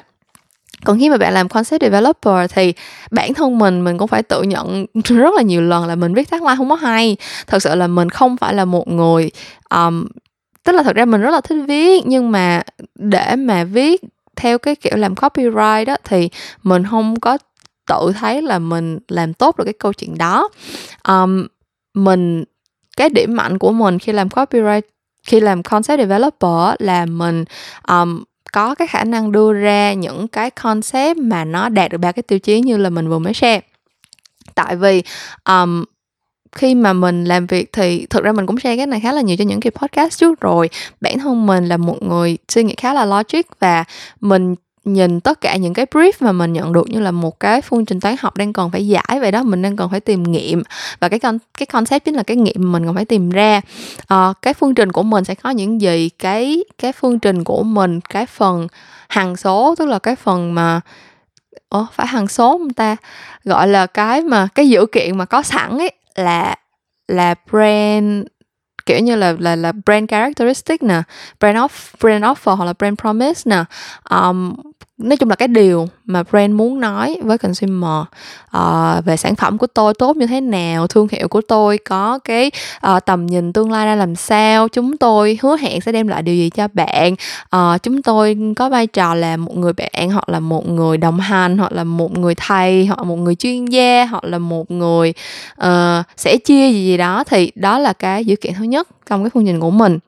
còn 0.86 1.00
khi 1.00 1.10
mà 1.10 1.18
bạn 1.18 1.34
làm 1.34 1.50
concept 1.50 1.82
developer 1.82 2.52
thì 2.54 2.74
bản 3.12 3.34
thân 3.34 3.58
mình 3.58 3.84
mình 3.84 3.98
cũng 3.98 4.08
phải 4.08 4.24
tự 4.24 4.42
nhận 4.42 4.86
rất 5.04 5.34
là 5.34 5.42
nhiều 5.42 5.62
lần 5.62 5.86
là 5.86 5.96
mình 5.96 6.14
viết 6.14 6.30
tagline 6.30 6.56
không 6.58 6.70
có 6.70 6.76
hay. 6.76 7.18
Thật 7.48 7.60
sự 7.60 7.76
là 7.76 7.88
mình 7.88 8.10
không 8.10 8.38
phải 8.38 8.54
là 8.54 8.66
một 8.66 8.88
người 8.88 9.32
um, 9.70 10.06
tức 10.64 10.74
là 10.74 10.84
thật 10.84 10.96
ra 10.96 11.06
mình 11.06 11.22
rất 11.22 11.32
là 11.32 11.42
thích 11.42 11.64
viết 11.68 12.04
nhưng 12.06 12.32
mà 12.32 12.62
để 12.96 13.36
mà 13.36 13.64
viết 13.64 14.02
theo 14.36 14.58
cái 14.58 14.76
kiểu 14.76 14.94
làm 14.96 15.16
copyright 15.16 15.88
đó 15.88 15.96
thì 16.04 16.30
mình 16.64 16.84
không 16.90 17.20
có 17.20 17.38
tự 17.88 18.14
thấy 18.20 18.42
là 18.42 18.60
mình 18.60 19.00
làm 19.08 19.34
tốt 19.34 19.58
được 19.58 19.64
cái 19.64 19.74
câu 19.74 19.94
chuyện 19.94 20.18
đó. 20.18 20.50
Um, 21.08 21.48
mình 21.94 22.44
cái 22.98 23.10
điểm 23.10 23.36
mạnh 23.36 23.58
của 23.58 23.72
mình 23.72 24.00
khi 24.00 24.12
làm 24.12 24.30
copyright 24.30 24.86
khi 25.24 25.40
làm 25.40 25.64
concept 25.64 26.00
developer 26.00 26.76
là 26.80 27.06
mình 27.06 27.46
um, 27.88 28.24
có 28.58 28.76
cái 28.76 28.88
khả 28.88 29.04
năng 29.04 29.32
đưa 29.32 29.54
ra 29.54 29.94
những 29.94 30.28
cái 30.28 30.52
concept 30.52 31.18
mà 31.18 31.46
nó 31.46 31.70
đạt 31.70 31.92
được 31.92 31.98
ba 31.98 32.12
cái 32.12 32.24
tiêu 32.24 32.40
chí 32.40 32.62
như 32.62 32.78
là 32.78 32.90
mình 32.90 33.10
vừa 33.10 33.20
mới 33.20 33.34
share. 33.34 33.62
Tại 34.56 34.76
vì 34.76 35.04
um, 35.50 35.84
khi 36.52 36.76
mà 36.76 36.94
mình 36.94 37.26
làm 37.26 37.48
việc 37.48 37.74
thì 37.74 38.06
thực 38.10 38.24
ra 38.24 38.32
mình 38.32 38.46
cũng 38.46 38.60
share 38.60 38.78
cái 38.78 38.88
này 38.88 39.00
khá 39.00 39.12
là 39.12 39.22
nhiều 39.22 39.38
cho 39.38 39.44
những 39.46 39.60
cái 39.60 39.72
podcast 39.72 40.20
trước 40.20 40.42
rồi. 40.42 40.70
Bản 41.02 41.20
thân 41.20 41.46
mình 41.46 41.66
là 41.66 41.78
một 41.78 42.04
người 42.04 42.38
suy 42.50 42.64
nghĩ 42.64 42.76
khá 42.78 42.94
là 42.94 43.06
logic 43.06 43.60
và 43.60 43.84
mình 44.22 44.56
nhìn 44.94 45.20
tất 45.20 45.42
cả 45.42 45.56
những 45.56 45.74
cái 45.74 45.86
brief 45.86 46.12
mà 46.20 46.32
mình 46.32 46.54
nhận 46.54 46.74
được 46.74 46.90
như 46.90 47.00
là 47.00 47.12
một 47.12 47.40
cái 47.40 47.62
phương 47.62 47.86
trình 47.86 48.00
toán 48.00 48.16
học 48.20 48.38
đang 48.38 48.54
còn 48.54 48.72
phải 48.72 48.88
giải 48.88 49.18
vậy 49.20 49.32
đó 49.32 49.44
mình 49.44 49.62
đang 49.62 49.76
còn 49.76 49.92
phải 49.92 50.00
tìm 50.00 50.24
nghiệm. 50.24 50.64
Và 51.00 51.10
cái 51.10 51.20
con 51.20 51.38
cái 51.58 51.66
concept 51.66 52.06
chính 52.06 52.16
là 52.16 52.24
cái 52.24 52.38
nghiệm 52.38 52.72
mình 52.72 52.86
còn 52.86 52.96
phải 52.96 53.06
tìm 53.06 53.30
ra. 53.30 53.62
À, 54.08 54.34
cái 54.42 54.54
phương 54.54 54.76
trình 54.76 54.92
của 54.92 55.04
mình 55.04 55.24
sẽ 55.24 55.36
có 55.36 55.50
những 55.50 55.82
gì? 55.82 56.10
Cái 56.10 56.64
cái 56.78 56.92
phương 56.92 57.20
trình 57.20 57.44
của 57.44 57.64
mình 57.64 58.00
cái 58.02 58.26
phần 58.26 58.68
hằng 59.10 59.36
số 59.36 59.76
tức 59.78 59.86
là 59.86 60.00
cái 60.00 60.16
phần 60.16 60.56
mà 60.56 60.82
Ủa, 61.70 61.86
phải 61.92 62.08
hằng 62.08 62.28
số 62.28 62.58
không 62.58 62.70
ta? 62.70 62.96
Gọi 63.44 63.68
là 63.68 63.86
cái 63.86 64.22
mà 64.22 64.48
cái 64.56 64.70
dữ 64.70 64.86
kiện 64.92 65.18
mà 65.18 65.26
có 65.26 65.44
sẵn 65.44 65.78
ấy 65.78 65.92
là 66.16 66.56
là 67.08 67.36
brand 67.52 68.26
kiểu 68.86 69.00
như 69.00 69.16
là 69.16 69.36
là 69.40 69.56
là 69.56 69.72
brand 69.86 70.10
characteristic 70.10 70.84
nè 70.84 71.02
brand 71.40 71.58
off 71.58 71.70
brand 72.02 72.24
offer 72.24 72.56
hoặc 72.56 72.66
là 72.66 72.74
brand 72.74 73.00
promise 73.02 73.42
nè. 73.46 73.64
Um, 74.10 74.56
nói 74.98 75.18
chung 75.18 75.30
là 75.30 75.36
cái 75.36 75.48
điều 75.48 75.88
mà 76.06 76.24
brand 76.24 76.54
muốn 76.54 76.80
nói 76.80 77.18
với 77.24 77.38
consumer 77.38 78.06
uh, 78.58 79.06
về 79.06 79.18
sản 79.18 79.36
phẩm 79.36 79.58
của 79.58 79.68
tôi 79.68 79.94
tốt 79.94 80.18
như 80.18 80.28
thế 80.28 80.42
nào 80.42 80.88
thương 80.88 81.08
hiệu 81.12 81.28
của 81.28 81.42
tôi 81.48 81.78
có 81.78 82.20
cái 82.20 82.52
uh, 82.88 83.06
tầm 83.06 83.26
nhìn 83.26 83.54
tương 83.54 83.72
lai 83.72 83.86
ra 83.86 83.96
làm 83.96 84.16
sao 84.16 84.68
chúng 84.68 84.98
tôi 84.98 85.40
hứa 85.42 85.58
hẹn 85.58 85.82
sẽ 85.82 85.92
đem 85.92 86.08
lại 86.08 86.22
điều 86.22 86.36
gì 86.36 86.50
cho 86.50 86.68
bạn. 86.74 87.16
Uh, 87.56 87.84
chúng 87.84 88.02
tôi 88.02 88.38
có 88.56 88.70
vai 88.70 88.88
trò 88.88 89.14
là 89.14 89.38
một 89.38 89.58
người 89.58 89.74
bạn 89.74 90.10
hoặc 90.12 90.30
là 90.30 90.40
một 90.40 90.70
người 90.70 90.98
đồng 90.98 91.20
hành 91.20 91.58
hoặc 91.58 91.72
là 91.72 91.84
một 91.84 92.18
người 92.18 92.36
thầy 92.36 92.86
hoặc 92.86 93.04
một 93.04 93.16
người 93.16 93.36
chuyên 93.36 93.66
gia 93.66 94.06
hoặc 94.06 94.24
là 94.24 94.38
một 94.38 94.72
người 94.72 95.14
uh, 95.62 96.06
sẽ 96.18 96.38
chia 96.38 96.72
gì 96.72 96.86
gì 96.86 96.98
đó. 96.98 97.24
Thì 97.24 97.52
đó 97.56 97.80
là 97.80 97.94
cái 97.94 98.26
dữ 98.26 98.36
kiện 98.36 98.54
thứ 98.54 98.64
nhất 98.64 98.88
trong 99.10 99.24
cái 99.24 99.30
phương 99.34 99.46
trình 99.46 99.60
của 99.60 99.72
mình 99.72 100.00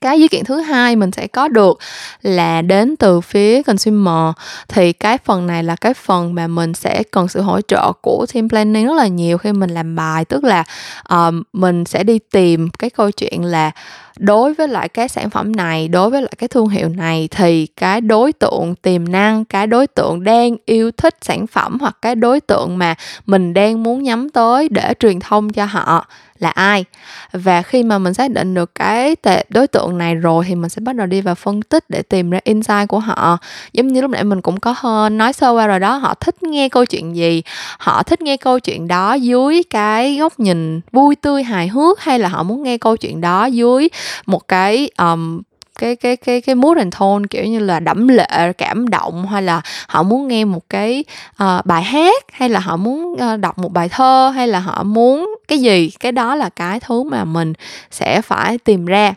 cái 0.00 0.20
dữ 0.20 0.28
kiện 0.28 0.44
thứ 0.44 0.60
hai 0.60 0.96
mình 0.96 1.12
sẽ 1.12 1.26
có 1.26 1.48
được 1.48 1.78
là 2.22 2.62
đến 2.62 2.96
từ 2.96 3.20
phía 3.20 3.62
consumer. 3.62 4.34
Thì 4.68 4.92
cái 4.92 5.18
phần 5.18 5.46
này 5.46 5.62
là 5.62 5.76
cái 5.76 5.94
phần 5.94 6.34
mà 6.34 6.46
mình 6.46 6.74
sẽ 6.74 7.02
cần 7.10 7.28
sự 7.28 7.40
hỗ 7.40 7.60
trợ 7.60 7.92
của 8.02 8.26
team 8.34 8.48
planning 8.48 8.86
rất 8.86 8.96
là 8.96 9.06
nhiều 9.06 9.38
khi 9.38 9.52
mình 9.52 9.70
làm 9.70 9.96
bài. 9.96 10.24
Tức 10.24 10.44
là 10.44 10.64
um, 11.08 11.42
mình 11.52 11.84
sẽ 11.84 12.04
đi 12.04 12.18
tìm 12.18 12.68
cái 12.78 12.90
câu 12.90 13.10
chuyện 13.10 13.44
là 13.44 13.70
đối 14.18 14.54
với 14.54 14.68
lại 14.68 14.88
cái 14.88 15.08
sản 15.08 15.30
phẩm 15.30 15.56
này 15.56 15.88
đối 15.88 16.10
với 16.10 16.22
lại 16.22 16.32
cái 16.38 16.48
thương 16.48 16.68
hiệu 16.68 16.88
này 16.88 17.28
thì 17.30 17.66
cái 17.66 18.00
đối 18.00 18.32
tượng 18.32 18.74
tiềm 18.82 19.12
năng 19.12 19.44
cái 19.44 19.66
đối 19.66 19.86
tượng 19.86 20.24
đang 20.24 20.56
yêu 20.64 20.90
thích 20.90 21.14
sản 21.22 21.46
phẩm 21.46 21.78
hoặc 21.80 21.96
cái 22.02 22.14
đối 22.14 22.40
tượng 22.40 22.78
mà 22.78 22.94
mình 23.26 23.54
đang 23.54 23.82
muốn 23.82 24.02
nhắm 24.02 24.30
tới 24.30 24.68
để 24.68 24.94
truyền 25.00 25.20
thông 25.20 25.52
cho 25.52 25.64
họ 25.64 26.06
là 26.38 26.50
ai. 26.50 26.84
Và 27.32 27.62
khi 27.62 27.82
mà 27.82 27.98
mình 27.98 28.14
xác 28.14 28.30
định 28.30 28.54
được 28.54 28.74
cái 28.74 29.16
đối 29.48 29.66
tượng 29.66 29.98
này 29.98 30.14
rồi 30.14 30.44
thì 30.48 30.54
mình 30.54 30.68
sẽ 30.68 30.80
bắt 30.80 30.96
đầu 30.96 31.06
đi 31.06 31.20
vào 31.20 31.34
phân 31.34 31.62
tích 31.62 31.84
để 31.88 32.02
tìm 32.02 32.30
ra 32.30 32.40
insight 32.44 32.88
của 32.88 32.98
họ. 32.98 33.38
Giống 33.72 33.88
như 33.88 34.00
lúc 34.00 34.10
nãy 34.10 34.24
mình 34.24 34.42
cũng 34.42 34.60
có 34.60 34.74
hơn 34.76 35.18
nói 35.18 35.32
sơ 35.32 35.50
qua 35.50 35.66
rồi 35.66 35.80
đó 35.80 35.96
họ 35.96 36.14
thích 36.14 36.42
nghe 36.42 36.68
câu 36.68 36.84
chuyện 36.84 37.16
gì? 37.16 37.42
Họ 37.78 38.02
thích 38.02 38.22
nghe 38.22 38.36
câu 38.36 38.60
chuyện 38.60 38.88
đó 38.88 39.14
dưới 39.14 39.62
cái 39.70 40.16
góc 40.16 40.40
nhìn 40.40 40.80
vui 40.92 41.16
tươi 41.16 41.42
hài 41.42 41.68
hước 41.68 42.00
hay 42.00 42.18
là 42.18 42.28
họ 42.28 42.42
muốn 42.42 42.62
nghe 42.62 42.78
câu 42.78 42.96
chuyện 42.96 43.20
đó 43.20 43.46
dưới 43.46 43.88
một 44.26 44.48
cái 44.48 44.90
um, 44.98 45.42
cái 45.78 45.96
cái 45.96 46.16
cái 46.16 46.40
cái 46.40 46.54
mood 46.54 46.78
and 46.78 46.94
tone 46.98 47.24
kiểu 47.30 47.44
như 47.44 47.58
là 47.58 47.80
đẫm 47.80 48.08
lệ 48.08 48.52
cảm 48.58 48.88
động 48.88 49.26
hay 49.26 49.42
là 49.42 49.60
họ 49.88 50.02
muốn 50.02 50.28
nghe 50.28 50.44
một 50.44 50.70
cái 50.70 51.04
uh, 51.42 51.66
bài 51.66 51.82
hát 51.82 52.24
hay 52.32 52.48
là 52.48 52.60
họ 52.60 52.76
muốn 52.76 53.12
uh, 53.12 53.40
đọc 53.40 53.58
một 53.58 53.72
bài 53.72 53.88
thơ 53.88 54.32
hay 54.34 54.48
là 54.48 54.60
họ 54.60 54.82
muốn 54.82 55.36
cái 55.48 55.58
gì 55.58 55.90
cái 56.00 56.12
đó 56.12 56.34
là 56.34 56.48
cái 56.48 56.80
thứ 56.80 57.02
mà 57.02 57.24
mình 57.24 57.52
sẽ 57.90 58.22
phải 58.22 58.58
tìm 58.58 58.86
ra. 58.86 59.14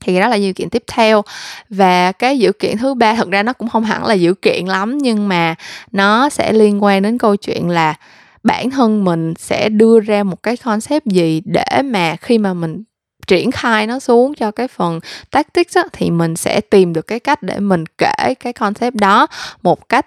Thì 0.00 0.20
đó 0.20 0.28
là 0.28 0.36
dự 0.36 0.52
kiện 0.52 0.70
tiếp 0.70 0.84
theo. 0.86 1.22
Và 1.70 2.12
cái 2.12 2.38
dữ 2.38 2.52
kiện 2.52 2.78
thứ 2.78 2.94
ba 2.94 3.14
thật 3.14 3.30
ra 3.30 3.42
nó 3.42 3.52
cũng 3.52 3.68
không 3.68 3.84
hẳn 3.84 4.06
là 4.06 4.14
dữ 4.14 4.34
kiện 4.34 4.66
lắm 4.66 4.98
nhưng 4.98 5.28
mà 5.28 5.54
nó 5.92 6.28
sẽ 6.28 6.52
liên 6.52 6.82
quan 6.82 7.02
đến 7.02 7.18
câu 7.18 7.36
chuyện 7.36 7.68
là 7.68 7.94
bản 8.42 8.70
thân 8.70 9.04
mình 9.04 9.34
sẽ 9.38 9.68
đưa 9.68 10.00
ra 10.00 10.22
một 10.22 10.42
cái 10.42 10.56
concept 10.56 11.06
gì 11.06 11.42
để 11.44 11.82
mà 11.84 12.16
khi 12.16 12.38
mà 12.38 12.54
mình 12.54 12.82
triển 13.26 13.50
khai 13.50 13.86
nó 13.86 13.98
xuống 13.98 14.34
cho 14.34 14.50
cái 14.50 14.68
phần 14.68 15.00
tactics 15.30 15.76
á, 15.76 15.82
thì 15.92 16.10
mình 16.10 16.36
sẽ 16.36 16.60
tìm 16.60 16.92
được 16.92 17.06
cái 17.06 17.20
cách 17.20 17.42
để 17.42 17.60
mình 17.60 17.84
kể 17.98 18.34
cái 18.40 18.52
concept 18.52 18.94
đó 18.94 19.26
một 19.62 19.88
cách 19.88 20.06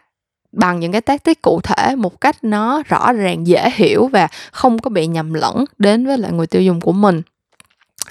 bằng 0.51 0.79
những 0.79 0.91
cái 0.91 1.01
tactic 1.01 1.41
cụ 1.41 1.61
thể 1.63 1.95
một 1.95 2.21
cách 2.21 2.35
nó 2.41 2.83
rõ 2.87 3.13
ràng 3.13 3.47
dễ 3.47 3.69
hiểu 3.75 4.07
và 4.07 4.27
không 4.51 4.79
có 4.79 4.89
bị 4.89 5.07
nhầm 5.07 5.33
lẫn 5.33 5.65
đến 5.77 6.05
với 6.05 6.17
lại 6.17 6.31
người 6.31 6.47
tiêu 6.47 6.61
dùng 6.61 6.81
của 6.81 6.91
mình. 6.91 7.21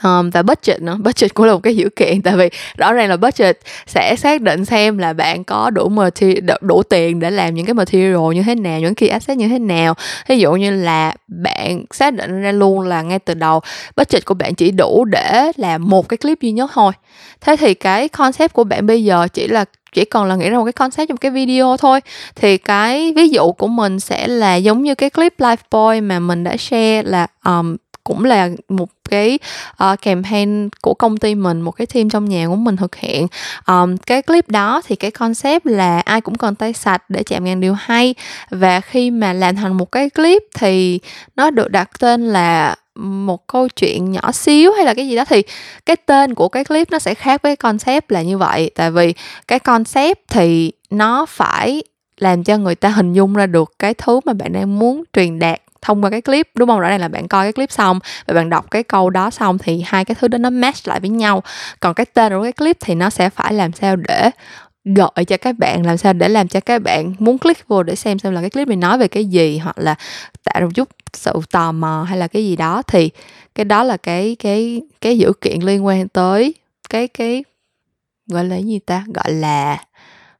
Um, 0.04 0.30
và 0.30 0.42
budget 0.42 0.82
nữa. 0.82 0.96
Budget 1.04 1.34
cũng 1.34 1.46
là 1.46 1.52
một 1.52 1.62
cái 1.62 1.76
dữ 1.76 1.88
kiện 1.96 2.22
tại 2.22 2.36
vì 2.36 2.48
rõ 2.76 2.92
ràng 2.92 3.08
là 3.08 3.16
budget 3.16 3.58
sẽ 3.86 4.16
xác 4.16 4.42
định 4.42 4.64
xem 4.64 4.98
là 4.98 5.12
bạn 5.12 5.44
có 5.44 5.70
đủ 5.70 5.88
material, 5.88 6.56
đủ 6.60 6.82
tiền 6.82 7.20
để 7.20 7.30
làm 7.30 7.54
những 7.54 7.66
cái 7.66 7.74
material 7.74 8.34
như 8.34 8.42
thế 8.42 8.54
nào 8.54 8.80
những 8.80 8.94
cái 8.94 9.08
asset 9.08 9.36
như 9.36 9.48
thế 9.48 9.58
nào. 9.58 9.94
Ví 10.28 10.38
dụ 10.38 10.52
như 10.52 10.70
là 10.70 11.14
bạn 11.28 11.84
xác 11.90 12.14
định 12.14 12.42
ra 12.42 12.52
luôn 12.52 12.80
là 12.80 13.02
ngay 13.02 13.18
từ 13.18 13.34
đầu 13.34 13.60
budget 13.96 14.24
của 14.24 14.34
bạn 14.34 14.54
chỉ 14.54 14.70
đủ 14.70 15.04
để 15.04 15.52
làm 15.56 15.88
một 15.88 16.08
cái 16.08 16.16
clip 16.16 16.40
duy 16.40 16.52
nhất 16.52 16.70
thôi. 16.74 16.92
Thế 17.40 17.56
thì 17.56 17.74
cái 17.74 18.08
concept 18.08 18.52
của 18.52 18.64
bạn 18.64 18.86
bây 18.86 19.04
giờ 19.04 19.28
chỉ 19.32 19.48
là 19.48 19.64
chỉ 19.92 20.04
còn 20.04 20.28
là 20.28 20.36
nghĩ 20.36 20.50
ra 20.50 20.58
một 20.58 20.64
cái 20.64 20.72
concept 20.72 21.08
trong 21.08 21.16
cái 21.16 21.30
video 21.30 21.76
thôi. 21.76 22.00
Thì 22.34 22.58
cái 22.58 23.12
ví 23.16 23.28
dụ 23.28 23.52
của 23.52 23.66
mình 23.66 24.00
sẽ 24.00 24.26
là 24.28 24.56
giống 24.56 24.82
như 24.82 24.94
cái 24.94 25.10
clip 25.10 25.40
live 25.40 25.62
boy 25.70 26.00
mà 26.00 26.18
mình 26.18 26.44
đã 26.44 26.56
share 26.56 27.02
là 27.02 27.26
um, 27.44 27.76
cũng 28.06 28.24
là 28.24 28.48
một 28.68 28.88
cái 29.10 29.38
uh, 29.84 30.02
campaign 30.02 30.68
của 30.82 30.94
công 30.94 31.16
ty 31.16 31.34
mình 31.34 31.60
một 31.60 31.70
cái 31.70 31.86
team 31.86 32.08
trong 32.10 32.24
nhà 32.24 32.46
của 32.48 32.56
mình 32.56 32.76
thực 32.76 32.96
hiện. 32.96 33.26
Um, 33.66 33.96
cái 33.96 34.22
clip 34.22 34.48
đó 34.48 34.82
thì 34.86 34.96
cái 34.96 35.10
concept 35.10 35.66
là 35.66 36.00
ai 36.00 36.20
cũng 36.20 36.34
cần 36.34 36.54
tay 36.54 36.72
sạch 36.72 37.10
để 37.10 37.22
chạm 37.22 37.44
ngàn 37.44 37.60
điều 37.60 37.74
hay. 37.74 38.14
Và 38.50 38.80
khi 38.80 39.10
mà 39.10 39.32
làm 39.32 39.56
thành 39.56 39.76
một 39.76 39.92
cái 39.92 40.10
clip 40.10 40.42
thì 40.54 41.00
nó 41.36 41.50
được 41.50 41.70
đặt 41.70 41.90
tên 41.98 42.26
là 42.26 42.76
một 42.98 43.46
câu 43.46 43.68
chuyện 43.68 44.12
nhỏ 44.12 44.32
xíu 44.32 44.72
hay 44.72 44.84
là 44.84 44.94
cái 44.94 45.08
gì 45.08 45.16
đó 45.16 45.24
thì 45.24 45.42
cái 45.86 45.96
tên 45.96 46.34
của 46.34 46.48
cái 46.48 46.64
clip 46.64 46.90
nó 46.90 46.98
sẽ 46.98 47.14
khác 47.14 47.42
với 47.42 47.56
concept 47.56 48.12
là 48.12 48.22
như 48.22 48.38
vậy. 48.38 48.70
Tại 48.74 48.90
vì 48.90 49.14
cái 49.48 49.58
concept 49.58 50.18
thì 50.28 50.72
nó 50.90 51.26
phải 51.26 51.82
làm 52.18 52.44
cho 52.44 52.58
người 52.58 52.74
ta 52.74 52.88
hình 52.88 53.12
dung 53.12 53.34
ra 53.34 53.46
được 53.46 53.72
cái 53.78 53.94
thứ 53.94 54.20
mà 54.24 54.32
bạn 54.32 54.52
đang 54.52 54.78
muốn 54.78 55.04
truyền 55.12 55.38
đạt 55.38 55.60
thông 55.82 56.04
qua 56.04 56.10
cái 56.10 56.20
clip. 56.20 56.48
Đúng 56.54 56.68
không? 56.68 56.80
Rõ 56.80 56.88
ràng 56.88 57.00
là 57.00 57.08
bạn 57.08 57.28
coi 57.28 57.44
cái 57.44 57.52
clip 57.52 57.72
xong 57.72 57.98
và 58.26 58.34
bạn 58.34 58.50
đọc 58.50 58.70
cái 58.70 58.82
câu 58.82 59.10
đó 59.10 59.30
xong 59.30 59.58
thì 59.58 59.82
hai 59.86 60.04
cái 60.04 60.14
thứ 60.20 60.28
đó 60.28 60.38
nó 60.38 60.50
match 60.50 60.88
lại 60.88 61.00
với 61.00 61.10
nhau. 61.10 61.42
Còn 61.80 61.94
cái 61.94 62.06
tên 62.06 62.32
của 62.32 62.42
cái 62.42 62.52
clip 62.52 62.76
thì 62.80 62.94
nó 62.94 63.10
sẽ 63.10 63.30
phải 63.30 63.54
làm 63.54 63.72
sao 63.72 63.96
để 63.96 64.30
gọi 64.84 65.24
cho 65.26 65.36
các 65.36 65.58
bạn, 65.58 65.86
làm 65.86 65.96
sao 65.96 66.12
để 66.12 66.28
làm 66.28 66.48
cho 66.48 66.60
các 66.60 66.82
bạn 66.82 67.14
muốn 67.18 67.38
click 67.38 67.68
vô 67.68 67.82
để 67.82 67.94
xem 67.96 68.18
xem 68.18 68.32
là 68.32 68.40
cái 68.40 68.50
clip 68.50 68.68
này 68.68 68.76
nói 68.76 68.98
về 68.98 69.08
cái 69.08 69.24
gì 69.24 69.58
hoặc 69.58 69.78
là 69.78 69.94
tạo 70.44 70.60
một 70.60 70.70
chút 70.74 70.88
sự 71.12 71.32
tò 71.50 71.72
mò 71.72 72.06
hay 72.08 72.18
là 72.18 72.26
cái 72.26 72.44
gì 72.44 72.56
đó. 72.56 72.82
Thì 72.82 73.10
cái 73.54 73.64
đó 73.64 73.82
là 73.82 73.96
cái 73.96 74.36
cái 74.38 74.82
cái 75.00 75.18
dữ 75.18 75.32
kiện 75.40 75.60
liên 75.60 75.86
quan 75.86 76.08
tới 76.08 76.54
cái 76.90 77.08
cái 77.08 77.44
gọi 78.26 78.44
là 78.44 78.56
gì 78.56 78.78
ta? 78.78 79.04
Gọi 79.14 79.32
là 79.32 79.78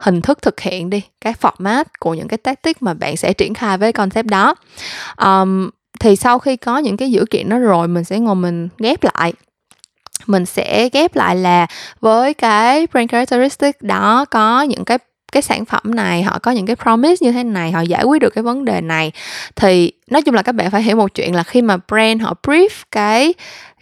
hình 0.07 0.23
thức 0.23 0.43
thực 0.43 0.61
hiện 0.61 0.91
đi 0.91 1.03
cái 1.21 1.35
format 1.41 1.85
của 1.99 2.15
những 2.15 2.29
cái 2.29 2.39
tactic 2.39 2.83
mà 2.83 2.95
bạn 2.95 3.17
sẽ 3.17 3.33
triển 3.33 3.55
khai 3.55 3.79
với 3.79 3.93
concept 3.93 4.27
đó. 4.27 4.55
Um, 5.23 5.71
thì 6.01 6.17
sau 6.17 6.39
khi 6.39 6.57
có 6.57 6.79
những 6.79 6.97
cái 6.97 7.11
dữ 7.11 7.25
kiện 7.31 7.49
đó 7.49 7.59
rồi 7.59 7.89
mình 7.89 8.05
sẽ 8.05 8.19
ngồi 8.19 8.35
mình 8.35 8.69
ghép 8.79 9.05
lại. 9.05 9.33
Mình 10.27 10.47
sẽ 10.47 10.89
ghép 10.93 11.17
lại 11.17 11.37
là 11.37 11.67
với 12.01 12.35
cái 12.35 12.87
brand 12.93 13.11
characteristic 13.11 13.83
đó 13.83 14.25
có 14.31 14.63
những 14.63 14.85
cái 14.85 14.99
cái 15.33 15.43
sản 15.43 15.65
phẩm 15.65 15.83
này 15.95 16.23
họ 16.23 16.39
có 16.39 16.51
những 16.51 16.67
cái 16.67 16.77
promise 16.77 17.27
như 17.27 17.33
thế 17.33 17.45
này 17.45 17.73
họ 17.73 17.81
giải 17.81 18.05
quyết 18.05 18.23
được 18.23 18.31
cái 18.35 18.43
vấn 18.43 18.65
đề 18.65 18.81
này. 18.81 19.13
Thì 19.57 19.93
nói 20.11 20.23
chung 20.23 20.35
là 20.35 20.43
các 20.43 20.53
bạn 20.53 20.71
phải 20.71 20.83
hiểu 20.83 20.97
một 20.97 21.15
chuyện 21.15 21.35
là 21.35 21.43
khi 21.43 21.63
mà 21.63 21.77
brand 21.89 22.23
họ 22.23 22.35
brief 22.43 22.69
cái 22.91 23.35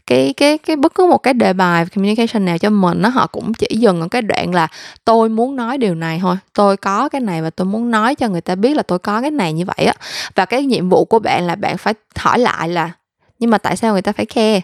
cái 0.06 0.34
cái 0.36 0.58
cái 0.58 0.76
bất 0.76 0.94
cứ 0.94 1.06
một 1.06 1.18
cái 1.18 1.34
đề 1.34 1.52
bài 1.52 1.86
communication 1.94 2.44
nào 2.44 2.58
cho 2.58 2.70
mình 2.70 3.02
nó 3.02 3.08
họ 3.08 3.26
cũng 3.26 3.54
chỉ 3.54 3.66
dừng 3.70 4.00
ở 4.00 4.08
cái 4.10 4.22
đoạn 4.22 4.54
là 4.54 4.68
tôi 5.04 5.28
muốn 5.28 5.56
nói 5.56 5.78
điều 5.78 5.94
này 5.94 6.18
thôi 6.22 6.36
tôi 6.54 6.76
có 6.76 7.08
cái 7.08 7.20
này 7.20 7.42
và 7.42 7.50
tôi 7.50 7.64
muốn 7.64 7.90
nói 7.90 8.14
cho 8.14 8.28
người 8.28 8.40
ta 8.40 8.54
biết 8.54 8.76
là 8.76 8.82
tôi 8.82 8.98
có 8.98 9.20
cái 9.20 9.30
này 9.30 9.52
như 9.52 9.64
vậy 9.76 9.86
á. 9.86 9.94
Và 10.34 10.44
cái 10.44 10.64
nhiệm 10.64 10.88
vụ 10.88 11.04
của 11.04 11.18
bạn 11.18 11.46
là 11.46 11.54
bạn 11.54 11.78
phải 11.78 11.94
hỏi 12.16 12.38
lại 12.38 12.68
là 12.68 12.90
nhưng 13.38 13.50
mà 13.50 13.58
tại 13.58 13.76
sao 13.76 13.92
người 13.92 14.02
ta 14.02 14.12
phải 14.12 14.26
khe 14.26 14.60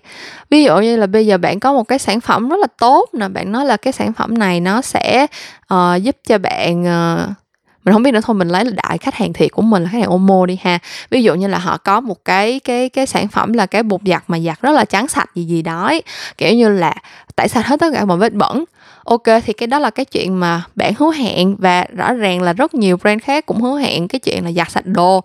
ví 0.50 0.64
dụ 0.64 0.78
như 0.78 0.96
là 0.96 1.06
bây 1.06 1.26
giờ 1.26 1.38
bạn 1.38 1.60
có 1.60 1.72
một 1.72 1.88
cái 1.88 1.98
sản 1.98 2.20
phẩm 2.20 2.48
rất 2.48 2.56
là 2.60 2.66
tốt 2.78 3.08
nè 3.12 3.28
bạn 3.28 3.52
nói 3.52 3.64
là 3.64 3.76
cái 3.76 3.92
sản 3.92 4.12
phẩm 4.12 4.38
này 4.38 4.60
nó 4.60 4.82
sẽ 4.82 5.26
uh, 5.74 6.02
giúp 6.02 6.16
cho 6.28 6.38
bạn 6.38 6.82
uh, 6.82 7.39
mình 7.84 7.92
không 7.92 8.02
biết 8.02 8.12
nữa 8.12 8.20
thôi 8.22 8.34
mình 8.34 8.48
lấy 8.48 8.64
đại 8.64 8.98
khách 8.98 9.14
hàng 9.14 9.32
thiệt 9.32 9.52
của 9.52 9.62
mình 9.62 9.82
là 9.82 9.90
khách 9.92 9.98
hàng 9.98 10.10
Omo 10.10 10.46
đi 10.46 10.58
ha. 10.62 10.78
Ví 11.10 11.22
dụ 11.22 11.34
như 11.34 11.48
là 11.48 11.58
họ 11.58 11.76
có 11.76 12.00
một 12.00 12.24
cái 12.24 12.60
cái 12.60 12.88
cái 12.88 13.06
sản 13.06 13.28
phẩm 13.28 13.52
là 13.52 13.66
cái 13.66 13.82
bột 13.82 14.00
giặt 14.06 14.24
mà 14.28 14.38
giặt 14.38 14.62
rất 14.62 14.72
là 14.72 14.84
trắng 14.84 15.08
sạch 15.08 15.30
gì 15.34 15.44
gì 15.44 15.62
đó 15.62 15.86
ấy. 15.86 16.02
kiểu 16.38 16.54
như 16.54 16.68
là 16.68 16.94
tẩy 17.36 17.48
sạch 17.48 17.66
hết 17.66 17.80
tất 17.80 17.90
cả 17.94 18.04
mọi 18.04 18.16
vết 18.16 18.34
bẩn. 18.34 18.64
Ok 19.04 19.22
thì 19.44 19.52
cái 19.52 19.66
đó 19.66 19.78
là 19.78 19.90
cái 19.90 20.04
chuyện 20.04 20.40
mà 20.40 20.62
bạn 20.74 20.92
hứa 20.98 21.10
hẹn 21.10 21.56
và 21.56 21.86
rõ 21.96 22.12
ràng 22.12 22.42
là 22.42 22.52
rất 22.52 22.74
nhiều 22.74 22.96
brand 22.96 23.22
khác 23.22 23.46
cũng 23.46 23.60
hứa 23.60 23.78
hẹn 23.78 24.08
cái 24.08 24.18
chuyện 24.18 24.44
là 24.44 24.52
giặt 24.52 24.70
sạch 24.70 24.86
đồ. 24.86 25.20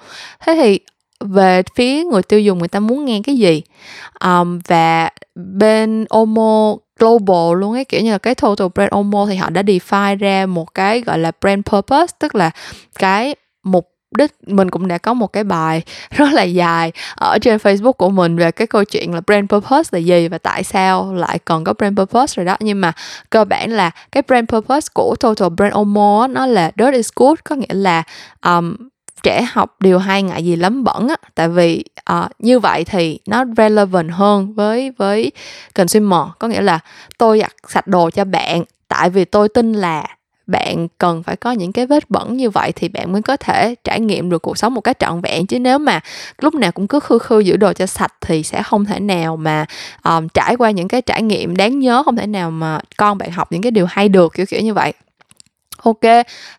Thế 0.46 0.54
thì 0.54 0.80
về 1.20 1.64
phía 1.76 2.04
người 2.04 2.24
tiêu 2.24 2.40
dùng 2.40 2.60
người 2.60 2.68
ta 2.68 2.80
muốn 2.80 3.06
nghe 3.06 3.22
cái 3.24 3.38
gì? 3.38 3.62
Um, 4.24 4.60
và 4.68 5.10
bên 5.36 6.06
Omo 6.10 6.76
global 7.00 7.60
luôn 7.60 7.74
ấy. 7.74 7.86
Kiểu 7.86 8.02
như 8.02 8.12
là 8.12 8.18
cái 8.18 8.36
total 8.36 8.68
brand 8.76 8.92
Omo 8.92 9.26
thì 9.26 9.36
họ 9.36 9.50
đã 9.50 9.62
define 9.62 10.18
ra 10.18 10.46
một 10.46 10.74
cái 10.74 11.02
gọi 11.02 11.20
là 11.20 11.32
brand 11.42 11.66
purpose 11.66 12.16
tức 12.20 12.36
là 12.36 12.52
cái 13.00 13.36
mục 13.64 13.90
đích. 14.18 14.32
Mình 14.48 14.70
cũng 14.70 14.88
đã 14.88 14.98
có 14.98 15.14
một 15.14 15.34
cái 15.34 15.44
bài 15.44 15.82
rất 16.12 16.34
là 16.34 16.44
dài 16.44 16.92
ở 17.16 17.38
trên 17.42 17.58
Facebook 17.58 17.94
của 17.94 18.10
mình 18.10 18.36
về 18.36 18.52
cái 18.52 18.68
câu 18.68 18.84
chuyện 18.84 19.14
là 19.14 19.22
brand 19.22 19.50
purpose 19.50 19.90
là 19.92 20.00
gì 20.00 20.28
và 20.28 20.38
tại 20.38 20.64
sao 20.64 21.14
lại 21.14 21.40
còn 21.46 21.64
có 21.64 21.74
brand 21.74 21.98
purpose 21.98 22.34
rồi 22.36 22.46
đó. 22.46 22.58
Nhưng 22.60 22.82
mà 22.82 22.94
cơ 23.30 23.46
bản 23.46 23.72
là 23.72 23.92
cái 24.12 24.24
brand 24.28 24.50
purpose 24.50 24.88
của 24.94 25.16
Total 25.20 25.50
Brand 25.50 25.74
Omo 25.74 26.28
nó 26.28 26.46
là 26.46 26.72
dirt 26.78 26.94
is 26.94 27.10
good 27.16 27.40
có 27.44 27.56
nghĩa 27.56 27.74
là 27.74 28.04
um, 28.46 28.76
trẻ 29.24 29.48
học 29.52 29.76
điều 29.80 30.00
hay 30.00 30.24
ngại 30.24 30.46
gì 30.46 30.56
lắm 30.56 30.84
bẩn 30.84 31.08
á. 31.08 31.16
Tại 31.36 31.50
vì 31.50 31.84
uh, 32.12 32.32
như 32.40 32.60
vậy 32.60 32.84
thì 32.84 33.20
nó 33.28 33.46
relevant 33.58 34.12
hơn 34.12 34.54
với 34.54 34.92
với 34.98 35.32
consumer. 35.76 36.22
Có 36.40 36.48
nghĩa 36.48 36.62
là 36.62 36.80
tôi 37.18 37.40
giặt 37.40 37.52
sạch 37.68 37.88
đồ 37.88 38.10
cho 38.10 38.26
bạn 38.26 38.64
tại 38.88 39.10
vì 39.10 39.26
tôi 39.26 39.50
tin 39.50 39.74
là 39.74 40.06
bạn 40.48 40.88
cần 40.98 41.24
phải 41.24 41.36
có 41.36 41.52
những 41.52 41.72
cái 41.72 41.86
vết 41.86 42.10
bẩn 42.10 42.38
như 42.38 42.50
vậy 42.50 42.72
thì 42.72 42.90
bạn 42.90 43.12
mới 43.12 43.22
có 43.22 43.38
thể 43.38 43.76
trải 43.84 44.00
nghiệm 44.00 44.30
được 44.30 44.42
cuộc 44.42 44.58
sống 44.58 44.74
một 44.74 44.82
cách 44.82 45.00
trọn 45.00 45.22
vẹn. 45.22 45.46
Chứ 45.46 45.60
nếu 45.60 45.80
mà 45.80 46.00
lúc 46.42 46.56
nào 46.56 46.72
cũng 46.72 46.88
cứ 46.88 47.00
khư 47.00 47.20
khư 47.20 47.40
giữ 47.40 47.58
đồ 47.58 47.74
cho 47.74 47.86
sạch 47.86 48.14
thì 48.22 48.44
sẽ 48.44 48.64
không 48.64 48.86
thể 48.86 49.00
nào 49.00 49.38
mà 49.38 49.66
um, 50.04 50.28
trải 50.28 50.56
qua 50.56 50.72
những 50.72 50.88
cái 50.88 51.02
trải 51.02 51.22
nghiệm 51.22 51.56
đáng 51.56 51.80
nhớ 51.80 52.04
không 52.04 52.16
thể 52.16 52.28
nào 52.28 52.52
mà 52.52 52.80
con 52.98 53.18
bạn 53.18 53.32
học 53.32 53.52
những 53.52 53.62
cái 53.62 53.72
điều 53.72 53.86
hay 53.86 54.10
được 54.10 54.34
kiểu 54.34 54.46
kiểu 54.46 54.62
như 54.62 54.74
vậy. 54.74 54.94
OK, 55.84 56.02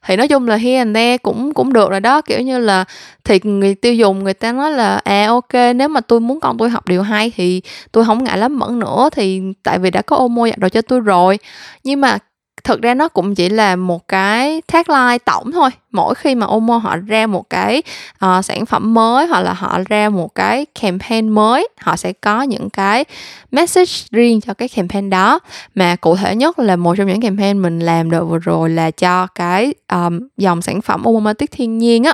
thì 0.07 0.17
nói 0.17 0.29
chung 0.29 0.49
là 0.49 0.57
here 0.57 0.77
and 0.79 0.95
there 0.97 1.19
cũng 1.19 1.55
cũng 1.55 1.73
được 1.73 1.91
rồi 1.91 2.01
đó, 2.01 2.21
kiểu 2.21 2.41
như 2.41 2.59
là, 2.59 2.85
thì 3.25 3.41
người 3.43 3.75
tiêu 3.75 3.95
dùng 3.95 4.25
người 4.25 4.35
ta 4.35 4.53
nói 4.53 4.71
là 4.73 5.01
"À, 5.05 5.27
OK, 5.29 5.55
nếu 5.77 5.89
mà 5.89 6.01
tôi 6.01 6.21
muốn 6.21 6.41
con 6.41 6.59
tôi 6.59 6.71
học 6.71 6.89
điều 6.89 7.03
hay 7.03 7.33
thì 7.37 7.63
tôi 7.93 8.05
không 8.05 8.25
ngại 8.25 8.39
lắm 8.39 8.59
mẫn 8.59 8.79
nữa, 8.79 9.09
thì 9.13 9.41
tại 9.63 9.79
vì 9.79 9.91
đã 9.91 10.03
có 10.03 10.17
ô 10.17 10.29
môi 10.29 10.49
dạy 10.51 10.57
đồ 10.61 10.69
cho 10.69 10.83
tôi 10.83 11.01
rồi." 11.01 11.39
Nhưng 11.85 12.01
mà 12.01 12.19
thực 12.64 12.83
ra 12.83 12.95
nó 12.95 13.09
cũng 13.09 13.35
chỉ 13.35 13.49
là 13.49 13.77
một 13.77 14.09
cái 14.09 14.62
tagline 14.73 15.19
tổng 15.19 15.53
thôi. 15.53 15.71
Mỗi 15.92 16.14
khi 16.14 16.35
mà 16.35 16.47
Omo 16.47 16.77
họ 16.77 16.97
ra 16.97 17.27
một 17.27 17.51
cái 17.51 17.83
uh, 18.25 18.45
sản 18.45 18.66
phẩm 18.66 18.95
mới 18.95 19.27
hoặc 19.27 19.40
là 19.40 19.53
họ 19.53 19.79
ra 19.88 20.09
một 20.09 20.35
cái 20.35 20.66
campaign 20.81 21.29
mới 21.29 21.69
họ 21.81 21.97
sẽ 21.97 22.12
có 22.12 22.42
những 22.42 22.71
cái 22.71 23.05
message 23.53 23.92
riêng 24.11 24.40
cho 24.40 24.55
cái 24.55 24.69
campaign 24.69 25.11
đó. 25.11 25.40
Mà 25.75 25.97
cụ 25.97 26.16
thể 26.16 26.37
nhất 26.37 26.59
là 26.59 26.77
một 26.77 26.95
trong 26.99 27.07
những 27.07 27.21
campaign 27.21 27.62
mình 27.62 27.79
làm 27.79 28.11
được 28.11 28.25
vừa 28.25 28.38
rồi 28.38 28.71
là 28.71 28.90
cho 28.90 29.27
cái 29.27 29.75
um, 29.92 30.21
dòng 30.37 30.62
sản 30.62 30.81
phẩm 30.81 31.05
Omomatic 31.05 31.51
thiên 31.51 31.79
nhiên 31.79 32.05
á. 32.05 32.12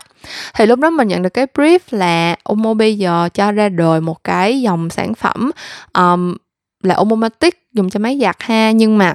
Thì 0.55 0.67
lúc 0.67 0.79
đó 0.79 0.91
mình 0.91 1.09
nhận 1.09 1.23
được 1.23 1.35
cái 1.35 1.47
brief 1.55 1.79
là 1.91 2.37
Omo 2.43 2.75
bây 2.75 2.99
giờ 2.99 3.29
cho 3.35 3.53
ra 3.53 3.69
đời 3.69 4.01
một 4.01 4.25
cái 4.25 4.61
dòng 4.61 4.91
sản 4.91 5.15
phẩm 5.15 5.51
um, 5.95 6.37
là 6.83 6.95
Omomatic 6.95 7.59
dùng 7.73 7.91
cho 7.91 8.01
máy 8.01 8.19
giặt 8.23 8.37
ha. 8.39 8.71
Nhưng 8.71 8.99
mà 8.99 9.15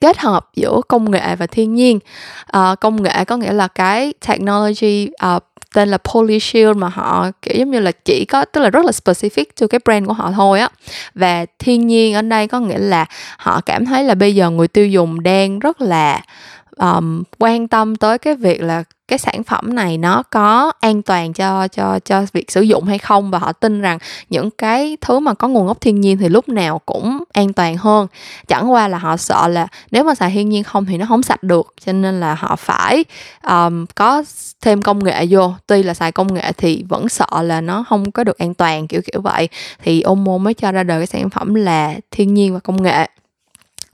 kết 0.00 0.18
hợp 0.18 0.48
giữa 0.54 0.80
công 0.88 1.10
nghệ 1.10 1.36
và 1.36 1.46
thiên 1.46 1.74
nhiên. 1.74 1.98
À, 2.46 2.74
công 2.80 3.02
nghệ 3.02 3.24
có 3.24 3.36
nghĩa 3.36 3.52
là 3.52 3.68
cái 3.68 4.14
technology 4.28 5.08
uh, 5.36 5.42
tên 5.74 5.88
là 5.88 5.98
Polyshield 5.98 6.76
mà 6.76 6.88
họ 6.88 7.30
kiểu 7.42 7.54
giống 7.58 7.70
như 7.70 7.80
là 7.80 7.92
chỉ 8.04 8.24
có 8.24 8.44
tức 8.44 8.60
là 8.60 8.70
rất 8.70 8.84
là 8.84 8.90
specific 8.90 9.44
cho 9.56 9.66
cái 9.66 9.80
brand 9.84 10.06
của 10.06 10.12
họ 10.12 10.32
thôi 10.32 10.60
á. 10.60 10.68
Và 11.14 11.46
thiên 11.58 11.86
nhiên 11.86 12.14
ở 12.14 12.22
đây 12.22 12.46
có 12.46 12.60
nghĩa 12.60 12.78
là 12.78 13.06
họ 13.38 13.60
cảm 13.60 13.86
thấy 13.86 14.04
là 14.04 14.14
bây 14.14 14.34
giờ 14.34 14.50
người 14.50 14.68
tiêu 14.68 14.86
dùng 14.86 15.22
đang 15.22 15.58
rất 15.58 15.80
là 15.80 16.20
um, 16.80 17.22
quan 17.38 17.68
tâm 17.68 17.96
tới 17.96 18.18
cái 18.18 18.34
việc 18.34 18.62
là 18.62 18.84
cái 19.10 19.18
sản 19.18 19.42
phẩm 19.42 19.74
này 19.74 19.98
nó 19.98 20.22
có 20.30 20.72
an 20.80 21.02
toàn 21.02 21.32
cho 21.32 21.68
cho 21.68 21.98
cho 21.98 22.24
việc 22.32 22.50
sử 22.50 22.60
dụng 22.60 22.84
hay 22.84 22.98
không 22.98 23.30
và 23.30 23.38
họ 23.38 23.52
tin 23.52 23.80
rằng 23.80 23.98
những 24.30 24.50
cái 24.50 24.96
thứ 25.00 25.18
mà 25.18 25.34
có 25.34 25.48
nguồn 25.48 25.66
gốc 25.66 25.80
thiên 25.80 26.00
nhiên 26.00 26.18
thì 26.18 26.28
lúc 26.28 26.48
nào 26.48 26.78
cũng 26.78 27.24
an 27.32 27.52
toàn 27.52 27.76
hơn. 27.76 28.06
Chẳng 28.48 28.72
qua 28.72 28.88
là 28.88 28.98
họ 28.98 29.16
sợ 29.16 29.48
là 29.48 29.66
nếu 29.90 30.04
mà 30.04 30.14
xài 30.14 30.30
thiên 30.30 30.48
nhiên 30.48 30.64
không 30.64 30.84
thì 30.84 30.96
nó 30.96 31.06
không 31.06 31.22
sạch 31.22 31.42
được 31.42 31.74
cho 31.84 31.92
nên 31.92 32.20
là 32.20 32.34
họ 32.34 32.56
phải 32.56 33.04
um, 33.44 33.86
có 33.94 34.22
thêm 34.60 34.82
công 34.82 35.04
nghệ 35.04 35.26
vô. 35.30 35.52
Tuy 35.66 35.82
là 35.82 35.94
xài 35.94 36.12
công 36.12 36.34
nghệ 36.34 36.52
thì 36.56 36.84
vẫn 36.88 37.08
sợ 37.08 37.42
là 37.42 37.60
nó 37.60 37.84
không 37.88 38.10
có 38.10 38.24
được 38.24 38.38
an 38.38 38.54
toàn 38.54 38.86
kiểu 38.86 39.00
kiểu 39.12 39.20
vậy. 39.20 39.48
Thì 39.82 40.02
Omo 40.02 40.38
mới 40.38 40.54
cho 40.54 40.72
ra 40.72 40.82
đời 40.82 41.00
cái 41.00 41.06
sản 41.06 41.30
phẩm 41.30 41.54
là 41.54 41.94
thiên 42.10 42.34
nhiên 42.34 42.54
và 42.54 42.60
công 42.60 42.82
nghệ 42.82 43.08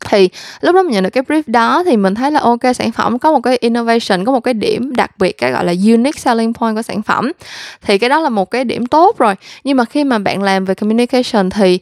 thì 0.09 0.29
lúc 0.61 0.75
đó 0.75 0.83
mình 0.83 0.93
nhận 0.93 1.05
được 1.05 1.11
cái 1.11 1.23
brief 1.23 1.43
đó 1.47 1.83
thì 1.87 1.97
mình 1.97 2.15
thấy 2.15 2.31
là 2.31 2.41
ok, 2.41 2.61
sản 2.75 2.93
phẩm 2.93 3.19
có 3.19 3.33
một 3.33 3.41
cái 3.41 3.59
innovation, 3.61 4.25
có 4.25 4.33
một 4.33 4.41
cái 4.41 4.55
điểm 4.55 4.97
đặc 4.97 5.19
biệt, 5.19 5.39
cái 5.39 5.53
gọi 5.53 5.65
là 5.65 5.73
unique 5.73 6.19
selling 6.21 6.55
point 6.55 6.77
của 6.77 6.83
sản 6.83 7.03
phẩm. 7.03 7.33
Thì 7.83 7.99
cái 7.99 8.11
đó 8.11 8.21
là 8.21 8.29
một 8.29 8.51
cái 8.51 8.65
điểm 8.65 8.87
tốt 8.87 9.19
rồi. 9.19 9.35
Nhưng 9.65 9.77
mà 9.77 9.85
khi 9.85 10.05
mà 10.05 10.19
bạn 10.19 10.43
làm 10.43 10.65
về 10.65 10.75
communication 10.75 11.51
thì 11.51 11.79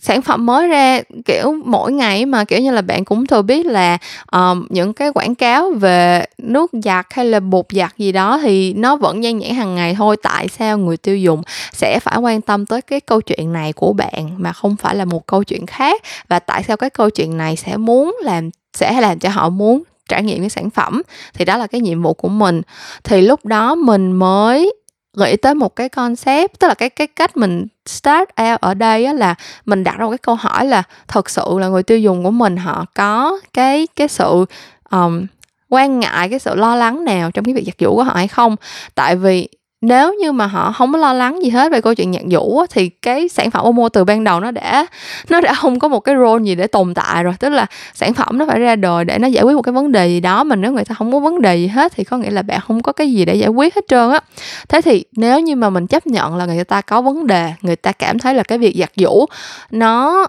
sản 0.00 0.22
phẩm 0.22 0.46
mới 0.46 0.68
ra 0.68 1.00
kiểu 1.24 1.54
mỗi 1.64 1.92
ngày 1.92 2.26
mà 2.26 2.44
kiểu 2.44 2.60
như 2.60 2.70
là 2.70 2.82
bạn 2.82 3.04
cũng 3.04 3.26
thừa 3.26 3.42
biết 3.42 3.66
là 3.66 3.98
um, 4.32 4.66
những 4.70 4.92
cái 4.92 5.12
quảng 5.12 5.34
cáo 5.34 5.70
về 5.70 6.24
nước 6.38 6.70
giặt 6.72 7.06
hay 7.10 7.24
là 7.24 7.40
bột 7.40 7.66
giặt 7.70 7.98
gì 7.98 8.12
đó 8.12 8.38
thì 8.42 8.72
nó 8.72 8.96
vẫn 8.96 9.20
nhan 9.20 9.38
nhãn 9.38 9.54
hàng 9.54 9.74
ngày 9.74 9.94
thôi. 9.94 10.16
Tại 10.22 10.48
sao 10.48 10.78
người 10.78 10.96
tiêu 10.96 11.16
dùng 11.16 11.42
sẽ 11.72 12.00
phải 12.02 12.18
quan 12.18 12.40
tâm 12.40 12.66
tới 12.66 12.82
cái 12.82 13.00
câu 13.00 13.20
chuyện 13.20 13.52
này 13.52 13.72
của 13.72 13.92
bạn 13.92 14.30
mà 14.36 14.52
không 14.52 14.76
phải 14.76 14.94
là 14.94 15.04
một 15.04 15.26
câu 15.26 15.44
chuyện 15.44 15.66
khác? 15.66 16.02
Và 16.28 16.38
tại 16.38 16.62
sao 16.62 16.76
cái 16.76 16.90
câu 16.90 17.10
chuyện 17.10 17.36
này 17.36 17.56
sẽ 17.56 17.76
muốn 17.76 18.16
làm 18.22 18.50
sẽ 18.74 19.00
làm 19.00 19.18
cho 19.18 19.28
họ 19.28 19.48
muốn 19.48 19.82
trải 20.08 20.22
nghiệm 20.22 20.40
cái 20.40 20.50
sản 20.50 20.70
phẩm? 20.70 21.02
Thì 21.34 21.44
đó 21.44 21.56
là 21.56 21.66
cái 21.66 21.80
nhiệm 21.80 22.02
vụ 22.02 22.14
của 22.14 22.28
mình. 22.28 22.62
Thì 23.04 23.20
lúc 23.20 23.46
đó 23.46 23.74
mình 23.74 24.12
mới 24.12 24.74
nghĩ 25.16 25.36
tới 25.36 25.54
một 25.54 25.76
cái 25.76 25.88
concept 25.88 26.58
tức 26.58 26.68
là 26.68 26.74
cái 26.74 26.90
cái 26.90 27.06
cách 27.06 27.36
mình 27.36 27.66
start 27.86 28.28
out 28.42 28.60
ở 28.60 28.74
đây 28.74 29.04
á 29.04 29.12
là 29.12 29.34
mình 29.66 29.84
đặt 29.84 29.98
ra 29.98 30.04
một 30.04 30.10
cái 30.10 30.18
câu 30.18 30.34
hỏi 30.34 30.66
là 30.66 30.82
thật 31.08 31.30
sự 31.30 31.44
là 31.58 31.68
người 31.68 31.82
tiêu 31.82 31.98
dùng 31.98 32.24
của 32.24 32.30
mình 32.30 32.56
họ 32.56 32.84
có 32.94 33.40
cái 33.52 33.86
cái 33.96 34.08
sự 34.08 34.44
um, 34.90 35.26
quan 35.68 36.00
ngại 36.00 36.28
cái 36.28 36.38
sự 36.38 36.54
lo 36.54 36.76
lắng 36.76 37.04
nào 37.04 37.30
trong 37.30 37.44
cái 37.44 37.54
việc 37.54 37.64
giặt 37.66 37.74
giũ 37.78 37.94
của 37.94 38.02
họ 38.02 38.14
hay 38.14 38.28
không? 38.28 38.56
Tại 38.94 39.16
vì 39.16 39.48
nếu 39.80 40.14
như 40.14 40.32
mà 40.32 40.46
họ 40.46 40.72
không 40.72 40.92
có 40.92 40.98
lo 40.98 41.12
lắng 41.12 41.42
gì 41.42 41.50
hết 41.50 41.72
về 41.72 41.80
câu 41.80 41.94
chuyện 41.94 42.10
nhạc 42.10 42.22
vũ 42.30 42.66
thì 42.70 42.88
cái 42.88 43.28
sản 43.28 43.50
phẩm 43.50 43.64
Omo 43.64 43.88
từ 43.88 44.04
ban 44.04 44.24
đầu 44.24 44.40
nó 44.40 44.50
đã 44.50 44.86
nó 45.28 45.40
đã 45.40 45.54
không 45.54 45.78
có 45.78 45.88
một 45.88 46.00
cái 46.00 46.14
role 46.16 46.44
gì 46.44 46.54
để 46.54 46.66
tồn 46.66 46.94
tại 46.94 47.24
rồi. 47.24 47.34
Tức 47.40 47.48
là 47.48 47.66
sản 47.94 48.14
phẩm 48.14 48.38
nó 48.38 48.46
phải 48.46 48.60
ra 48.60 48.76
đời 48.76 49.04
để 49.04 49.18
nó 49.18 49.28
giải 49.28 49.44
quyết 49.44 49.54
một 49.54 49.62
cái 49.62 49.72
vấn 49.72 49.92
đề 49.92 50.08
gì 50.08 50.20
đó 50.20 50.44
mà 50.44 50.56
nếu 50.56 50.72
người 50.72 50.84
ta 50.84 50.94
không 50.94 51.12
có 51.12 51.18
vấn 51.18 51.42
đề 51.42 51.56
gì 51.56 51.66
hết 51.66 51.92
thì 51.96 52.04
có 52.04 52.16
nghĩa 52.16 52.30
là 52.30 52.42
bạn 52.42 52.60
không 52.66 52.82
có 52.82 52.92
cái 52.92 53.12
gì 53.12 53.24
để 53.24 53.34
giải 53.34 53.48
quyết 53.48 53.74
hết 53.74 53.84
trơn 53.88 54.10
á. 54.10 54.20
Thế 54.68 54.80
thì 54.80 55.04
nếu 55.16 55.40
như 55.40 55.56
mà 55.56 55.70
mình 55.70 55.86
chấp 55.86 56.06
nhận 56.06 56.36
là 56.36 56.46
người 56.46 56.64
ta 56.64 56.80
có 56.80 57.02
vấn 57.02 57.26
đề, 57.26 57.52
người 57.62 57.76
ta 57.76 57.92
cảm 57.92 58.18
thấy 58.18 58.34
là 58.34 58.42
cái 58.42 58.58
việc 58.58 58.76
giặt 58.76 58.90
vũ 58.96 59.26
nó 59.70 60.26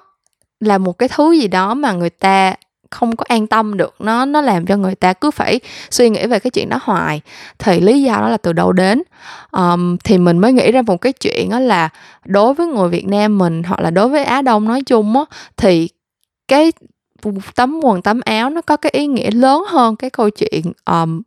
là 0.59 0.77
một 0.77 0.97
cái 0.97 1.09
thứ 1.09 1.31
gì 1.31 1.47
đó 1.47 1.73
mà 1.73 1.91
người 1.91 2.09
ta 2.09 2.55
không 2.91 3.15
có 3.15 3.25
an 3.27 3.47
tâm 3.47 3.77
được 3.77 3.95
nó 3.99 4.25
nó 4.25 4.41
làm 4.41 4.65
cho 4.65 4.77
người 4.77 4.95
ta 4.95 5.13
cứ 5.13 5.31
phải 5.31 5.59
suy 5.91 6.09
nghĩ 6.09 6.25
về 6.25 6.39
cái 6.39 6.51
chuyện 6.51 6.69
đó 6.69 6.79
hoài. 6.83 7.21
Thì 7.59 7.79
lý 7.79 8.01
do 8.01 8.13
đó 8.13 8.29
là 8.29 8.37
từ 8.37 8.53
đâu 8.53 8.71
đến? 8.71 9.03
Um, 9.51 9.97
thì 10.03 10.17
mình 10.17 10.37
mới 10.37 10.53
nghĩ 10.53 10.71
ra 10.71 10.81
một 10.81 10.97
cái 10.97 11.13
chuyện 11.13 11.49
đó 11.49 11.59
là 11.59 11.89
đối 12.25 12.53
với 12.53 12.67
người 12.67 12.89
Việt 12.89 13.07
Nam 13.07 13.37
mình 13.37 13.63
hoặc 13.63 13.79
là 13.79 13.91
đối 13.91 14.09
với 14.09 14.23
Á 14.23 14.41
Đông 14.41 14.67
nói 14.67 14.81
chung 14.81 15.15
á 15.15 15.25
thì 15.57 15.89
cái 16.47 16.71
tấm 17.55 17.79
quần 17.83 18.01
tấm 18.01 18.21
áo 18.25 18.49
nó 18.49 18.61
có 18.61 18.77
cái 18.77 18.89
ý 18.95 19.07
nghĩa 19.07 19.31
lớn 19.31 19.63
hơn 19.67 19.95
cái 19.95 20.09
câu 20.09 20.29
chuyện 20.29 20.61
um, 20.85 21.21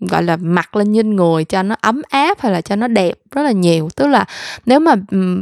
gọi 0.00 0.22
là 0.22 0.36
mặc 0.36 0.76
lên 0.76 0.94
trên 0.94 1.16
người 1.16 1.44
cho 1.44 1.62
nó 1.62 1.76
ấm 1.80 2.02
áp 2.08 2.40
hay 2.40 2.52
là 2.52 2.60
cho 2.60 2.76
nó 2.76 2.88
đẹp 2.88 3.14
rất 3.30 3.42
là 3.42 3.52
nhiều. 3.52 3.88
Tức 3.96 4.06
là 4.06 4.24
nếu 4.66 4.80
mà 4.80 4.94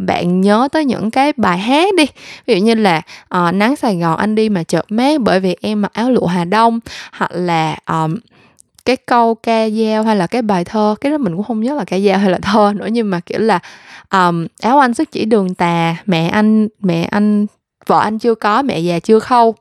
bạn 0.07 0.41
nhớ 0.41 0.69
tới 0.73 0.85
những 0.85 1.11
cái 1.11 1.33
bài 1.37 1.59
hát 1.59 1.95
đi 1.97 2.05
ví 2.47 2.55
dụ 2.55 2.65
như 2.65 2.75
là 2.75 3.03
uh, 3.35 3.55
nắng 3.55 3.77
sài 3.77 3.97
gòn 3.97 4.17
anh 4.17 4.35
đi 4.35 4.49
mà 4.49 4.63
chợt 4.63 4.85
mát 4.89 5.21
bởi 5.21 5.41
vì 5.41 5.57
em 5.61 5.83
mặc 5.83 5.93
áo 5.93 6.11
lụa 6.11 6.27
hà 6.27 6.45
đông 6.45 6.81
hoặc 7.13 7.31
là 7.35 7.77
um, 7.87 8.17
cái 8.85 8.97
câu 8.97 9.35
ca 9.35 9.69
dao 9.71 10.03
hay 10.03 10.17
là 10.17 10.27
cái 10.27 10.43
bài 10.43 10.65
thơ 10.65 10.95
cái 11.01 11.13
đó 11.13 11.19
mình 11.19 11.37
cũng 11.37 11.45
không 11.45 11.61
nhớ 11.61 11.75
là 11.75 11.85
ca 11.85 11.99
dao 11.99 12.19
hay 12.19 12.31
là 12.31 12.39
thơ 12.39 12.73
nữa 12.77 12.89
nhưng 12.93 13.11
mà 13.11 13.21
kiểu 13.21 13.41
là 13.41 13.59
um, 14.13 14.47
áo 14.63 14.79
anh 14.79 14.95
sức 14.95 15.13
chỉ 15.13 15.25
đường 15.25 15.55
tà 15.55 15.97
mẹ 16.07 16.29
anh 16.29 16.69
mẹ 16.81 17.05
anh 17.05 17.47
vợ 17.87 18.01
anh 18.01 18.19
chưa 18.19 18.35
có 18.35 18.63
mẹ 18.63 18.79
già 18.79 18.99
chưa 18.99 19.19
khâu 19.19 19.55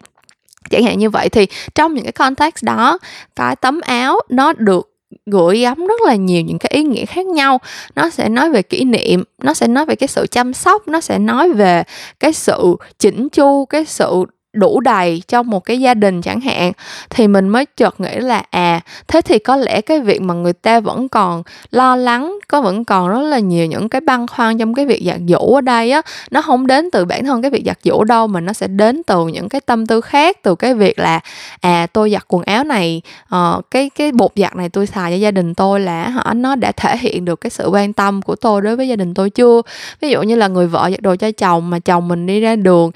chẳng 0.69 0.83
hạn 0.83 0.99
như 0.99 1.09
vậy 1.09 1.29
thì 1.29 1.47
trong 1.75 1.93
những 1.93 2.03
cái 2.03 2.11
context 2.11 2.63
đó 2.63 2.97
cái 3.35 3.55
tấm 3.55 3.81
áo 3.81 4.19
nó 4.29 4.53
được 4.53 4.97
gửi 5.25 5.59
gắm 5.59 5.87
rất 5.87 6.01
là 6.05 6.15
nhiều 6.15 6.41
những 6.41 6.59
cái 6.59 6.71
ý 6.73 6.83
nghĩa 6.83 7.05
khác 7.05 7.25
nhau. 7.25 7.59
Nó 7.95 8.09
sẽ 8.09 8.29
nói 8.29 8.49
về 8.49 8.61
kỷ 8.61 8.83
niệm, 8.83 9.23
nó 9.43 9.53
sẽ 9.53 9.67
nói 9.67 9.85
về 9.85 9.95
cái 9.95 10.07
sự 10.07 10.27
chăm 10.31 10.53
sóc, 10.53 10.87
nó 10.87 11.01
sẽ 11.01 11.19
nói 11.19 11.53
về 11.53 11.83
cái 12.19 12.33
sự 12.33 12.75
chỉnh 12.99 13.29
chu, 13.29 13.65
cái 13.65 13.85
sự 13.85 14.25
đủ 14.57 14.79
đầy 14.79 15.21
trong 15.27 15.49
một 15.49 15.65
cái 15.65 15.79
gia 15.79 15.93
đình 15.93 16.21
chẳng 16.21 16.41
hạn 16.41 16.71
thì 17.09 17.27
mình 17.27 17.49
mới 17.49 17.65
chợt 17.65 17.99
nghĩ 17.99 18.15
là 18.15 18.43
à 18.49 18.81
thế 19.07 19.21
thì 19.21 19.39
có 19.39 19.55
lẽ 19.55 19.81
cái 19.81 19.99
việc 19.99 20.21
mà 20.21 20.33
người 20.33 20.53
ta 20.53 20.79
vẫn 20.79 21.09
còn 21.09 21.43
lo 21.71 21.95
lắng 21.95 22.39
có 22.47 22.61
vẫn 22.61 22.85
còn 22.85 23.09
rất 23.09 23.21
là 23.21 23.39
nhiều 23.39 23.65
những 23.65 23.89
cái 23.89 24.01
băn 24.01 24.27
khoăn 24.27 24.57
trong 24.57 24.73
cái 24.73 24.85
việc 24.85 25.03
giặt 25.05 25.19
giũ 25.27 25.55
ở 25.55 25.61
đây 25.61 25.91
á 25.91 26.01
nó 26.31 26.41
không 26.41 26.67
đến 26.67 26.89
từ 26.91 27.05
bản 27.05 27.25
thân 27.25 27.41
cái 27.41 27.51
việc 27.51 27.63
giặt 27.65 27.77
giũ 27.83 28.03
đâu 28.03 28.27
mà 28.27 28.39
nó 28.39 28.53
sẽ 28.53 28.67
đến 28.67 29.01
từ 29.07 29.27
những 29.27 29.49
cái 29.49 29.61
tâm 29.61 29.85
tư 29.85 30.01
khác 30.01 30.37
từ 30.43 30.55
cái 30.55 30.73
việc 30.73 30.99
là 30.99 31.19
à 31.61 31.87
tôi 31.93 32.11
giặt 32.11 32.25
quần 32.27 32.43
áo 32.43 32.63
này 32.63 33.01
uh, 33.35 33.71
cái 33.71 33.89
cái 33.89 34.11
bột 34.11 34.31
giặt 34.35 34.55
này 34.55 34.69
tôi 34.69 34.87
xài 34.87 35.11
cho 35.11 35.15
gia 35.15 35.31
đình 35.31 35.53
tôi 35.55 35.79
là 35.79 36.09
họ 36.09 36.33
nó 36.33 36.55
đã 36.55 36.71
thể 36.71 36.97
hiện 36.97 37.25
được 37.25 37.41
cái 37.41 37.49
sự 37.49 37.69
quan 37.69 37.93
tâm 37.93 38.21
của 38.21 38.35
tôi 38.35 38.61
đối 38.61 38.75
với 38.75 38.87
gia 38.87 38.95
đình 38.95 39.13
tôi 39.13 39.29
chưa? 39.29 39.61
Ví 40.01 40.09
dụ 40.09 40.21
như 40.21 40.35
là 40.35 40.47
người 40.47 40.67
vợ 40.67 40.89
giặt 40.91 41.01
đồ 41.01 41.15
cho 41.15 41.31
chồng 41.31 41.69
mà 41.69 41.79
chồng 41.79 42.07
mình 42.07 42.25
đi 42.25 42.39
ra 42.39 42.55
đường 42.55 42.91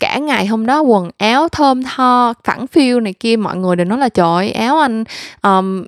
cả 0.00 0.18
ngày 0.18 0.46
hôm 0.46 0.66
đó 0.66 0.80
quần 0.80 1.03
áo 1.18 1.48
thơm 1.48 1.82
tho 1.82 2.34
phẳng 2.44 2.66
phiu 2.66 3.00
này 3.00 3.12
kia 3.12 3.36
mọi 3.36 3.56
người 3.56 3.76
đều 3.76 3.84
nói 3.84 3.98
là 3.98 4.08
trời 4.08 4.26
ơi, 4.26 4.52
áo 4.52 4.78
anh 4.78 5.04
um, 5.42 5.84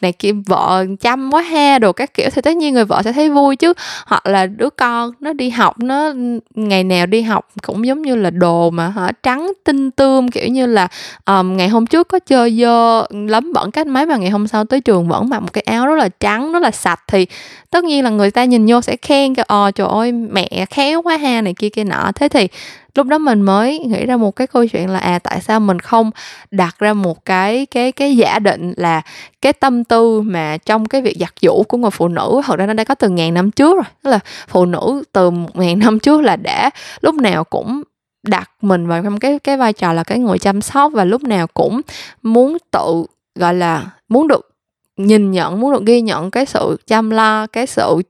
này 0.00 0.12
kia 0.12 0.32
vợ 0.46 0.84
chăm 1.00 1.30
quá 1.34 1.42
ha 1.42 1.78
đồ 1.78 1.92
các 1.92 2.14
kiểu. 2.14 2.30
Thì 2.34 2.42
tất 2.42 2.56
nhiên 2.56 2.74
người 2.74 2.84
vợ 2.84 3.02
sẽ 3.04 3.12
thấy 3.12 3.30
vui 3.30 3.56
chứ. 3.56 3.72
Hoặc 4.06 4.26
là 4.26 4.46
đứa 4.46 4.70
con 4.70 5.10
nó 5.20 5.32
đi 5.32 5.50
học 5.50 5.78
nó 5.78 6.12
ngày 6.54 6.84
nào 6.84 7.06
đi 7.06 7.22
học 7.22 7.48
cũng 7.62 7.86
giống 7.86 8.02
như 8.02 8.14
là 8.14 8.30
đồ 8.30 8.70
mà 8.70 8.88
hả 8.88 9.12
trắng 9.22 9.52
tinh 9.64 9.90
tươm 9.90 10.30
kiểu 10.30 10.48
như 10.48 10.66
là 10.66 10.88
um, 11.26 11.56
ngày 11.56 11.68
hôm 11.68 11.86
trước 11.86 12.08
có 12.08 12.18
chơi 12.18 12.58
dơ 12.60 13.06
lấm 13.10 13.52
bẩn 13.52 13.70
cách 13.70 13.86
mấy 13.86 14.06
mà 14.06 14.16
ngày 14.16 14.30
hôm 14.30 14.46
sau 14.46 14.64
tới 14.64 14.80
trường 14.80 15.08
vẫn 15.08 15.28
mặc 15.28 15.40
một 15.40 15.52
cái 15.52 15.62
áo 15.62 15.86
rất 15.86 15.94
là 15.94 16.08
trắng 16.20 16.52
rất 16.52 16.62
là 16.62 16.70
sạch. 16.70 17.00
Thì 17.06 17.26
tất 17.70 17.84
nhiên 17.84 18.04
là 18.04 18.10
người 18.10 18.30
ta 18.30 18.44
nhìn 18.44 18.66
vô 18.66 18.80
sẽ 18.80 18.96
khen 18.96 19.34
cái 19.34 19.44
ờ 19.48 19.70
trời 19.70 19.86
ơi 19.90 20.12
mẹ 20.12 20.66
khéo 20.70 21.02
quá 21.02 21.16
ha 21.16 21.40
này 21.40 21.54
kia 21.54 21.68
kia 21.68 21.84
nọ. 21.84 22.10
Thế 22.14 22.28
thì 22.28 22.48
lúc 22.94 23.06
đó 23.06 23.18
mình 23.18 23.42
mới 23.42 23.78
nghĩ 23.78 24.06
ra 24.06 24.16
một 24.16 24.36
cái 24.36 24.46
câu 24.46 24.66
chuyện 24.66 24.90
là 24.90 24.98
à 24.98 25.18
tại 25.18 25.40
sao 25.40 25.60
mình 25.60 25.80
không 25.80 26.10
đặt 26.50 26.76
ra 26.78 26.94
một 26.94 27.24
cái 27.24 27.66
cái 27.66 27.92
cái 27.92 28.16
giả 28.16 28.38
định 28.38 28.72
là 28.76 29.02
cái 29.40 29.52
tâm 29.52 29.84
tư 29.84 30.20
mà 30.20 30.56
trong 30.56 30.86
cái 30.86 31.02
việc 31.02 31.16
giặt 31.20 31.32
giũ 31.42 31.62
của 31.68 31.78
người 31.78 31.90
phụ 31.90 32.08
nữ, 32.08 32.40
thật 32.44 32.56
ra 32.56 32.66
nó 32.66 32.72
đã 32.72 32.84
có 32.84 32.94
từ 32.94 33.08
ngàn 33.08 33.34
năm 33.34 33.50
trước 33.50 33.74
rồi. 33.74 33.84
Tức 34.02 34.10
là 34.10 34.18
phụ 34.48 34.64
nữ 34.64 35.02
từ 35.12 35.30
một 35.30 35.56
ngàn 35.56 35.78
năm 35.78 35.98
trước 35.98 36.20
là 36.20 36.36
đã 36.36 36.70
lúc 37.00 37.14
nào 37.14 37.44
cũng 37.44 37.82
đặt 38.22 38.50
mình 38.62 38.86
vào 38.86 39.02
trong 39.02 39.18
cái 39.18 39.38
cái 39.38 39.56
vai 39.56 39.72
trò 39.72 39.92
là 39.92 40.04
cái 40.04 40.18
người 40.18 40.38
chăm 40.38 40.60
sóc 40.60 40.92
và 40.94 41.04
lúc 41.04 41.22
nào 41.22 41.46
cũng 41.46 41.80
muốn 42.22 42.56
tự, 42.70 43.04
gọi 43.34 43.54
là, 43.54 43.90
muốn 44.08 44.28
được 44.28 44.50
nhìn 44.96 45.30
nhận, 45.30 45.60
muốn 45.60 45.72
được 45.72 45.84
ghi 45.84 46.00
nhận 46.00 46.30
cái 46.30 46.46
sự 46.46 46.76
chăm 46.86 47.10
lo, 47.10 47.46
cái 47.46 47.66
sự 47.66 48.02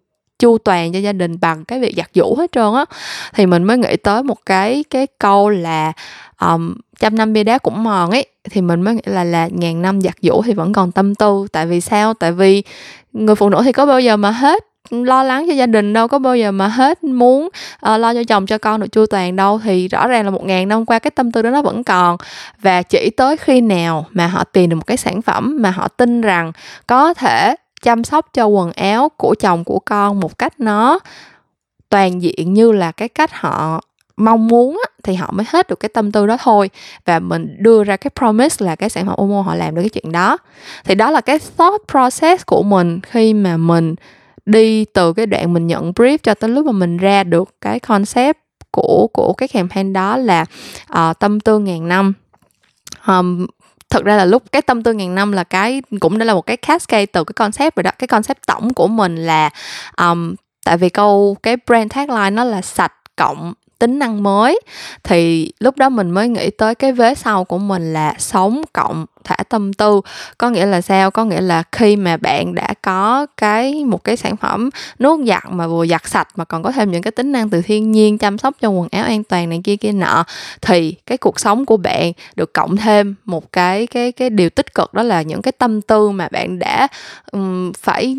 chu 0.45 0.59
toàn 0.59 0.93
cho 0.93 0.99
gia 0.99 1.13
đình 1.13 1.41
bằng 1.41 1.65
cái 1.65 1.81
việc 1.81 1.95
giặt 1.97 2.11
giũ 2.15 2.37
hết 2.39 2.53
trơn 2.53 2.75
á. 2.75 2.85
Thì 3.35 3.47
mình 3.47 3.65
mới 3.65 3.79
nghĩ 3.79 3.97
tới 3.97 4.23
một 4.23 4.47
cái 4.47 4.85
cái 4.91 5.07
câu 5.19 5.49
là 5.51 5.93
um, 6.41 6.75
trăm 7.01 7.17
năm 7.17 7.33
bia 7.33 7.45
đá 7.45 7.59
cũng 7.59 7.85
mòn 7.85 8.11
ấy. 8.11 8.27
Thì 8.51 8.61
mình 8.61 8.83
mới 8.83 8.95
nghĩ 8.95 9.03
là 9.05 9.25
là 9.25 9.49
ngàn 9.53 9.83
năm 9.83 10.01
giặt 10.01 10.15
giũ 10.23 10.43
thì 10.45 10.53
vẫn 10.53 10.73
còn 10.73 10.93
tâm 10.93 11.15
tư. 11.15 11.47
Tại 11.53 11.67
vì 11.67 11.81
sao? 11.81 12.15
Tại 12.15 12.33
vì 12.33 12.63
người 13.13 13.35
phụ 13.35 13.49
nữ 13.49 13.61
thì 13.65 13.73
có 13.73 13.87
bao 13.87 14.01
giờ 14.01 14.17
mà 14.17 14.31
hết 14.31 14.65
lo 14.91 15.23
lắng 15.23 15.45
cho 15.49 15.55
gia 15.55 15.67
đình 15.67 15.93
đâu 15.93 16.09
có 16.09 16.19
bao 16.19 16.37
giờ 16.37 16.53
mà 16.53 16.69
hết 16.69 17.05
muốn 17.05 17.45
uh, 17.45 18.01
lo 18.01 18.15
cho 18.15 18.25
chồng 18.29 18.47
cho 18.47 18.59
con 18.59 18.81
được 18.81 18.93
chu 18.93 19.07
toàn 19.07 19.37
đâu. 19.37 19.61
Thì 19.65 19.89
rõ 19.89 20.09
ràng 20.09 20.25
là 20.25 20.31
một 20.31 20.45
ngàn 20.45 20.69
năm 20.69 20.87
qua 20.87 20.99
cái 20.99 21.11
tâm 21.11 21.33
tư 21.33 21.43
đó 21.43 21.51
nó 21.51 21.63
vẫn 21.63 21.85
còn. 21.85 22.17
Và 22.63 22.83
chỉ 22.83 23.11
tới 23.11 23.37
khi 23.37 23.61
nào 23.61 24.07
mà 24.11 24.27
họ 24.27 24.45
tìm 24.45 24.71
được 24.71 24.77
một 24.77 24.87
cái 24.87 24.97
sản 24.97 25.23
phẩm 25.23 25.57
mà 25.61 25.71
họ 25.71 25.89
tin 25.89 26.21
rằng 26.21 26.53
có 26.87 27.15
thể 27.15 27.55
chăm 27.85 28.05
sóc 28.05 28.27
cho 28.33 28.47
quần 28.47 28.73
áo 28.73 29.09
của 29.17 29.35
chồng 29.35 29.65
của 29.65 29.79
con 29.79 30.21
một 30.21 30.39
cách 30.39 30.61
nó 30.61 30.99
toàn 31.89 32.23
diện 32.23 32.55
như 32.55 32.73
là 32.73 32.93
cái 32.93 33.09
cách 33.09 33.31
họ 33.33 33.81
mong 34.17 34.49
muốn 34.49 34.81
thì 35.03 35.15
họ 35.15 35.31
mới 35.33 35.47
hết 35.49 35.69
được 35.69 35.81
cái 35.81 35.89
tâm 35.89 36.13
tư 36.13 36.27
đó 36.27 36.37
thôi. 36.43 36.71
Và 37.05 37.19
mình 37.19 37.57
đưa 37.59 37.85
ra 37.85 37.97
cái 37.97 38.11
promise 38.19 38.67
là 38.67 38.77
cái 38.77 38.89
sản 38.89 39.07
phẩm 39.07 39.17
Omo 39.17 39.43
họ 39.43 39.55
làm 39.55 39.75
được 39.75 39.83
cái 39.83 39.91
chuyện 39.91 40.13
đó. 40.13 40.39
Thì 40.85 40.95
đó 40.95 41.11
là 41.11 41.21
cái 41.21 41.39
thought 41.57 41.83
process 41.91 42.47
của 42.47 42.63
mình 42.63 43.01
khi 43.01 43.35
mà 43.35 43.57
mình 43.57 43.95
đi 44.47 44.85
từ 44.85 45.13
cái 45.13 45.27
đoạn 45.27 45.53
mình 45.53 45.67
nhận 45.67 45.93
brief 45.93 46.19
cho 46.23 46.35
tới 46.35 46.51
lúc 46.51 46.67
mà 46.67 46.73
mình 46.73 46.97
ra 46.97 47.25
được 47.25 47.55
cái 47.61 47.81
concept 47.81 48.39
của 48.71 49.09
của 49.13 49.33
cái 49.33 49.49
campaign 49.49 49.93
đó 49.93 50.17
là 50.17 50.45
uh, 50.93 51.19
tâm 51.19 51.41
tư 51.41 51.59
ngàn 51.59 51.89
năm. 51.89 52.13
Um, 53.07 53.47
thực 53.95 54.05
ra 54.05 54.17
là 54.17 54.25
lúc 54.25 54.43
cái 54.53 54.63
tâm 54.63 54.83
tư 54.83 54.93
ngàn 54.93 55.15
năm 55.15 55.33
là 55.33 55.45
cái 55.45 55.83
cũng 56.01 56.19
đã 56.19 56.25
là 56.25 56.35
một 56.35 56.47
cái 56.47 56.57
cascade 56.57 57.07
từ 57.07 57.25
cái 57.25 57.33
concept 57.35 57.77
rồi 57.77 57.83
đó. 57.83 57.91
Cái 57.99 58.09
concept 58.09 58.47
tổng 58.47 58.75
của 58.75 58.87
mình 58.87 59.17
là 59.17 59.51
um, 59.97 60.35
tại 60.65 60.77
vì 60.77 60.89
câu 60.89 61.37
cái 61.43 61.57
brand 61.67 61.93
tagline 61.93 62.31
nó 62.31 62.45
là 62.45 62.63
sạch 62.63 62.93
cộng 63.17 63.55
tính 63.79 63.99
năng 63.99 64.23
mới. 64.23 64.61
Thì 65.03 65.53
lúc 65.61 65.79
đó 65.79 65.89
mình 65.89 66.11
mới 66.11 66.29
nghĩ 66.29 66.51
tới 66.51 66.75
cái 66.75 66.93
vế 66.93 67.15
sau 67.15 67.45
của 67.45 67.59
mình 67.59 67.93
là 67.93 68.15
sống 68.19 68.63
cộng 68.73 69.07
thả 69.25 69.37
tâm 69.49 69.73
tư. 69.73 70.01
Có 70.39 70.51
nghĩa 70.51 70.67
là 70.67 70.81
sao? 70.81 71.11
Có 71.11 71.25
nghĩa 71.25 71.41
là 71.41 71.63
khi 71.73 71.97
mà 71.97 72.17
bạn 72.17 72.55
đã 72.55 72.75
có 72.83 73.27
cái 73.37 73.85
một 73.85 74.05
cái 74.05 74.17
sản 74.17 74.37
phẩm 74.37 74.71
nước 74.99 75.21
giặt 75.27 75.43
mà 75.51 75.67
vừa 75.67 75.87
giặt 75.87 76.09
sạch 76.09 76.29
mà 76.37 76.45
còn 76.45 76.63
có 76.63 76.73
thêm 76.73 76.91
những 76.91 77.03
cái 77.03 77.11
tính 77.11 77.33
năng 77.33 77.51
từ 77.51 77.63
thiên 77.63 77.93
nhiên 77.93 78.19
chăm 78.19 78.39
sóc 78.39 78.55
cho 78.61 78.69
quần 78.69 78.89
áo 78.91 79.05
an 79.05 79.25
toàn 79.25 79.49
này 79.49 79.61
kia 79.65 79.77
kia 79.77 79.93
nọ 79.93 80.25
thì 80.61 80.95
cái 81.07 81.19
cuộc 81.19 81.41
sống 81.41 81.67
của 81.67 81.77
bạn 81.77 82.13
được 82.37 82.53
cộng 82.53 82.77
thêm 82.77 83.15
một 83.25 83.53
cái 83.53 83.87
cái 83.87 84.13
cái 84.13 84.31
điều 84.31 84.51
tích 84.51 84.75
cực 84.75 84.95
đó 84.95 85.03
là 85.03 85.23
những 85.23 85.43
cái 85.43 85.53
tâm 85.53 85.81
tư 85.83 86.11
mà 86.11 86.29
bạn 86.29 86.59
đã 86.59 86.89
um, 87.33 87.73
phải 87.73 88.17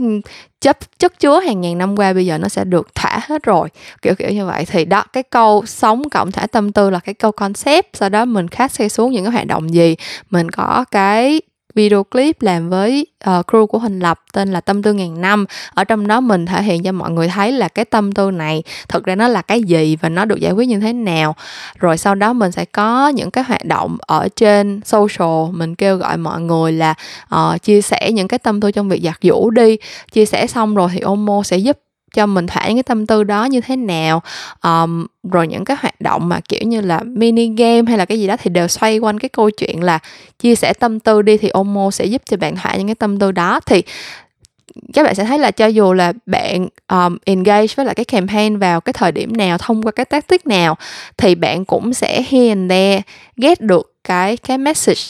chất 0.62 1.00
chất 1.00 1.20
chứa 1.20 1.40
hàng 1.40 1.62
ngàn 1.62 1.78
năm 1.78 2.00
qua 2.00 2.14
bây 2.14 2.26
giờ 2.26 2.38
nó 2.38 2.48
sẽ 2.48 2.64
được 2.64 2.88
thả 2.96 3.20
hết 3.28 3.44
rồi. 3.44 3.70
Kiểu 4.02 4.16
kiểu 4.16 4.30
như 4.30 4.46
vậy. 4.46 4.66
Thì 4.66 4.86
đó 4.86 5.04
cái 5.14 5.24
câu 5.24 5.66
sống 5.66 6.10
cộng 6.10 6.32
thả 6.32 6.48
tâm 6.48 6.72
tư 6.72 6.90
là 6.90 7.00
cái 7.00 7.14
câu 7.14 7.32
concept. 7.32 7.86
Sau 7.94 8.10
đó 8.10 8.26
mình 8.26 8.48
khác 8.48 8.72
xe 8.72 8.90
xuống 8.90 9.12
những 9.12 9.24
cái 9.24 9.34
hoạt 9.34 9.48
động 9.48 9.74
gì? 9.74 9.96
Mình 10.30 10.52
có 10.52 10.86
cái 10.96 11.42
video 11.76 12.04
clip 12.04 12.42
làm 12.42 12.70
với 12.70 13.08
uh, 13.30 13.46
crew 13.48 13.68
của 13.68 13.80
Huỳnh 13.80 14.02
Lập 14.02 14.20
tên 14.34 14.52
là 14.54 14.62
Tâm 14.62 14.84
tư 14.84 14.94
ngàn 14.94 15.22
năm. 15.22 15.46
Ở 15.74 15.84
trong 15.84 16.08
đó 16.08 16.20
mình 16.22 16.46
thể 16.46 16.64
hiện 16.64 16.84
cho 16.84 16.92
mọi 16.92 17.12
người 17.12 17.28
thấy 17.28 17.52
là 17.52 17.68
cái 17.68 17.86
tâm 17.86 18.12
tư 18.12 18.32
này 18.32 18.64
thực 18.88 19.06
ra 19.06 19.16
nó 19.16 19.28
là 19.28 19.42
cái 19.42 19.64
gì 19.64 19.98
và 20.02 20.10
nó 20.10 20.26
được 20.26 20.40
giải 20.40 20.52
quyết 20.52 20.68
như 20.68 20.80
thế 20.80 20.94
nào. 20.94 21.36
Rồi 21.80 21.98
sau 21.98 22.16
đó 22.16 22.34
mình 22.34 22.52
sẽ 22.52 22.66
có 22.66 23.08
những 23.08 23.32
cái 23.32 23.44
hoạt 23.44 23.66
động 23.66 23.98
ở 24.02 24.28
trên 24.36 24.82
social 24.86 25.52
mình 25.52 25.76
kêu 25.76 25.98
gọi 25.98 26.18
mọi 26.18 26.42
người 26.42 26.72
là 26.72 26.94
uh, 27.36 27.64
chia 27.64 27.82
sẻ 27.82 28.12
những 28.12 28.28
cái 28.28 28.40
tâm 28.40 28.62
tư 28.62 28.72
trong 28.72 28.90
việc 28.90 29.02
giặt 29.04 29.18
giũ 29.22 29.50
đi. 29.50 29.78
Chia 30.12 30.26
sẻ 30.26 30.48
xong 30.48 30.76
rồi 30.76 30.90
thì 30.94 31.00
Omo 31.00 31.44
sẽ 31.44 31.58
giúp 31.58 31.78
cho 32.16 32.26
mình 32.26 32.48
thỏa 32.48 32.68
những 32.68 32.76
cái 32.76 32.84
tâm 32.84 33.08
tư 33.08 33.24
đó 33.24 33.46
như 33.46 33.62
thế 33.62 33.76
nào. 33.76 34.22
Um, 34.64 35.06
rồi 35.32 35.48
những 35.48 35.66
cái 35.66 35.78
hoạt 35.80 36.02
động 36.02 36.30
mà 36.30 36.40
kiểu 36.50 36.62
như 36.64 36.82
là 36.82 37.00
mini 37.04 37.48
game 37.48 37.82
hay 37.88 37.98
là 37.98 38.06
cái 38.06 38.20
gì 38.20 38.28
đó 38.28 38.36
thì 38.38 38.50
đều 38.50 38.68
xoay 38.68 38.98
quanh 38.98 39.20
cái 39.20 39.30
câu 39.30 39.50
chuyện 39.50 39.84
là 39.84 40.00
chia 40.40 40.56
sẻ 40.56 40.74
tâm 40.74 41.00
tư 41.00 41.22
đi 41.22 41.38
thì 41.38 41.50
Omo 41.50 41.92
sẽ 41.92 42.06
giúp 42.06 42.22
cho 42.30 42.38
bạn 42.38 42.56
thỏa 42.56 42.76
những 42.76 42.88
cái 42.88 42.96
tâm 42.96 43.20
tư 43.20 43.32
đó. 43.32 43.60
Thì 43.66 43.84
các 44.94 45.04
bạn 45.04 45.16
sẽ 45.16 45.24
thấy 45.26 45.40
là 45.40 45.52
cho 45.52 45.68
dù 45.68 45.94
là 45.94 46.14
bạn 46.26 46.68
um, 46.92 47.18
engage 47.26 47.68
với 47.76 47.86
lại 47.86 47.96
cái 47.96 48.06
campaign 48.06 48.58
vào 48.58 48.82
cái 48.82 48.94
thời 48.94 49.12
điểm 49.12 49.38
nào 49.38 49.58
thông 49.58 49.84
qua 49.84 49.92
cái 49.92 50.06
tactic 50.06 50.48
nào 50.48 50.76
thì 51.18 51.36
bạn 51.36 51.66
cũng 51.66 51.94
sẽ 51.94 52.24
here 52.30 52.48
and 52.48 52.72
there 52.72 53.02
get 53.38 53.62
được 53.62 53.94
cái 54.04 54.38
cái 54.38 54.58
message 54.58 55.02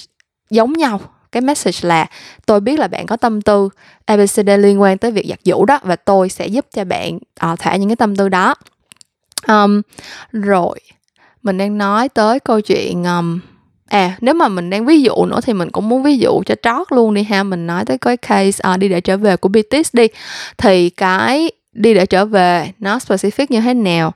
giống 0.49 0.73
nhau 0.73 1.01
cái 1.35 1.41
message 1.41 1.79
là 1.81 2.05
tôi 2.45 2.59
biết 2.59 2.79
là 2.79 2.87
bạn 2.87 3.05
có 3.05 3.17
tâm 3.17 3.41
tư 3.41 3.69
ABCD 4.05 4.49
liên 4.59 4.81
quan 4.81 4.97
tới 4.97 5.11
việc 5.11 5.25
giặt 5.29 5.39
giũ 5.43 5.65
đó 5.65 5.79
và 5.83 5.95
tôi 5.95 6.29
sẽ 6.29 6.47
giúp 6.47 6.65
cho 6.73 6.83
bạn 6.85 7.19
ờ, 7.39 7.51
uh, 7.51 7.59
thả 7.59 7.75
những 7.75 7.89
cái 7.89 7.95
tâm 7.95 8.15
tư 8.15 8.29
đó. 8.29 8.55
Um, 9.47 9.81
rồi 10.31 10.79
mình 11.43 11.57
đang 11.57 11.77
nói 11.77 12.09
tới 12.09 12.39
câu 12.39 12.61
chuyện 12.61 13.03
um, 13.03 13.39
à 13.87 14.17
nếu 14.21 14.33
mà 14.33 14.47
mình 14.47 14.69
đang 14.69 14.85
ví 14.85 15.01
dụ 15.01 15.25
nữa 15.25 15.39
thì 15.41 15.53
mình 15.53 15.71
cũng 15.71 15.89
muốn 15.89 16.03
ví 16.03 16.17
dụ 16.17 16.41
cho 16.45 16.55
trót 16.61 16.91
luôn 16.91 17.13
đi 17.13 17.23
ha. 17.23 17.43
Mình 17.43 17.67
nói 17.67 17.85
tới 17.85 17.97
cái 17.97 18.17
case 18.17 18.69
uh, 18.73 18.79
đi 18.79 18.89
để 18.89 19.01
trở 19.01 19.17
về 19.17 19.37
của 19.37 19.49
BTS 19.49 19.89
đi. 19.93 20.07
Thì 20.57 20.89
cái 20.89 21.51
đi 21.73 21.93
để 21.93 22.05
trở 22.05 22.25
về 22.25 22.71
nó 22.79 22.97
specific 22.97 23.45
như 23.49 23.61
thế 23.61 23.73
nào? 23.73 24.13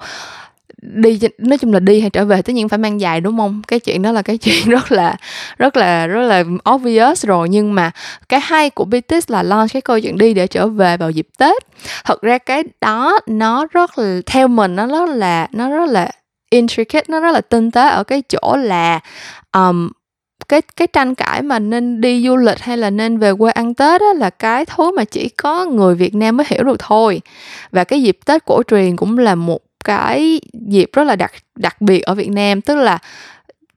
Đi 0.82 1.20
nói 1.38 1.58
chung 1.58 1.74
là 1.74 1.80
đi 1.80 2.02
hay 2.02 2.10
trở 2.10 2.26
về 2.26 2.42
tất 2.42 2.54
nhiên 2.54 2.70
phải 2.70 2.80
mang 2.80 3.00
giày 3.00 3.22
đúng 3.22 3.38
không? 3.38 3.62
Cái 3.68 3.80
chuyện 3.80 4.02
đó 4.02 4.12
là 4.12 4.22
cái 4.22 4.38
chuyện 4.42 4.70
rất 4.70 4.92
là 4.92 5.16
rất 5.58 5.78
là 5.78 6.08
rất 6.08 6.22
là 6.22 6.44
obvious 6.74 7.26
rồi. 7.26 7.50
Nhưng 7.50 7.74
mà 7.74 7.92
cái 8.30 8.40
hay 8.40 8.70
của 8.70 8.86
BTS 8.86 9.32
là 9.32 9.44
launch 9.44 9.74
cái 9.74 9.82
câu 9.82 10.00
chuyện 10.00 10.18
đi 10.18 10.34
để 10.34 10.48
trở 10.48 10.68
về 10.68 10.98
vào 10.98 11.12
dịp 11.12 11.28
Tết. 11.38 11.64
Thật 12.06 12.22
ra 12.22 12.38
cái 12.38 12.64
đó 12.82 13.20
nó 13.28 13.68
rất 13.72 13.98
là 13.98 14.22
theo 14.26 14.48
mình 14.48 14.76
nó 14.76 14.88
rất 14.88 15.10
là 15.10 15.48
nó 15.52 15.70
rất 15.70 15.90
là 15.90 16.12
intricate 16.50 17.06
nó 17.08 17.20
rất 17.20 17.32
là 17.32 17.42
tinh 17.42 17.72
tế 17.72 17.90
ở 17.90 18.04
cái 18.04 18.24
chỗ 18.30 18.56
là 18.56 19.00
um, 19.54 19.90
cái 20.50 20.62
cái 20.62 20.88
tranh 20.88 21.16
cãi 21.16 21.42
mà 21.42 21.60
nên 21.60 22.02
đi 22.02 22.24
du 22.28 22.38
lịch 22.38 22.60
hay 22.60 22.78
là 22.78 22.90
nên 22.90 23.18
về 23.18 23.34
quê 23.34 23.52
ăn 23.52 23.74
Tết 23.74 24.02
đó 24.02 24.14
là 24.14 24.30
cái 24.30 24.66
thứ 24.66 24.92
mà 24.92 25.04
chỉ 25.04 25.30
có 25.30 25.66
người 25.66 25.96
Việt 25.96 26.16
Nam 26.16 26.38
mới 26.38 26.46
hiểu 26.50 26.64
được 26.64 26.80
thôi. 26.80 27.22
Và 27.72 27.84
cái 27.84 28.02
dịp 28.02 28.18
Tết 28.26 28.46
cổ 28.46 28.64
truyền 28.68 28.96
cũng 28.96 29.18
là 29.18 29.36
một 29.36 29.60
cái 29.86 30.42
dịp 30.54 30.90
rất 30.94 31.04
là 31.04 31.16
đặc 31.16 31.32
đặc 31.56 31.82
biệt 31.82 32.02
ở 32.02 32.16
Việt 32.16 32.30
Nam. 32.30 32.62
Tức 32.62 32.76
là 32.76 33.00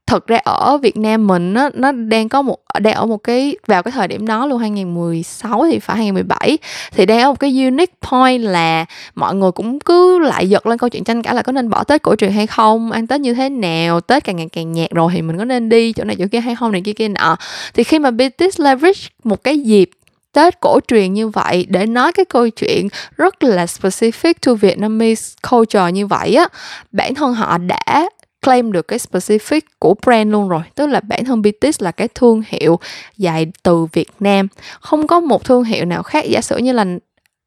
thực 0.07 0.27
ra 0.27 0.37
ở 0.43 0.77
Việt 0.77 0.97
Nam 0.97 1.27
mình 1.27 1.53
nó 1.53 1.69
nó 1.73 1.91
đang 1.91 2.29
có 2.29 2.41
một, 2.41 2.57
đang 2.79 2.93
ở 2.93 3.05
một 3.05 3.17
cái, 3.17 3.55
vào 3.67 3.83
cái 3.83 3.91
thời 3.91 4.07
điểm 4.07 4.27
đó 4.27 4.45
luôn 4.45 4.59
2016 4.59 5.65
thì 5.71 5.79
phải 5.79 5.97
2017 5.97 6.57
thì 6.91 7.05
đang 7.05 7.19
ở 7.21 7.29
một 7.29 7.39
cái 7.39 7.63
unique 7.63 7.93
point 8.11 8.41
là 8.41 8.85
mọi 9.15 9.35
người 9.35 9.51
cũng 9.51 9.79
cứ 9.79 10.19
lại 10.19 10.49
giật 10.49 10.67
lên 10.67 10.77
câu 10.77 10.89
chuyện 10.89 11.03
tranh 11.03 11.21
cãi 11.21 11.35
là 11.35 11.41
có 11.41 11.51
nên 11.51 11.69
bỏ 11.69 11.83
Tết 11.83 12.01
cổ 12.01 12.15
truyền 12.15 12.31
hay 12.31 12.47
không, 12.47 12.91
ăn 12.91 13.07
Tết 13.07 13.21
như 13.21 13.33
thế 13.33 13.49
nào, 13.49 14.01
Tết 14.01 14.23
càng 14.23 14.35
ngày 14.35 14.47
càng 14.51 14.71
nhạt 14.71 14.91
rồi 14.91 15.11
thì 15.13 15.21
mình 15.21 15.37
có 15.37 15.45
nên 15.45 15.69
đi 15.69 15.93
chỗ 15.93 16.03
này 16.03 16.15
chỗ 16.19 16.25
kia 16.31 16.39
hay 16.39 16.55
không, 16.55 16.71
này 16.71 16.81
kia 16.85 16.93
kia 16.93 17.07
nọ. 17.07 17.37
Thì 17.73 17.83
khi 17.83 17.99
mà 17.99 18.11
BTS 18.11 18.59
leverage 18.59 19.01
một 19.23 19.43
cái 19.43 19.59
dịp 19.59 19.89
Tết 20.33 20.59
cổ 20.59 20.79
truyền 20.87 21.13
như 21.13 21.27
vậy, 21.27 21.65
để 21.69 21.85
nói 21.85 22.11
cái 22.11 22.25
câu 22.25 22.49
chuyện 22.49 22.87
rất 23.17 23.43
là 23.43 23.65
specific 23.65 24.33
to 24.45 24.53
Vietnamese 24.53 25.35
culture 25.49 25.91
như 25.91 26.07
vậy 26.07 26.35
á, 26.35 26.47
bản 26.91 27.15
thân 27.15 27.33
họ 27.33 27.57
đã 27.57 28.09
claim 28.45 28.71
được 28.71 28.87
cái 28.87 28.99
specific 28.99 29.61
của 29.79 29.95
brand 30.05 30.31
luôn 30.31 30.49
rồi. 30.49 30.61
Tức 30.75 30.87
là 30.87 30.99
bản 30.99 31.25
thân 31.25 31.41
BTS 31.41 31.81
là 31.81 31.91
cái 31.91 32.07
thương 32.15 32.43
hiệu 32.47 32.79
dài 33.17 33.47
từ 33.63 33.85
Việt 33.85 34.09
Nam. 34.19 34.47
Không 34.79 35.07
có 35.07 35.19
một 35.19 35.45
thương 35.45 35.63
hiệu 35.63 35.85
nào 35.85 36.03
khác. 36.03 36.25
Giả 36.29 36.41
sử 36.41 36.57
như 36.57 36.71
là 36.73 36.85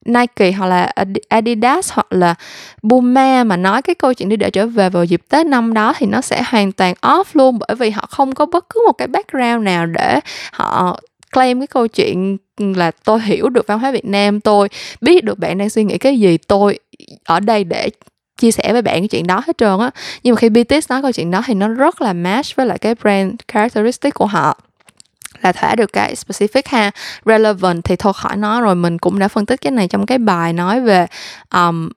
Nike 0.07 0.53
hoặc 0.53 0.67
là 0.67 0.93
Adidas 1.29 1.93
hoặc 1.93 2.07
là 2.11 2.35
Puma 2.91 3.45
mà 3.45 3.57
nói 3.57 3.83
cái 3.83 3.95
câu 3.95 4.15
chuyện 4.15 4.29
đi 4.29 4.37
để 4.37 4.51
trở 4.51 4.67
về 4.67 4.91
vào 4.91 5.05
dịp 5.05 5.23
Tết 5.29 5.47
năm 5.47 5.75
đó 5.75 5.95
thì 5.99 6.07
nó 6.07 6.21
sẽ 6.21 6.43
hoàn 6.43 6.73
toàn 6.73 6.95
off 7.03 7.25
luôn, 7.33 7.59
bởi 7.59 7.77
vì 7.77 7.91
họ 7.91 8.07
không 8.11 8.35
có 8.35 8.47
bất 8.47 8.71
cứ 8.71 8.83
một 8.87 8.93
cái 8.93 9.09
background 9.09 9.65
nào 9.65 9.87
để 9.87 10.21
họ 10.53 11.01
claim 11.37 11.61
cái 11.61 11.67
câu 11.67 11.89
chuyện 11.89 12.37
là 12.59 12.91
tôi 13.05 13.21
hiểu 13.21 13.49
được 13.49 13.67
văn 13.67 13.79
hóa 13.79 13.91
Việt 13.91 14.05
Nam 14.05 14.41
tôi 14.41 14.69
biết 15.01 15.25
được 15.25 15.39
bạn 15.39 15.59
đang 15.59 15.71
suy 15.71 15.85
nghĩ 15.85 15.99
cái 15.99 16.21
gì 16.21 16.39
tôi 16.39 16.79
ở 17.25 17.41
đây 17.41 17.65
để 17.65 17.91
chia 18.37 18.51
sẻ 18.51 18.73
với 18.73 18.83
bạn 18.83 19.01
cái 19.01 19.09
chuyện 19.09 19.27
đó 19.27 19.43
hết 19.47 19.59
trơn 19.59 19.79
á. 19.81 19.91
Nhưng 20.23 20.35
mà 20.35 20.39
khi 20.39 20.49
BTS 20.49 20.91
nói 20.91 21.03
câu 21.03 21.13
chuyện 21.13 21.31
đó 21.31 21.43
thì 21.47 21.55
nó 21.55 21.69
rất 21.69 22.01
là 22.01 22.13
match 22.13 22.57
với 22.57 22.67
lại 22.67 22.79
cái 22.79 22.95
brand 22.95 23.35
characteristic 23.53 24.15
của 24.15 24.27
họ 24.27 24.59
là 25.43 25.53
thỏa 25.53 25.75
được 25.75 25.93
cái 25.93 26.15
specific 26.15 26.63
ha 26.67 26.91
relevant 27.25 27.85
thì 27.85 27.97
thôi 27.97 28.13
khỏi 28.17 28.37
nói 28.37 28.61
rồi 28.61 28.75
mình 28.75 28.99
cũng 28.99 29.19
đã 29.19 29.29
phân 29.29 29.47
tích 29.47 29.61
cái 29.61 29.71
này 29.71 29.89
trong 29.89 30.07
cái 30.07 30.19
bài 30.19 30.53
nói 30.53 30.81
về 30.81 31.07
um, 31.55 31.89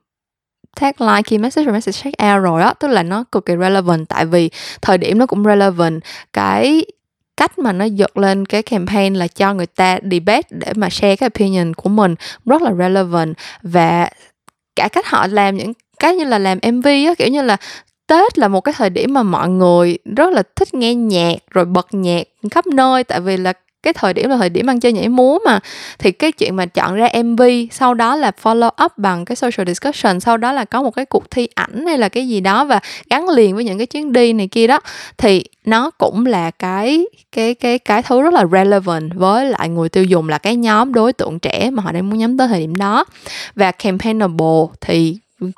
tagline 0.80 1.22
key 1.22 1.38
message 1.38 1.66
và 1.66 1.72
message 1.72 1.98
check 2.02 2.22
out 2.22 2.42
rồi 2.42 2.62
á 2.62 2.74
tức 2.80 2.88
là 2.88 3.02
nó 3.02 3.24
cực 3.32 3.46
kỳ 3.46 3.54
relevant 3.60 4.08
tại 4.08 4.26
vì 4.26 4.50
thời 4.82 4.98
điểm 4.98 5.18
nó 5.18 5.26
cũng 5.26 5.44
relevant. 5.44 6.02
Cái 6.32 6.84
cách 7.40 7.58
mà 7.58 7.72
nó 7.72 7.84
giật 7.84 8.16
lên 8.16 8.46
cái 8.46 8.62
campaign 8.62 9.14
là 9.14 9.26
cho 9.26 9.54
người 9.54 9.66
ta 9.66 9.98
debate 10.10 10.48
để 10.50 10.72
mà 10.76 10.90
share 10.90 11.16
cái 11.16 11.30
opinion 11.34 11.74
của 11.74 11.88
mình 11.88 12.14
rất 12.46 12.62
là 12.62 12.72
relevant. 12.78 13.34
Và 13.62 14.10
cả 14.76 14.88
cách 14.88 15.06
họ 15.06 15.26
làm 15.26 15.56
những 15.56 15.72
cái 15.98 16.14
như 16.14 16.24
là 16.24 16.38
làm 16.38 16.58
MV 16.72 16.86
á, 16.86 17.14
kiểu 17.18 17.28
như 17.28 17.42
là 17.42 17.56
Tết 18.06 18.38
là 18.38 18.48
một 18.48 18.60
cái 18.60 18.74
thời 18.76 18.90
điểm 18.90 19.14
mà 19.14 19.22
mọi 19.22 19.48
người 19.48 19.98
rất 20.16 20.32
là 20.32 20.42
thích 20.56 20.74
nghe 20.74 20.94
nhạc 20.94 21.36
rồi 21.50 21.64
bật 21.64 21.86
nhạc 21.92 22.22
khắp 22.50 22.66
nơi, 22.66 23.04
tại 23.04 23.20
vì 23.20 23.36
là 23.36 23.52
cái 23.82 23.92
thời 23.92 24.14
điểm 24.14 24.30
là 24.30 24.36
thời 24.36 24.48
điểm 24.48 24.66
ăn 24.66 24.80
chơi 24.80 24.92
nhảy 24.92 25.08
múa 25.08 25.38
mà. 25.44 25.60
Thì 25.98 26.12
cái 26.12 26.32
chuyện 26.32 26.56
mà 26.56 26.66
chọn 26.66 26.94
ra 26.94 27.08
MV 27.22 27.42
sau 27.70 27.94
đó 27.94 28.16
là 28.16 28.32
follow 28.42 28.84
up 28.84 28.92
bằng 28.96 29.24
cái 29.24 29.36
social 29.36 29.66
discussion, 29.66 30.20
sau 30.20 30.36
đó 30.36 30.52
là 30.52 30.64
có 30.64 30.82
một 30.82 30.90
cái 30.90 31.04
cuộc 31.04 31.30
thi 31.30 31.48
ảnh 31.54 31.86
hay 31.86 31.98
là 31.98 32.08
cái 32.08 32.28
gì 32.28 32.40
đó 32.40 32.64
và 32.64 32.80
gắn 33.10 33.28
liền 33.28 33.54
với 33.54 33.64
những 33.64 33.78
cái 33.78 33.86
chuyến 33.86 34.12
đi 34.12 34.32
này 34.32 34.48
kia 34.48 34.66
đó, 34.66 34.80
thì 35.18 35.44
nó 35.64 35.90
cũng 35.90 36.26
là 36.26 36.50
cái 36.50 37.04
cái 37.32 37.54
cái 37.54 37.78
cái 37.78 38.02
thứ 38.02 38.22
rất 38.22 38.34
là 38.34 38.44
relevant 38.52 39.10
với 39.14 39.46
lại 39.46 39.68
người 39.68 39.88
tiêu 39.88 40.04
dùng 40.04 40.28
là 40.28 40.38
cái 40.38 40.56
nhóm 40.56 40.94
đối 40.94 41.12
tượng 41.12 41.38
trẻ 41.38 41.70
mà 41.70 41.82
họ 41.82 41.92
đang 41.92 42.10
muốn 42.10 42.18
nhắm 42.18 42.38
tới 42.38 42.48
thời 42.48 42.60
điểm 42.60 42.76
đó. 42.76 43.04
Và 43.54 43.72
campaignable 43.72 44.66
thì 44.80 45.16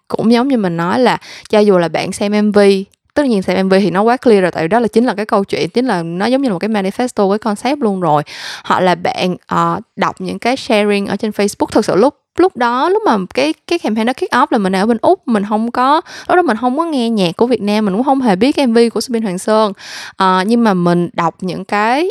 cũng 0.09 0.33
giống 0.33 0.49
như 0.49 0.57
mình 0.57 0.77
nói 0.77 1.01
là 1.01 1.19
cho 1.49 1.59
dù 1.59 1.79
là 1.79 1.89
bạn 1.89 2.13
xem 2.13 2.33
MV 2.49 2.59
tất 3.15 3.27
nhiên 3.27 3.43
xem 3.43 3.67
MV 3.67 3.75
thì 3.81 3.91
nó 3.91 4.03
quá 4.03 4.17
clear 4.17 4.43
rồi 4.43 4.51
tại 4.51 4.65
vì 4.65 4.69
đó 4.69 4.81
là 4.81 4.89
chính 4.89 5.05
là 5.05 5.15
cái 5.15 5.27
câu 5.27 5.45
chuyện 5.45 5.71
chính 5.71 5.87
là 5.87 6.03
nó 6.03 6.27
giống 6.27 6.43
như 6.43 6.49
là 6.49 6.53
một 6.53 6.59
cái 6.59 6.71
manifesto 6.71 7.31
cái 7.31 7.39
concept 7.39 7.79
luôn 7.79 8.01
rồi. 8.01 8.23
Họ 8.65 8.81
là 8.81 8.95
bạn 8.95 9.33
uh, 9.33 9.83
đọc 9.97 10.21
những 10.21 10.39
cái 10.39 10.57
sharing 10.57 11.07
ở 11.07 11.17
trên 11.17 11.31
Facebook 11.31 11.67
thực 11.67 11.85
sự 11.85 11.97
lúc 11.97 12.15
lúc 12.39 12.57
đó 12.57 12.89
lúc 12.89 13.03
mà 13.07 13.17
cái 13.35 13.55
cái 13.67 13.79
campaign 13.79 14.07
đó 14.07 14.13
kick 14.13 14.33
off 14.33 14.47
là 14.51 14.59
mình 14.59 14.77
ở 14.77 14.87
bên 14.87 14.99
úc 15.01 15.29
mình 15.29 15.45
không 15.49 15.71
có 15.71 16.01
lúc 16.29 16.37
đó 16.37 16.43
mình 16.43 16.57
không 16.61 16.79
có 16.79 16.85
nghe 16.85 17.11
nhạc 17.11 17.37
của 17.37 17.47
việt 17.47 17.63
nam 17.63 17.85
mình 17.85 17.95
cũng 17.95 18.05
không 18.05 18.21
hề 18.21 18.37
biết 18.37 18.53
cái 18.53 18.67
mv 18.67 18.79
của 18.95 19.01
Subin 19.01 19.23
Hoàng 19.23 19.39
Sơn. 19.39 19.73
Uh, 20.23 20.47
nhưng 20.47 20.65
mà 20.65 20.75
mình 20.75 21.09
đọc 21.13 21.35
những 21.41 21.65
cái 21.65 22.11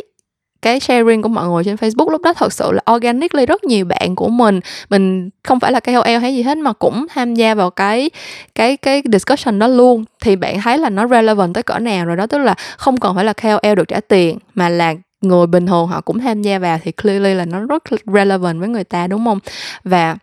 cái 0.62 0.80
sharing 0.80 1.22
của 1.22 1.28
mọi 1.28 1.48
người 1.48 1.64
trên 1.64 1.76
Facebook 1.76 2.10
lúc 2.10 2.22
đó 2.22 2.32
thật 2.32 2.52
sự 2.52 2.72
là 2.72 2.82
organically 2.94 3.46
rất 3.46 3.64
nhiều 3.64 3.84
bạn 3.84 4.14
của 4.14 4.28
mình. 4.28 4.60
Mình 4.90 5.30
không 5.42 5.60
phải 5.60 5.72
là 5.72 5.80
KOL 5.80 6.18
hay 6.20 6.34
gì 6.34 6.42
hết 6.42 6.58
mà 6.58 6.72
cũng 6.72 7.06
tham 7.08 7.34
gia 7.34 7.54
vào 7.54 7.70
cái 7.70 8.10
cái 8.54 8.76
cái 8.76 9.02
discussion 9.12 9.58
đó 9.58 9.66
luôn. 9.66 10.04
Thì 10.22 10.36
bạn 10.36 10.60
thấy 10.60 10.78
là 10.78 10.90
nó 10.90 11.08
relevant 11.08 11.54
tới 11.54 11.62
cỡ 11.62 11.78
nào 11.78 12.04
rồi 12.06 12.16
đó 12.16 12.26
tức 12.26 12.38
là 12.38 12.54
không 12.76 12.96
còn 12.96 13.14
phải 13.14 13.24
là 13.24 13.32
KOL 13.32 13.74
được 13.76 13.88
trả 13.88 14.00
tiền 14.00 14.38
mà 14.54 14.68
là 14.68 14.94
người 15.20 15.46
bình 15.46 15.66
thường 15.66 15.86
họ 15.86 16.00
cũng 16.00 16.18
tham 16.18 16.42
gia 16.42 16.58
vào 16.58 16.78
thì 16.82 16.92
clearly 16.92 17.34
là 17.34 17.44
nó 17.44 17.60
rất 17.60 17.82
relevant 18.06 18.60
với 18.60 18.68
người 18.68 18.84
ta 18.84 19.06
đúng 19.06 19.24
không? 19.24 19.38
Và 19.84 20.16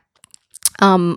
um, 0.82 1.16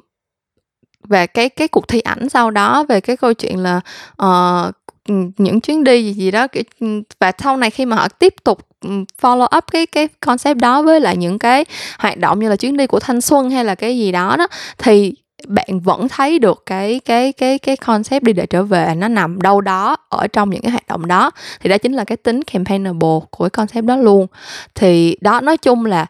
về 1.09 1.27
cái 1.27 1.49
cái 1.49 1.69
cuộc 1.69 1.89
thi 1.89 2.01
ảnh 2.01 2.29
sau 2.29 2.51
đó 2.51 2.85
về 2.89 3.01
cái 3.01 3.17
câu 3.17 3.35
chuyện 3.35 3.59
là 3.59 3.81
uh, 4.23 4.75
Ừ, 5.09 5.15
những 5.39 5.61
chuyến 5.61 5.85
đi 5.85 6.05
gì 6.05 6.13
gì 6.13 6.31
đó 6.31 6.47
ừ, 6.81 7.03
và 7.21 7.33
sau 7.39 7.57
này 7.57 7.71
khi 7.71 7.87
mà 7.87 7.97
họ 7.97 8.09
tiếp 8.09 8.35
tục 8.45 8.59
ừ, 8.81 8.91
follow 9.23 9.59
up 9.59 9.65
cái 9.73 9.87
cái 9.87 10.09
concept 10.21 10.59
đó 10.59 10.83
với 10.83 11.01
lại 11.01 11.17
những 11.17 11.39
cái 11.39 11.65
hoạt 11.99 12.19
động 12.19 12.39
như 12.39 12.49
là 12.49 12.57
chuyến 12.57 12.77
đi 12.77 12.87
của 12.87 13.01
thanh 13.01 13.21
xuân 13.21 13.51
hay 13.51 13.65
là 13.65 13.75
cái 13.75 13.99
gì 13.99 14.13
đó 14.13 14.37
đó, 14.39 14.47
thì 14.79 15.15
bạn 15.47 15.81
vẫn 15.85 16.09
thấy 16.09 16.39
được 16.39 16.63
cái 16.67 17.01
cái 17.05 17.33
cái 17.33 17.59
cái 17.59 17.77
concept 17.77 18.23
đi 18.25 18.33
để 18.33 18.47
trở 18.47 18.63
về 18.63 18.95
nó 18.97 19.09
nằm 19.09 19.43
đâu 19.43 19.61
đó 19.61 19.97
ở 20.09 20.27
trong 20.27 20.51
những 20.51 20.63
cái 20.63 20.71
hoạt 20.71 20.87
động 20.89 21.07
đó. 21.07 21.31
Thì 21.61 21.71
đó 21.71 21.79
chính 21.79 21.93
là 21.93 22.05
cái 22.05 22.17
tính 22.17 22.43
campaignable 22.43 23.19
của 23.31 23.45
cái 23.45 23.51
concept 23.51 23.85
đó 23.87 23.97
luôn. 23.97 24.27
Thì 24.75 25.17
đó, 25.21 25.41
nói 25.41 25.57
chung 25.57 25.87
là 25.87 26.07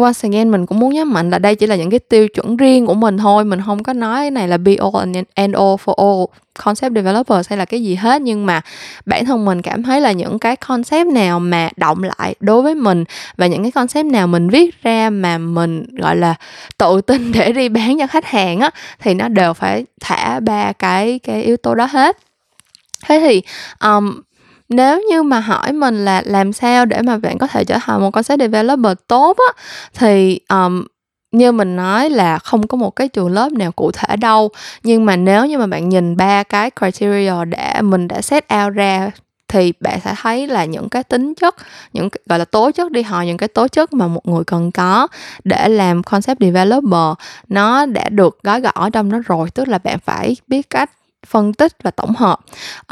once 0.00 0.28
again 0.28 0.50
mình 0.50 0.66
cũng 0.66 0.78
muốn 0.78 0.94
nhấn 0.94 1.08
mạnh 1.08 1.30
là 1.30 1.38
đây 1.38 1.54
chỉ 1.54 1.66
là 1.66 1.76
những 1.76 1.90
cái 1.90 1.98
tiêu 1.98 2.28
chuẩn 2.28 2.56
riêng 2.56 2.86
của 2.86 2.94
mình 2.94 3.18
thôi. 3.18 3.44
Mình 3.44 3.60
không 3.66 3.82
có 3.82 3.92
nói 3.92 4.16
cái 4.16 4.30
này 4.30 4.48
là 4.48 4.56
be 4.56 4.74
all 4.74 5.16
and 5.34 5.54
all 5.54 5.74
for 5.84 5.94
all 5.94 6.24
concept 6.64 6.94
developers 6.94 7.48
hay 7.48 7.58
là 7.58 7.64
cái 7.64 7.82
gì 7.82 7.94
hết. 7.94 8.22
Nhưng 8.22 8.46
mà 8.46 8.60
bản 9.06 9.24
thân 9.24 9.44
mình 9.44 9.62
cảm 9.62 9.82
thấy 9.82 10.00
là 10.00 10.12
những 10.12 10.38
cái 10.38 10.56
concept 10.56 11.08
nào 11.08 11.40
mà 11.40 11.68
động 11.76 12.02
lại 12.02 12.34
đối 12.40 12.62
với 12.62 12.74
mình 12.74 13.04
và 13.36 13.46
những 13.46 13.62
cái 13.62 13.70
concept 13.70 14.06
nào 14.06 14.26
mình 14.26 14.48
viết 14.48 14.82
ra 14.82 15.10
mà 15.10 15.38
mình 15.38 15.96
gọi 15.96 16.16
là 16.16 16.34
tự 16.78 17.00
tin 17.00 17.32
để 17.32 17.52
đi 17.52 17.68
bán 17.68 17.98
cho 17.98 18.06
khách 18.06 18.26
hàng 18.26 18.60
á 18.60 18.70
thì 19.00 19.14
nó 19.14 19.28
đều 19.28 19.54
phải 19.54 19.84
thả 20.00 20.40
ba 20.40 20.72
cái 20.72 21.18
cái 21.18 21.42
yếu 21.42 21.56
tố 21.56 21.74
đó 21.74 21.88
hết. 21.90 22.16
Thế 23.06 23.20
thì 23.20 23.42
um, 23.80 24.20
nếu 24.68 25.02
như 25.10 25.22
mà 25.22 25.40
hỏi 25.40 25.72
mình 25.72 26.04
là 26.04 26.22
làm 26.26 26.52
sao 26.52 26.86
để 26.86 27.02
mà 27.02 27.18
bạn 27.18 27.38
có 27.38 27.46
thể 27.46 27.64
trở 27.64 27.78
thành 27.82 28.00
một 28.00 28.10
concept 28.10 28.40
developer 28.40 28.96
tốt 29.08 29.36
á 29.36 29.62
thì 29.94 30.40
um, 30.48 30.84
như 31.32 31.52
mình 31.52 31.76
nói 31.76 32.10
là 32.10 32.38
không 32.38 32.66
có 32.66 32.76
một 32.76 32.90
cái 32.90 33.08
trường 33.08 33.28
lớp 33.28 33.52
nào 33.52 33.72
cụ 33.72 33.90
thể 33.92 34.16
đâu. 34.16 34.50
Nhưng 34.82 35.04
mà 35.04 35.16
nếu 35.16 35.46
như 35.46 35.58
mà 35.58 35.66
bạn 35.66 35.88
nhìn 35.88 36.16
ba 36.16 36.42
cái 36.42 36.70
criteria 36.80 37.44
để 37.48 37.82
mình 37.82 38.08
đã 38.08 38.22
set 38.22 38.44
out 38.54 38.74
ra 38.74 39.10
thì 39.48 39.72
bạn 39.80 40.00
sẽ 40.04 40.14
thấy 40.22 40.46
là 40.46 40.64
những 40.64 40.88
cái 40.88 41.04
tính 41.04 41.34
chất 41.34 41.54
những 41.92 42.08
gọi 42.26 42.38
là 42.38 42.44
tố 42.44 42.70
chất 42.70 42.92
đi 42.92 43.02
họ 43.02 43.22
những 43.22 43.36
cái 43.36 43.48
tố 43.48 43.68
chất 43.68 43.92
mà 43.92 44.08
một 44.08 44.28
người 44.28 44.44
cần 44.44 44.72
có 44.72 45.08
để 45.44 45.68
làm 45.68 46.02
concept 46.02 46.40
developer 46.40 47.14
nó 47.48 47.86
đã 47.86 48.08
được 48.08 48.38
gói 48.42 48.60
gọn 48.60 48.74
ở 48.74 48.90
trong 48.90 49.10
đó 49.12 49.18
rồi. 49.26 49.50
Tức 49.50 49.68
là 49.68 49.78
bạn 49.78 49.98
phải 50.04 50.36
biết 50.48 50.70
cách 50.70 50.90
phân 51.26 51.52
tích 51.52 51.72
và 51.82 51.90
tổng 51.90 52.14
hợp. 52.14 52.40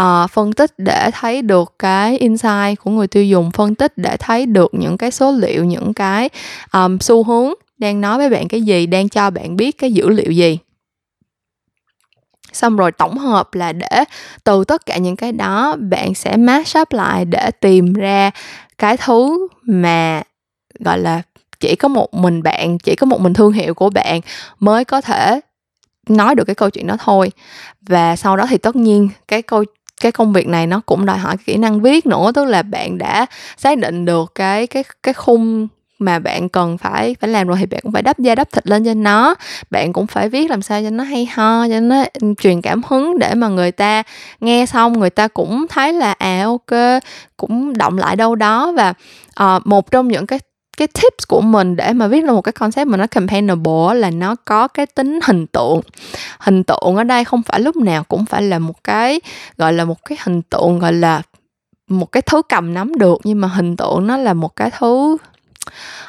Uh, 0.03 0.31
phân 0.31 0.53
tích 0.53 0.71
để 0.79 1.11
thấy 1.13 1.43
được 1.43 1.75
cái 1.79 2.19
insight 2.19 2.81
của 2.85 2.91
người 2.91 3.07
tiêu 3.07 3.25
dùng 3.25 3.51
phân 3.51 3.75
tích 3.75 3.99
để 3.99 4.17
thấy 4.17 4.47
được 4.47 4.75
những 4.75 4.99
cái 4.99 5.11
số 5.11 5.33
liệu 5.33 5.65
những 5.65 5.95
cái 5.95 6.29
um, 6.73 6.99
xu 6.99 7.25
hướng 7.25 7.53
đang 7.79 8.01
nói 8.01 8.19
với 8.19 8.31
bạn 8.31 8.49
cái 8.49 8.63
gì 8.63 8.87
đang 8.87 9.09
cho 9.09 9.31
bạn 9.31 9.57
biết 9.57 9.79
cái 9.79 9.93
dữ 9.93 10.09
liệu 10.09 10.31
gì. 10.31 10.59
Xong 12.53 12.77
rồi 12.77 12.93
tổng 12.93 13.19
hợp 13.19 13.55
là 13.55 13.73
để 13.73 14.05
từ 14.45 14.65
tất 14.65 14.87
cả 14.87 14.97
những 14.97 15.17
cái 15.17 15.33
đó 15.33 15.77
bạn 15.77 16.15
sẽ 16.15 16.37
match 16.37 16.79
up 16.79 16.93
lại 16.93 17.25
để 17.25 17.51
tìm 17.61 17.93
ra 17.93 18.31
cái 18.79 18.97
thứ 18.97 19.49
mà 19.63 20.23
gọi 20.79 20.99
là 20.99 21.23
chỉ 21.61 21.77
có 21.77 21.89
một 21.89 22.15
mình 22.15 22.43
bạn 22.43 22.79
chỉ 22.79 22.97
có 22.97 23.05
một 23.05 23.21
mình 23.21 23.35
thương 23.35 23.53
hiệu 23.53 23.75
của 23.75 23.91
bạn 23.91 24.21
mới 24.61 24.85
có 24.85 25.01
thể 25.01 25.41
nói 26.09 26.35
được 26.35 26.45
cái 26.45 26.55
câu 26.55 26.71
chuyện 26.71 26.87
đó 26.87 26.97
thôi. 27.05 27.31
Và 27.81 28.17
sau 28.17 28.37
đó 28.37 28.47
thì 28.49 28.59
tất 28.59 28.77
nhiên 28.77 29.09
cái 29.29 29.43
câu 29.43 29.65
cái 30.01 30.13
công 30.13 30.33
việc 30.33 30.49
này 30.49 30.67
nó 30.67 30.81
cũng 30.87 31.07
đòi 31.07 31.19
hỏi 31.19 31.37
kỹ 31.47 31.57
năng 31.57 31.81
viết 31.81 32.07
nữa 32.07 32.33
tức 32.35 32.45
là 32.45 32.63
bạn 32.63 32.99
đã 32.99 33.27
xác 33.57 33.79
định 33.79 34.05
được 34.05 34.33
cái 34.35 34.67
cái 34.67 34.85
cái 35.03 35.15
khung 35.15 35.69
mà 35.99 36.19
bạn 36.19 36.49
cần 36.49 36.79
phải 36.79 37.17
phải 37.21 37.31
làm 37.31 37.49
rồi 37.49 37.57
thì 37.61 37.67
bạn 37.67 37.81
cũng 37.83 37.93
phải 37.93 38.03
đắp 38.03 38.19
da 38.19 38.35
đắp 38.35 38.53
thịt 38.53 38.67
lên 38.67 38.85
cho 38.85 38.95
nó. 38.95 39.35
Bạn 39.71 39.93
cũng 39.93 40.07
phải 40.07 40.29
viết 40.29 40.51
làm 40.51 40.63
sao 40.63 40.83
cho 40.83 40.91
nó 40.91 41.05
hay 41.05 41.27
ho 41.27 41.69
cho 41.69 41.81
nó 41.81 42.05
truyền 42.41 42.63
cảm 42.63 42.83
hứng 42.89 43.19
để 43.19 43.35
mà 43.35 43.49
người 43.49 43.73
ta 43.73 44.03
nghe 44.41 44.67
xong 44.67 44.93
người 44.93 45.11
ta 45.11 45.29
cũng 45.29 45.67
thấy 45.69 45.93
là 45.93 46.13
à 46.13 46.43
ok 46.45 47.03
cũng 47.37 47.79
động 47.79 47.99
lại 47.99 48.17
đâu 48.17 48.35
đó. 48.35 48.73
Và 48.73 48.95
uh, 49.57 49.67
một 49.67 49.91
trong 49.91 50.09
những 50.09 50.27
cái 50.27 50.39
cái 50.77 50.89
tips 50.89 51.29
của 51.29 51.41
mình 51.41 51.77
để 51.77 51.93
mà 51.93 52.07
viết 52.07 52.25
ra 52.25 52.33
một 52.33 52.43
cái 52.43 52.53
concept 52.53 52.89
mà 52.89 52.97
nó 52.97 53.07
campaignable 53.07 53.95
là 53.95 54.11
nó 54.11 54.37
có 54.45 54.69
cái 54.69 54.87
tính 54.87 55.19
hình 55.23 55.47
tượng. 55.47 55.81
Hình 56.39 56.65
tượng 56.65 56.97
ở 56.97 57.05
đây 57.05 57.25
không 57.25 57.43
phải 57.43 57.61
lúc 57.61 57.77
nào 57.77 58.05
cũng 58.05 58.25
phải 58.25 58.43
là 58.43 58.59
một 58.59 58.85
cái 58.85 59.21
gọi 59.59 59.73
là 59.73 59.85
một 59.85 60.05
cái 60.05 60.19
hình 60.25 60.43
tượng 60.43 60.79
gọi 60.79 60.93
là 60.93 61.23
một 61.89 62.13
cái 62.13 62.23
thứ 62.23 62.43
cầm 62.49 62.75
nắm 62.75 62.99
được 62.99 63.21
nhưng 63.25 63.41
mà 63.41 63.49
hình 63.49 63.77
tượng 63.77 64.07
nó 64.07 64.17
là 64.17 64.35
một 64.35 64.57
cái 64.57 64.71
thứ 64.79 65.17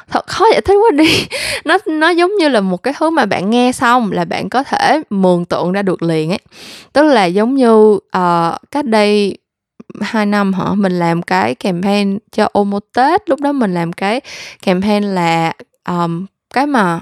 thật 0.08 0.26
khó 0.26 0.46
giải 0.52 0.60
thích 0.60 0.74
quá 0.74 0.90
đi. 0.96 1.26
Nó 1.64 1.78
nó 1.86 2.08
giống 2.08 2.36
như 2.36 2.48
là 2.48 2.60
một 2.60 2.82
cái 2.82 2.94
thứ 2.98 3.10
mà 3.10 3.26
bạn 3.26 3.50
nghe 3.50 3.72
xong 3.72 4.12
là 4.12 4.24
bạn 4.24 4.48
có 4.48 4.62
thể 4.62 5.02
mường 5.10 5.44
tượng 5.44 5.72
ra 5.72 5.82
được 5.82 6.02
liền 6.02 6.30
ấy. 6.30 6.38
Tức 6.92 7.02
là 7.02 7.24
giống 7.24 7.54
như 7.54 7.72
uh, 7.92 8.56
cách 8.70 8.84
đây 8.84 9.38
hai 10.00 10.26
năm 10.26 10.52
hả? 10.52 10.74
Mình 10.74 10.98
làm 10.98 11.22
cái 11.22 11.54
campaign 11.54 12.18
cho 12.32 12.48
Omo 12.52 12.80
Tết 12.94 13.28
lúc 13.28 13.40
đó 13.40 13.52
mình 13.52 13.74
làm 13.74 13.92
cái 13.92 14.20
campaign 14.62 15.02
là 15.02 15.52
um, 15.88 16.26
cái 16.54 16.66
mà 16.66 17.00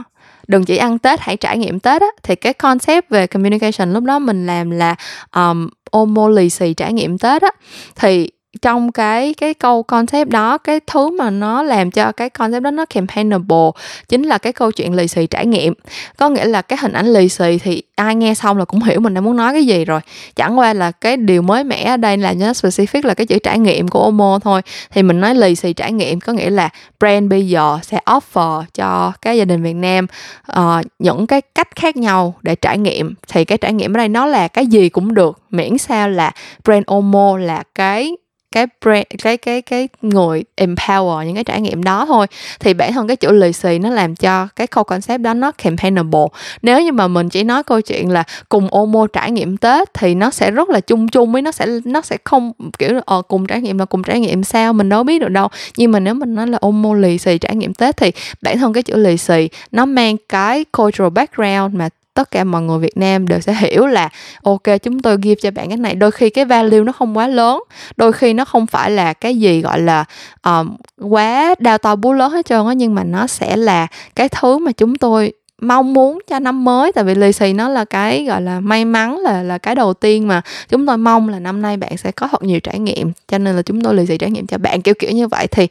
đừng 0.48 0.64
chỉ 0.64 0.76
ăn 0.76 0.98
Tết 0.98 1.20
hãy 1.20 1.36
trải 1.36 1.58
nghiệm 1.58 1.80
Tết 1.80 2.02
á. 2.02 2.08
Thì 2.22 2.36
cái 2.36 2.52
concept 2.52 3.08
về 3.10 3.26
communication 3.26 3.92
lúc 3.92 4.04
đó 4.04 4.18
mình 4.18 4.46
làm 4.46 4.70
là 4.70 4.94
um, 5.36 5.68
Omo 5.90 6.28
lì 6.28 6.50
xì 6.50 6.74
trải 6.74 6.92
nghiệm 6.92 7.18
Tết 7.18 7.42
á. 7.42 7.50
Thì 7.96 8.30
trong 8.62 8.92
cái 8.92 9.34
cái 9.34 9.54
câu 9.54 9.82
concept 9.82 10.28
đó 10.28 10.58
cái 10.58 10.80
thứ 10.86 11.10
mà 11.10 11.30
nó 11.30 11.62
làm 11.62 11.90
cho 11.90 12.12
cái 12.12 12.30
concept 12.30 12.62
đó 12.62 12.70
nó 12.70 12.84
campaignable 12.84 13.70
chính 14.08 14.22
là 14.22 14.38
cái 14.38 14.52
câu 14.52 14.72
chuyện 14.72 14.94
lì 14.94 15.08
xì 15.08 15.26
trải 15.26 15.46
nghiệm. 15.46 15.74
Có 16.16 16.28
nghĩa 16.28 16.44
là 16.44 16.62
cái 16.62 16.78
hình 16.82 16.92
ảnh 16.92 17.06
lì 17.06 17.28
xì 17.28 17.58
thì 17.58 17.82
ai 17.96 18.14
nghe 18.14 18.34
xong 18.34 18.58
là 18.58 18.64
cũng 18.64 18.82
hiểu 18.82 19.00
mình 19.00 19.14
đang 19.14 19.24
muốn 19.24 19.36
nói 19.36 19.52
cái 19.52 19.66
gì 19.66 19.84
rồi. 19.84 20.00
Chẳng 20.36 20.58
qua 20.58 20.72
là 20.72 20.90
cái 20.90 21.16
điều 21.16 21.42
mới 21.42 21.64
mẻ 21.64 21.84
ở 21.84 21.96
đây 21.96 22.16
là 22.16 22.32
nó 22.32 22.46
specific 22.46 23.00
là 23.04 23.14
cái 23.14 23.26
chữ 23.26 23.38
trải 23.38 23.58
nghiệm 23.58 23.88
của 23.88 24.02
Omo 24.02 24.38
thôi. 24.42 24.62
Thì 24.90 25.02
mình 25.02 25.20
nói 25.20 25.34
lì 25.34 25.54
xì 25.54 25.72
trải 25.72 25.92
nghiệm 25.92 26.20
có 26.20 26.32
nghĩa 26.32 26.50
là 26.50 26.68
brand 27.00 27.30
bây 27.30 27.48
giờ 27.48 27.78
sẽ 27.82 27.98
offer 28.06 28.62
cho 28.74 29.12
cái 29.22 29.38
gia 29.38 29.44
đình 29.44 29.62
Việt 29.62 29.76
Nam 29.76 30.06
uh, 30.52 30.86
những 30.98 31.26
cái 31.26 31.40
cách 31.40 31.68
khác 31.76 31.96
nhau 31.96 32.34
để 32.42 32.54
trải 32.54 32.78
nghiệm. 32.78 33.14
Thì 33.28 33.44
cái 33.44 33.58
trải 33.58 33.72
nghiệm 33.72 33.96
ở 33.96 33.98
đây 33.98 34.08
nó 34.08 34.26
là 34.26 34.48
cái 34.48 34.66
gì 34.66 34.88
cũng 34.88 35.14
được 35.14 35.38
miễn 35.50 35.78
sao 35.78 36.08
là 36.08 36.32
brand 36.64 36.86
Omo 36.86 37.38
là 37.38 37.62
cái 37.74 38.16
cái 38.54 38.66
brand, 38.80 39.04
cái 39.22 39.36
cái 39.36 39.62
cái 39.62 39.88
người 40.02 40.44
empower 40.56 41.22
những 41.22 41.34
cái 41.34 41.44
trải 41.44 41.60
nghiệm 41.60 41.82
đó 41.82 42.06
thôi. 42.06 42.26
Thì 42.60 42.74
bản 42.74 42.92
thân 42.92 43.08
cái 43.08 43.16
chữ 43.16 43.32
lì 43.32 43.52
xì 43.52 43.78
nó 43.78 43.90
làm 43.90 44.14
cho 44.14 44.48
cái 44.56 44.66
câu 44.66 44.84
concept 44.84 45.20
đó 45.20 45.34
nó 45.34 45.50
campaignable. 45.50 46.26
Nếu 46.62 46.82
như 46.82 46.92
mà 46.92 47.08
mình 47.08 47.28
chỉ 47.28 47.44
nói 47.44 47.62
câu 47.62 47.80
chuyện 47.80 48.10
là 48.10 48.24
cùng 48.48 48.68
omo 48.68 49.06
trải 49.12 49.30
nghiệm 49.30 49.56
tết 49.56 49.94
thì 49.94 50.14
nó 50.14 50.30
sẽ 50.30 50.50
rất 50.50 50.70
là 50.70 50.80
chung 50.80 51.08
chung 51.08 51.32
ấy 51.34 51.42
nó 51.42 51.52
sẽ 51.52 51.66
nó 51.84 52.00
sẽ 52.00 52.16
không, 52.24 52.52
kiểu 52.78 53.00
ờ 53.06 53.22
cùng 53.22 53.46
trải 53.46 53.60
nghiệm 53.60 53.78
là 53.78 53.84
cùng 53.84 54.02
trải 54.02 54.20
nghiệm 54.20 54.44
sao 54.44 54.72
mình 54.72 54.88
đâu 54.88 55.04
biết 55.04 55.18
được 55.18 55.28
đâu. 55.28 55.48
Nhưng 55.76 55.92
mà 55.92 56.00
nếu 56.00 56.14
mình 56.14 56.34
nói 56.34 56.46
là 56.46 56.58
omo 56.60 56.94
lì 56.94 57.18
xì 57.18 57.38
trải 57.38 57.56
nghiệm 57.56 57.74
tết 57.74 57.96
thì 57.96 58.12
bản 58.42 58.58
thân 58.58 58.72
cái 58.72 58.82
chữ 58.82 58.96
lì 58.96 59.16
xì 59.16 59.48
nó 59.72 59.84
mang 59.84 60.16
cái 60.28 60.64
cultural 60.64 61.10
background 61.10 61.74
mà 61.74 61.88
tất 62.14 62.30
cả 62.30 62.44
mọi 62.44 62.62
người 62.62 62.78
Việt 62.78 62.96
Nam 62.96 63.28
đều 63.28 63.40
sẽ 63.40 63.54
hiểu 63.54 63.86
là 63.86 64.08
ok 64.42 64.62
chúng 64.82 65.00
tôi 65.00 65.16
give 65.22 65.34
cho 65.34 65.50
bạn 65.50 65.68
cái 65.68 65.76
này 65.76 65.94
đôi 65.94 66.10
khi 66.10 66.30
cái 66.30 66.44
value 66.44 66.80
nó 66.80 66.92
không 66.92 67.16
quá 67.16 67.28
lớn 67.28 67.62
đôi 67.96 68.12
khi 68.12 68.32
nó 68.32 68.44
không 68.44 68.66
phải 68.66 68.90
là 68.90 69.12
cái 69.12 69.38
gì 69.38 69.60
gọi 69.60 69.80
là 69.80 70.04
um, 70.42 70.76
quá 71.00 71.54
đào 71.58 71.78
to 71.78 71.96
búa 71.96 72.12
lớn 72.12 72.32
hết 72.32 72.46
trơn 72.46 72.66
á 72.66 72.72
nhưng 72.72 72.94
mà 72.94 73.04
nó 73.04 73.26
sẽ 73.26 73.56
là 73.56 73.86
cái 74.14 74.28
thứ 74.28 74.58
mà 74.58 74.72
chúng 74.72 74.96
tôi 74.96 75.32
mong 75.60 75.94
muốn 75.94 76.18
cho 76.28 76.38
năm 76.38 76.64
mới. 76.64 76.92
Tại 76.92 77.04
vì 77.04 77.14
lì 77.14 77.32
xì 77.32 77.52
nó 77.52 77.68
là 77.68 77.84
cái 77.84 78.24
gọi 78.24 78.42
là 78.42 78.60
may 78.60 78.84
mắn 78.84 79.18
là 79.18 79.42
là 79.42 79.58
cái 79.58 79.74
đầu 79.74 79.94
tiên 79.94 80.28
mà 80.28 80.42
chúng 80.68 80.86
tôi 80.86 80.98
mong 80.98 81.28
là 81.28 81.38
năm 81.38 81.62
nay 81.62 81.76
bạn 81.76 81.96
sẽ 81.96 82.12
có 82.12 82.28
thật 82.28 82.42
nhiều 82.42 82.60
trải 82.60 82.78
nghiệm 82.78 83.12
cho 83.28 83.38
nên 83.38 83.56
là 83.56 83.62
chúng 83.62 83.80
tôi 83.80 83.94
lì 83.94 84.06
xì 84.06 84.18
trải 84.18 84.30
nghiệm 84.30 84.46
cho 84.46 84.58
bạn 84.58 84.82
kiểu 84.82 84.94
kiểu 84.98 85.10
như 85.10 85.28
vậy. 85.28 85.46
Thì 85.46 85.68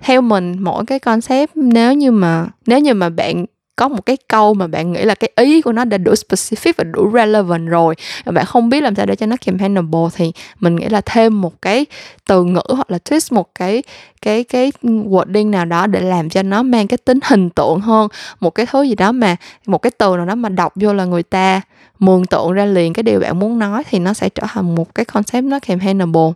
theo 0.00 0.20
mình 0.20 0.56
mỗi 0.60 0.86
cái 0.86 0.98
concept 0.98 1.56
nếu 1.56 1.94
như 1.94 2.10
mà 2.10 2.46
nếu 2.66 2.78
như 2.78 2.94
mà 2.94 3.08
bạn 3.08 3.44
có 3.76 3.88
một 3.88 4.06
cái 4.06 4.16
câu 4.28 4.54
mà 4.54 4.66
bạn 4.66 4.92
nghĩ 4.92 5.02
là 5.02 5.14
cái 5.14 5.30
ý 5.36 5.62
của 5.62 5.72
nó 5.72 5.84
đã 5.84 5.98
đủ 5.98 6.12
specific 6.12 6.72
và 6.76 6.84
đủ 6.84 7.10
relevant 7.14 7.68
rồi. 7.68 7.94
Và 8.24 8.32
bạn 8.32 8.46
không 8.46 8.68
biết 8.68 8.82
làm 8.82 8.94
sao 8.94 9.06
để 9.06 9.16
cho 9.16 9.26
nó 9.26 9.36
campaignable 9.46 10.00
thì 10.14 10.32
mình 10.60 10.76
nghĩ 10.76 10.88
là 10.88 11.00
thêm 11.00 11.40
một 11.40 11.62
cái 11.62 11.86
từ 12.26 12.44
ngữ 12.44 12.62
hoặc 12.68 12.90
là 12.90 12.98
twist, 13.04 13.34
một 13.34 13.54
cái 13.54 13.82
cái 14.22 14.44
cái 14.44 14.72
wording 14.82 15.50
nào 15.50 15.64
đó 15.64 15.86
để 15.86 16.00
làm 16.00 16.28
cho 16.28 16.42
nó 16.42 16.62
mang 16.62 16.88
cái 16.88 16.98
tính 16.98 17.18
hình 17.24 17.50
tượng 17.50 17.80
hơn. 17.80 18.08
Một 18.40 18.50
cái 18.50 18.66
thứ 18.66 18.82
gì 18.82 18.94
đó 18.94 19.12
mà, 19.12 19.36
một 19.66 19.78
cái 19.78 19.90
từ 19.98 20.16
nào 20.16 20.26
đó 20.26 20.34
mà 20.34 20.48
đọc 20.48 20.72
vô 20.76 20.92
là 20.92 21.04
người 21.04 21.22
ta 21.22 21.60
mường 21.98 22.26
tượng 22.26 22.52
ra 22.52 22.64
liền 22.64 22.92
cái 22.92 23.02
điều 23.02 23.20
bạn 23.20 23.38
muốn 23.38 23.58
nói 23.58 23.82
thì 23.90 23.98
nó 23.98 24.12
sẽ 24.14 24.28
trở 24.28 24.42
thành 24.48 24.74
một 24.74 24.94
cái 24.94 25.04
concept 25.04 25.44
nó 25.44 25.58
campaignable 25.58 26.32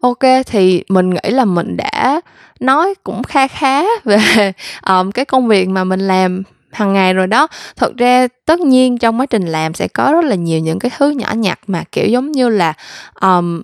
ok, 0.00 0.18
thì 0.46 0.84
mình 0.88 1.10
nghĩ 1.10 1.30
là 1.30 1.44
mình 1.44 1.76
đã 1.76 2.20
nói 2.62 2.94
cũng 3.04 3.22
kha 3.22 3.46
khá 3.46 3.82
về 4.04 4.52
um, 4.88 5.10
cái 5.10 5.24
công 5.24 5.48
việc 5.48 5.68
mà 5.68 5.84
mình 5.84 6.00
làm 6.00 6.42
hàng 6.72 6.92
ngày 6.92 7.14
rồi 7.14 7.26
đó. 7.26 7.46
Thật 7.76 7.92
ra 7.96 8.28
tất 8.44 8.60
nhiên 8.60 8.98
trong 8.98 9.20
quá 9.20 9.26
trình 9.26 9.46
làm 9.46 9.74
sẽ 9.74 9.88
có 9.88 10.12
rất 10.12 10.24
là 10.24 10.34
nhiều 10.34 10.60
những 10.60 10.78
cái 10.78 10.90
thứ 10.98 11.10
nhỏ 11.10 11.32
nhặt 11.36 11.58
mà 11.66 11.84
kiểu 11.92 12.06
giống 12.08 12.32
như 12.32 12.48
là 12.48 12.72
um, 13.20 13.62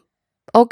ok 0.53 0.69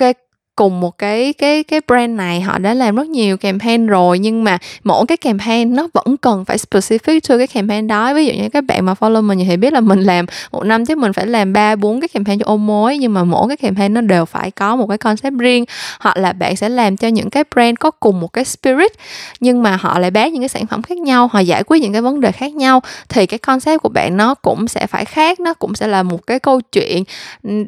cùng 0.57 0.80
một 0.80 0.98
cái 0.98 1.32
cái 1.32 1.64
cái 1.64 1.80
brand 1.88 2.16
này, 2.16 2.40
họ 2.40 2.59
đã 2.59 2.74
làm 2.74 2.96
rất 2.96 3.07
nhiều 3.07 3.36
campaign 3.36 3.86
rồi, 3.86 4.18
nhưng 4.18 4.44
mà 4.44 4.59
mỗi 4.84 5.07
cái 5.07 5.16
campaign 5.16 5.74
nó 5.74 5.88
vẫn 5.94 6.16
cần 6.16 6.44
phải 6.44 6.57
specific 6.57 7.20
cho 7.20 7.38
cái 7.38 7.46
campaign 7.46 7.86
đó. 7.86 8.14
Ví 8.14 8.26
dụ 8.26 8.32
như 8.32 8.48
các 8.48 8.64
bạn 8.64 8.86
mà 8.86 8.94
follow 9.00 9.22
mình 9.22 9.38
thì 9.48 9.57
biết 9.57 9.72
là 9.72 9.80
mình 9.80 10.00
làm 10.00 10.26
một 10.52 10.64
năm 10.64 10.86
chứ 10.86 10.94
mình 10.94 11.12
phải 11.12 11.26
làm 11.26 11.52
ba, 11.52 11.76
bốn 11.76 12.00
cái 12.00 12.09
campaign 12.09 12.38
cho 12.38 12.44
ôm 12.46 12.66
mối 12.66 12.98
nhưng 12.98 13.14
mà 13.14 13.24
mỗi 13.24 13.48
cái 13.48 13.57
campaign 13.57 13.94
nó 13.94 14.00
đều 14.00 14.24
phải 14.24 14.50
có 14.50 14.76
một 14.76 14.86
cái 14.86 14.98
concept 14.98 15.34
riêng. 15.38 15.64
Hoặc 16.00 16.16
là 16.16 16.32
bạn 16.32 16.57
sẽ 16.57 16.68
làm 16.68 16.96
cho 16.96 17.09
những 17.09 17.30
cái 17.30 17.44
brand 17.54 17.74
có 17.80 17.90
cùng 17.90 18.20
một 18.20 18.32
cái 18.32 18.44
spirit, 18.44 18.92
nhưng 19.40 19.62
mà 19.62 19.76
họ 19.76 19.98
lại 19.98 20.11
bán 20.11 20.32
những 20.32 20.42
cái 20.42 20.48
sản 20.48 20.66
phẩm 20.66 20.82
khác 20.82 20.98
nhau, 20.98 21.28
họ 21.32 21.38
giải 21.38 21.62
quyết 21.66 21.82
những 21.82 21.92
cái 21.92 22.02
vấn 22.02 22.20
đề 22.20 22.32
khác 22.32 22.54
nhau, 22.54 22.82
thì 23.09 23.26
cái 23.26 23.38
concept 23.38 23.82
của 23.82 23.88
bạn 23.88 24.16
nó 24.16 24.34
cũng 24.34 24.68
sẽ 24.68 24.86
phải 24.86 25.04
khác, 25.04 25.40
nó 25.40 25.54
cũng 25.54 25.74
sẽ 25.74 25.86
là 25.86 26.02
một 26.02 26.26
cái 26.26 26.38
câu 26.38 26.61
chuyện. 26.61 27.04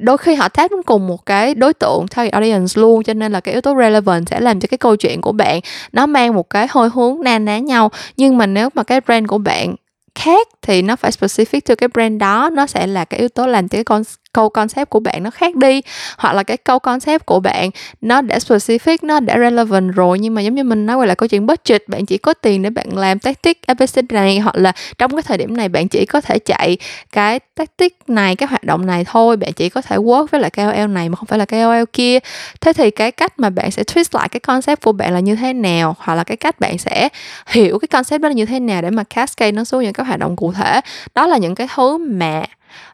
Đôi 0.00 0.18
khi 0.18 0.34
họ 0.34 0.48
tap 0.48 0.70
đến 0.70 0.82
cùng 0.82 1.06
một 1.06 1.26
cái 1.26 1.54
đối 1.54 1.74
tượng 1.74 2.06
target 2.08 2.32
audience 2.32 2.77
luôn, 2.78 3.02
cho 3.02 3.14
nên 3.14 3.32
là 3.32 3.40
cái 3.40 3.54
yếu 3.54 3.60
tố 3.60 3.74
relevant 3.78 4.28
sẽ 4.28 4.40
làm 4.40 4.60
cho 4.60 4.66
cái 4.70 4.78
câu 4.78 4.96
chuyện 4.96 5.20
của 5.20 5.32
bạn 5.32 5.60
nó 5.92 6.06
mang 6.06 6.34
một 6.34 6.50
cái 6.50 6.66
hơi 6.70 6.88
hướng 6.94 7.20
na 7.22 7.38
ná 7.38 7.58
nhau. 7.58 7.90
Nhưng 8.16 8.38
mà 8.38 8.46
nếu 8.46 8.68
mà 8.74 8.82
cái 8.82 9.00
brand 9.00 9.26
của 9.26 9.38
bạn 9.38 9.74
khác 10.14 10.48
thì 10.62 10.82
nó 10.82 10.96
phải 10.96 11.10
specific 11.10 11.60
cho 11.64 11.74
cái 11.74 11.88
brand 11.88 12.20
đó, 12.20 12.50
nó 12.52 12.66
sẽ 12.66 12.86
là 12.86 13.04
cái 13.04 13.20
yếu 13.20 13.28
tố 13.28 13.46
làm 13.46 13.68
cho 13.68 13.76
cái 13.76 13.84
con 13.84 14.02
câu 14.38 14.48
concept 14.48 14.90
của 14.90 15.00
bạn 15.00 15.22
nó 15.22 15.30
khác 15.30 15.56
đi, 15.56 15.80
hoặc 16.18 16.32
là 16.32 16.42
cái 16.42 16.56
câu 16.56 16.78
concept 16.78 17.26
của 17.26 17.40
bạn 17.40 17.70
nó 18.00 18.20
đã 18.20 18.38
specific, 18.38 18.98
nó 19.02 19.20
đã 19.20 19.38
relevant 19.38 19.94
rồi, 19.94 20.18
nhưng 20.18 20.34
mà 20.34 20.40
giống 20.42 20.54
như 20.54 20.64
mình 20.64 20.86
nói 20.86 20.96
quay 20.96 21.06
lại 21.06 21.16
câu 21.16 21.26
chuyện 21.26 21.46
budget, 21.46 21.88
bạn 21.88 22.06
chỉ 22.06 22.18
có 22.18 22.34
tiền 22.34 22.62
để 22.62 22.70
bạn 22.70 22.96
làm 22.96 23.18
tactic 23.18 23.66
abc 23.66 24.12
này, 24.12 24.38
hoặc 24.38 24.56
là 24.56 24.72
trong 24.98 25.12
cái 25.12 25.22
thời 25.22 25.38
điểm 25.38 25.56
này 25.56 25.68
bạn 25.68 25.88
chỉ 25.88 26.06
có 26.06 26.20
thể 26.20 26.38
chạy 26.38 26.76
cái 27.12 27.40
tactic 27.54 27.98
này, 28.08 28.36
cái 28.36 28.48
hoạt 28.48 28.64
động 28.64 28.86
này 28.86 29.04
thôi, 29.04 29.36
bạn 29.36 29.52
chỉ 29.52 29.68
có 29.68 29.82
thể 29.82 29.96
work 29.96 30.26
với 30.30 30.40
lại 30.40 30.50
KOL 30.50 30.86
này 30.86 31.08
mà 31.08 31.16
không 31.16 31.26
phải 31.26 31.38
là 31.38 31.44
KOL 31.44 31.84
kia. 31.92 32.18
Thế 32.60 32.72
thì 32.72 32.90
cái 32.90 33.12
cách 33.12 33.32
mà 33.38 33.50
bạn 33.50 33.70
sẽ 33.70 33.82
twist 33.82 34.18
lại 34.18 34.28
cái 34.28 34.40
concept 34.40 34.82
của 34.82 34.92
bạn 34.92 35.14
là 35.14 35.20
như 35.20 35.36
thế 35.36 35.52
nào, 35.52 35.96
hoặc 35.98 36.14
là 36.14 36.24
cái 36.24 36.36
cách 36.36 36.60
bạn 36.60 36.78
sẽ 36.78 37.08
hiểu 37.46 37.78
cái 37.78 37.88
concept 37.88 38.22
đó 38.22 38.28
là 38.28 38.34
như 38.34 38.46
thế 38.46 38.60
nào 38.60 38.82
để 38.82 38.90
mà 38.90 39.04
cascade 39.04 39.52
nó 39.52 39.64
xuống 39.64 39.82
những 39.82 39.92
cái 39.92 40.06
hoạt 40.06 40.18
động 40.18 40.36
cụ 40.36 40.52
thể. 40.52 40.80
Đó 41.14 41.26
là 41.26 41.38
những 41.38 41.54
cái 41.54 41.68
thứ 41.76 41.98
mà 41.98 42.42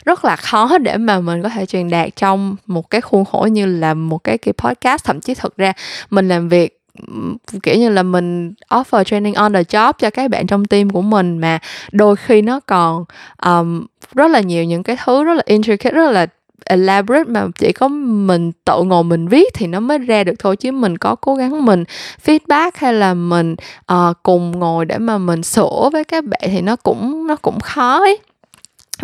rất 0.04 0.24
là 0.24 0.36
khó 0.36 0.78
để 0.78 0.96
mà 0.96 1.20
mình 1.20 1.42
có 1.42 1.48
thể 1.48 1.66
truyền 1.66 1.90
đạt 1.90 2.16
trong 2.16 2.56
một 2.66 2.90
cái 2.90 3.00
khuôn 3.00 3.24
khổ 3.24 3.48
như 3.52 3.66
là 3.66 3.94
một 3.94 4.24
cái 4.24 4.38
kỳ 4.38 4.52
podcast. 4.52 5.04
Thậm 5.04 5.20
chí 5.20 5.34
thực 5.34 5.56
ra 5.56 5.72
mình 6.10 6.28
làm 6.28 6.48
việc 6.48 6.80
kiểu 7.62 7.74
như 7.78 7.88
là 7.88 8.02
mình 8.02 8.52
offer 8.70 9.04
training 9.04 9.34
on 9.34 9.52
the 9.52 9.62
job 9.62 9.92
cho 9.98 10.10
các 10.10 10.30
bạn 10.30 10.46
trong 10.46 10.64
team 10.64 10.90
của 10.90 11.02
mình 11.02 11.38
mà 11.38 11.58
đôi 11.92 12.16
khi 12.16 12.42
nó 12.42 12.60
còn 12.60 13.04
um, 13.46 13.86
rất 14.14 14.30
là 14.30 14.40
nhiều 14.40 14.64
những 14.64 14.82
cái 14.82 14.96
thứ 15.04 15.24
rất 15.24 15.34
là 15.34 15.42
intricate 15.46 15.94
rất 15.94 16.10
là 16.10 16.26
elaborate 16.64 17.24
mà 17.24 17.46
chỉ 17.54 17.72
có 17.72 17.88
mình 17.88 18.52
tự 18.64 18.82
ngồi 18.82 19.04
mình 19.04 19.28
viết 19.28 19.54
thì 19.54 19.66
nó 19.66 19.80
mới 19.80 19.98
ra 19.98 20.24
được 20.24 20.34
thôi. 20.38 20.56
Chứ 20.56 20.72
mình 20.72 20.98
có 20.98 21.14
cố 21.14 21.34
gắng 21.34 21.64
mình 21.64 21.84
feedback 22.24 22.70
hay 22.74 22.94
là 22.94 23.14
mình 23.14 23.56
uh, 23.92 24.16
cùng 24.22 24.58
ngồi 24.58 24.84
để 24.84 24.98
mà 24.98 25.18
mình 25.18 25.42
sửa 25.42 25.90
với 25.92 26.04
các 26.04 26.24
bạn 26.24 26.40
thì 26.42 26.60
nó 26.60 26.76
cũng 26.76 27.26
nó 27.26 27.36
cũng 27.36 27.60
khó 27.60 27.98
ấy 27.98 28.18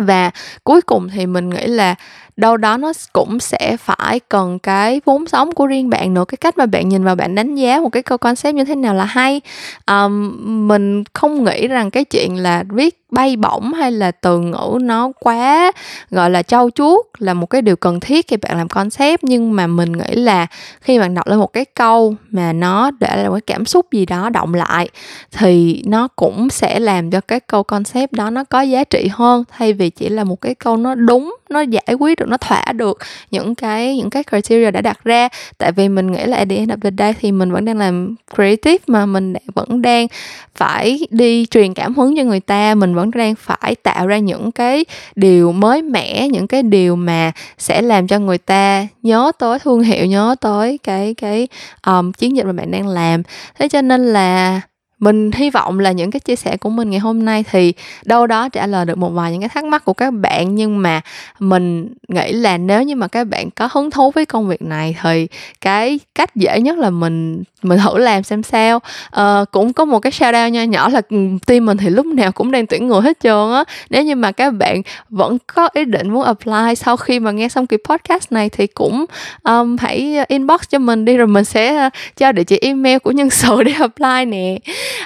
và 0.05 0.31
cuối 0.63 0.81
cùng 0.81 1.09
thì 1.09 1.25
mình 1.25 1.49
nghĩ 1.49 1.67
là 1.67 1.95
đâu 2.41 2.57
đó 2.57 2.77
nó 2.77 2.93
cũng 3.13 3.39
sẽ 3.39 3.77
phải 3.77 4.19
cần 4.19 4.59
cái 4.59 5.01
vốn 5.05 5.27
sống 5.27 5.51
của 5.51 5.67
riêng 5.67 5.89
bạn 5.89 6.13
nữa. 6.13 6.25
Cái 6.27 6.37
cách 6.37 6.57
mà 6.57 6.65
bạn 6.65 6.89
nhìn 6.89 7.03
vào 7.03 7.15
bạn 7.15 7.35
đánh 7.35 7.55
giá 7.55 7.79
một 7.79 7.89
cái 7.89 8.03
câu 8.03 8.17
concept 8.17 8.55
như 8.55 8.63
thế 8.63 8.75
nào 8.75 8.93
là 8.93 9.05
hay. 9.05 9.41
Um, 9.87 10.67
mình 10.67 11.03
không 11.13 11.43
nghĩ 11.43 11.67
rằng 11.67 11.91
cái 11.91 12.03
chuyện 12.05 12.37
là 12.37 12.63
viết 12.69 12.97
bay 13.11 13.35
bổng 13.35 13.73
hay 13.73 13.91
là 13.91 14.11
từ 14.11 14.39
ngữ 14.39 14.77
nó 14.81 15.11
quá 15.19 15.71
gọi 16.11 16.29
là 16.29 16.43
trau 16.43 16.69
chuốt 16.75 17.05
là 17.17 17.33
một 17.33 17.45
cái 17.45 17.61
điều 17.61 17.75
cần 17.75 17.99
thiết 17.99 18.27
khi 18.27 18.37
bạn 18.37 18.57
làm 18.57 18.69
concept. 18.69 19.23
Nhưng 19.23 19.55
mà 19.55 19.67
mình 19.67 19.91
nghĩ 19.91 20.15
là 20.15 20.47
khi 20.81 20.99
bạn 20.99 21.13
đọc 21.13 21.27
lên 21.27 21.39
một 21.39 21.53
cái 21.53 21.65
câu 21.65 22.15
mà 22.31 22.53
nó 22.53 22.91
để 22.99 23.23
là 23.23 23.29
cái 23.31 23.41
cảm 23.41 23.65
xúc 23.65 23.85
gì 23.91 24.05
đó 24.05 24.29
động 24.29 24.53
lại 24.53 24.89
thì 25.31 25.83
nó 25.85 26.07
cũng 26.07 26.49
sẽ 26.49 26.79
làm 26.79 27.11
cho 27.11 27.21
cái 27.21 27.39
câu 27.39 27.63
concept 27.63 28.11
đó 28.11 28.29
nó 28.29 28.43
có 28.43 28.61
giá 28.61 28.83
trị 28.83 29.09
hơn. 29.11 29.43
Thay 29.57 29.73
vì 29.73 29.89
chỉ 29.89 30.09
là 30.09 30.23
một 30.23 30.41
cái 30.41 30.55
câu 30.55 30.77
nó 30.77 30.95
đúng 30.95 31.35
nó 31.49 31.61
giải 31.61 31.95
quyết 31.99 32.19
được 32.19 32.29
nó 32.31 32.37
thỏa 32.37 32.65
được 32.75 32.97
những 33.31 33.55
cái 33.55 33.97
những 33.97 34.09
cái 34.09 34.23
criteria 34.23 34.71
đã 34.71 34.81
đặt 34.81 35.03
ra. 35.03 35.29
Tại 35.57 35.71
vì 35.71 35.89
mình 35.89 36.11
nghĩ 36.11 36.25
là 36.25 36.37
at 36.37 36.49
the 36.49 36.55
end 36.55 36.71
of 36.71 36.79
the 36.81 36.89
day 36.97 37.13
thì 37.19 37.31
mình 37.31 37.51
vẫn 37.51 37.65
đang 37.65 37.77
làm 37.77 38.15
creative 38.35 38.83
mà 38.87 39.05
mình 39.05 39.33
vẫn 39.55 39.81
đang 39.81 40.07
phải 40.55 41.07
đi 41.09 41.45
truyền 41.45 41.73
cảm 41.73 41.95
hứng 41.95 42.17
cho 42.17 42.23
người 42.23 42.39
ta. 42.39 42.75
Mình 42.75 42.95
vẫn 42.95 43.11
đang 43.11 43.35
phải 43.35 43.75
tạo 43.75 44.07
ra 44.07 44.17
những 44.17 44.51
cái 44.51 44.85
điều 45.15 45.51
mới 45.51 45.81
mẻ 45.81 46.27
những 46.27 46.47
cái 46.47 46.63
điều 46.63 46.95
mà 46.95 47.31
sẽ 47.57 47.81
làm 47.81 48.07
cho 48.07 48.19
người 48.19 48.37
ta 48.37 48.87
nhớ 49.03 49.31
tới 49.39 49.59
thương 49.59 49.81
hiệu 49.81 50.05
nhớ 50.05 50.35
tới 50.41 50.79
cái 50.83 51.13
cái 51.13 51.47
um, 51.85 52.11
chiến 52.11 52.35
dịch 52.35 52.45
mà 52.45 52.51
bạn 52.53 52.71
đang 52.71 52.87
làm. 52.87 53.23
Thế 53.59 53.67
cho 53.67 53.81
nên 53.81 54.05
là 54.13 54.61
mình 55.01 55.31
hy 55.31 55.49
vọng 55.49 55.79
là 55.79 55.91
những 55.91 56.11
cái 56.11 56.19
chia 56.19 56.35
sẻ 56.35 56.57
của 56.57 56.69
mình 56.69 56.89
ngày 56.89 56.99
hôm 56.99 57.25
nay 57.25 57.43
thì 57.51 57.73
đâu 58.05 58.27
đó 58.27 58.49
trả 58.49 58.67
lời 58.67 58.85
được 58.85 58.97
một 58.97 59.09
vài 59.09 59.31
những 59.31 59.41
cái 59.41 59.49
thắc 59.49 59.63
mắc 59.63 59.85
của 59.85 59.93
các 59.93 60.11
bạn. 60.13 60.55
Nhưng 60.55 60.81
mà 60.81 61.01
mình 61.39 61.93
nghĩ 62.07 62.31
là 62.31 62.57
nếu 62.57 62.83
như 62.83 62.95
mà 62.95 63.07
các 63.07 63.27
bạn 63.27 63.51
có 63.51 63.69
hứng 63.71 63.91
thú 63.91 64.11
với 64.11 64.25
công 64.25 64.47
việc 64.47 64.61
này 64.61 64.95
thì 65.03 65.27
cái 65.61 65.99
cách 66.15 66.35
dễ 66.35 66.59
nhất 66.61 66.77
là 66.77 66.89
mình 66.89 67.43
mình 67.61 67.79
thử 67.79 67.97
làm 67.97 68.23
xem 68.23 68.43
sao. 68.43 68.79
À, 69.11 69.45
cũng 69.51 69.73
có 69.73 69.85
một 69.85 69.99
cái 69.99 70.11
shout 70.11 70.35
out 70.35 70.53
nho 70.53 70.63
nhỏ 70.63 70.89
là 70.89 71.01
ừ, 71.09 71.17
team 71.47 71.65
mình 71.65 71.77
thì 71.77 71.89
lúc 71.89 72.05
nào 72.05 72.31
cũng 72.31 72.51
đang 72.51 72.67
tuyển 72.67 72.87
người 72.87 73.01
hết 73.01 73.19
trơn 73.19 73.51
á. 73.53 73.63
Nếu 73.89 74.03
như 74.03 74.15
mà 74.15 74.31
các 74.31 74.53
bạn 74.53 74.81
vẫn 75.09 75.37
có 75.55 75.69
ý 75.73 75.85
định 75.85 76.09
muốn 76.09 76.23
apply 76.23 76.75
sau 76.75 76.97
khi 76.97 77.19
mà 77.19 77.31
nghe 77.31 77.49
xong 77.49 77.67
kỳ 77.67 77.77
podcast 77.89 78.31
này 78.31 78.49
thì 78.49 78.67
cũng 78.67 79.05
um, 79.43 79.75
hãy 79.79 80.17
inbox 80.27 80.61
cho 80.69 80.79
mình 80.79 81.05
đi 81.05 81.17
rồi 81.17 81.27
mình 81.27 81.45
sẽ 81.45 81.85
uh, 81.87 81.93
cho 82.17 82.31
địa 82.31 82.43
chỉ 82.43 82.57
email 82.61 82.97
của 82.97 83.11
nhân 83.11 83.29
sự 83.29 83.63
để 83.63 83.71
apply 83.79 84.25
nè 84.25 84.57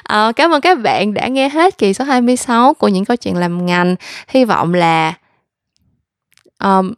à, 0.03 0.31
cảm 0.35 0.51
ơn 0.51 0.61
các 0.61 0.79
bạn 0.79 1.13
đã 1.13 1.27
nghe 1.27 1.49
hết 1.49 1.77
kỳ 1.77 1.93
số 1.93 2.05
26 2.05 2.73
của 2.73 2.87
những 2.87 3.05
câu 3.05 3.17
chuyện 3.17 3.37
làm 3.37 3.65
ngành. 3.65 3.95
Hy 4.27 4.45
vọng 4.45 4.73
là 4.73 5.13
um, 6.63 6.93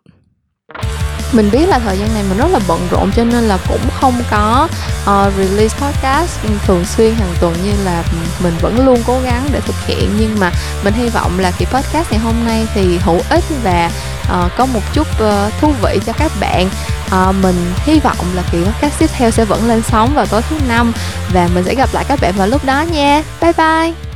mình 1.32 1.52
biết 1.52 1.70
là 1.70 1.80
thời 1.80 1.98
gian 1.98 2.14
này 2.14 2.24
mình 2.30 2.38
rất 2.38 2.48
là 2.52 2.60
bận 2.68 2.88
rộn 2.92 3.12
cho 3.16 3.24
nên 3.24 3.44
là 3.44 3.58
cũng 3.68 3.82
không 4.00 4.14
có 4.32 4.68
uh, 5.04 5.34
release 5.38 5.78
podcast. 5.80 6.44
Ừ, 6.44 6.50
thường 6.66 6.86
xuyên 6.86 7.16
hàng 7.16 7.34
tuần 7.40 7.54
như 7.64 7.72
là 7.86 8.04
mình 8.44 8.54
vẫn 8.62 8.86
luôn 8.86 9.04
cố 9.08 9.20
gắng 9.24 9.44
để 9.52 9.60
thực 9.60 9.76
hiện. 9.88 10.10
Nhưng 10.20 10.40
mà 10.40 10.52
mình 10.84 10.94
hy 10.94 11.10
vọng 11.10 11.40
là 11.40 11.52
kỳ 11.52 11.66
podcast 11.66 12.12
ngày 12.12 12.20
hôm 12.20 12.36
nay 12.46 12.68
thì 12.74 12.98
hữu 12.98 13.22
ích 13.30 13.44
và 13.64 13.92
uh, 14.24 14.52
có 14.58 14.66
một 14.66 14.82
chút 14.94 15.08
uh, 15.24 15.54
thú 15.62 15.74
vị 15.82 16.00
cho 16.06 16.14
các 16.14 16.32
bạn. 16.40 16.70
Uh, 17.06 17.36
mình 17.44 17.74
hy 17.86 18.00
vọng 18.00 18.26
là 18.36 18.44
kỳ 18.52 18.58
podcast 18.64 19.00
tiếp 19.00 19.10
theo 19.14 19.32
sẽ 19.32 19.46
vẫn 19.46 19.68
lên 19.68 19.82
sóng 19.82 20.14
vào 20.16 20.26
tối 20.26 20.42
thứ 20.50 20.56
năm 20.68 20.94
và 21.34 21.50
mình 21.56 21.64
sẽ 21.64 21.76
gặp 21.76 21.90
lại 21.94 22.06
các 22.08 22.20
bạn 22.22 22.34
vào 22.38 22.48
lúc 22.48 22.66
đó 22.66 22.82
nha. 22.82 23.24
Bye 23.42 23.54
bye! 23.58 24.07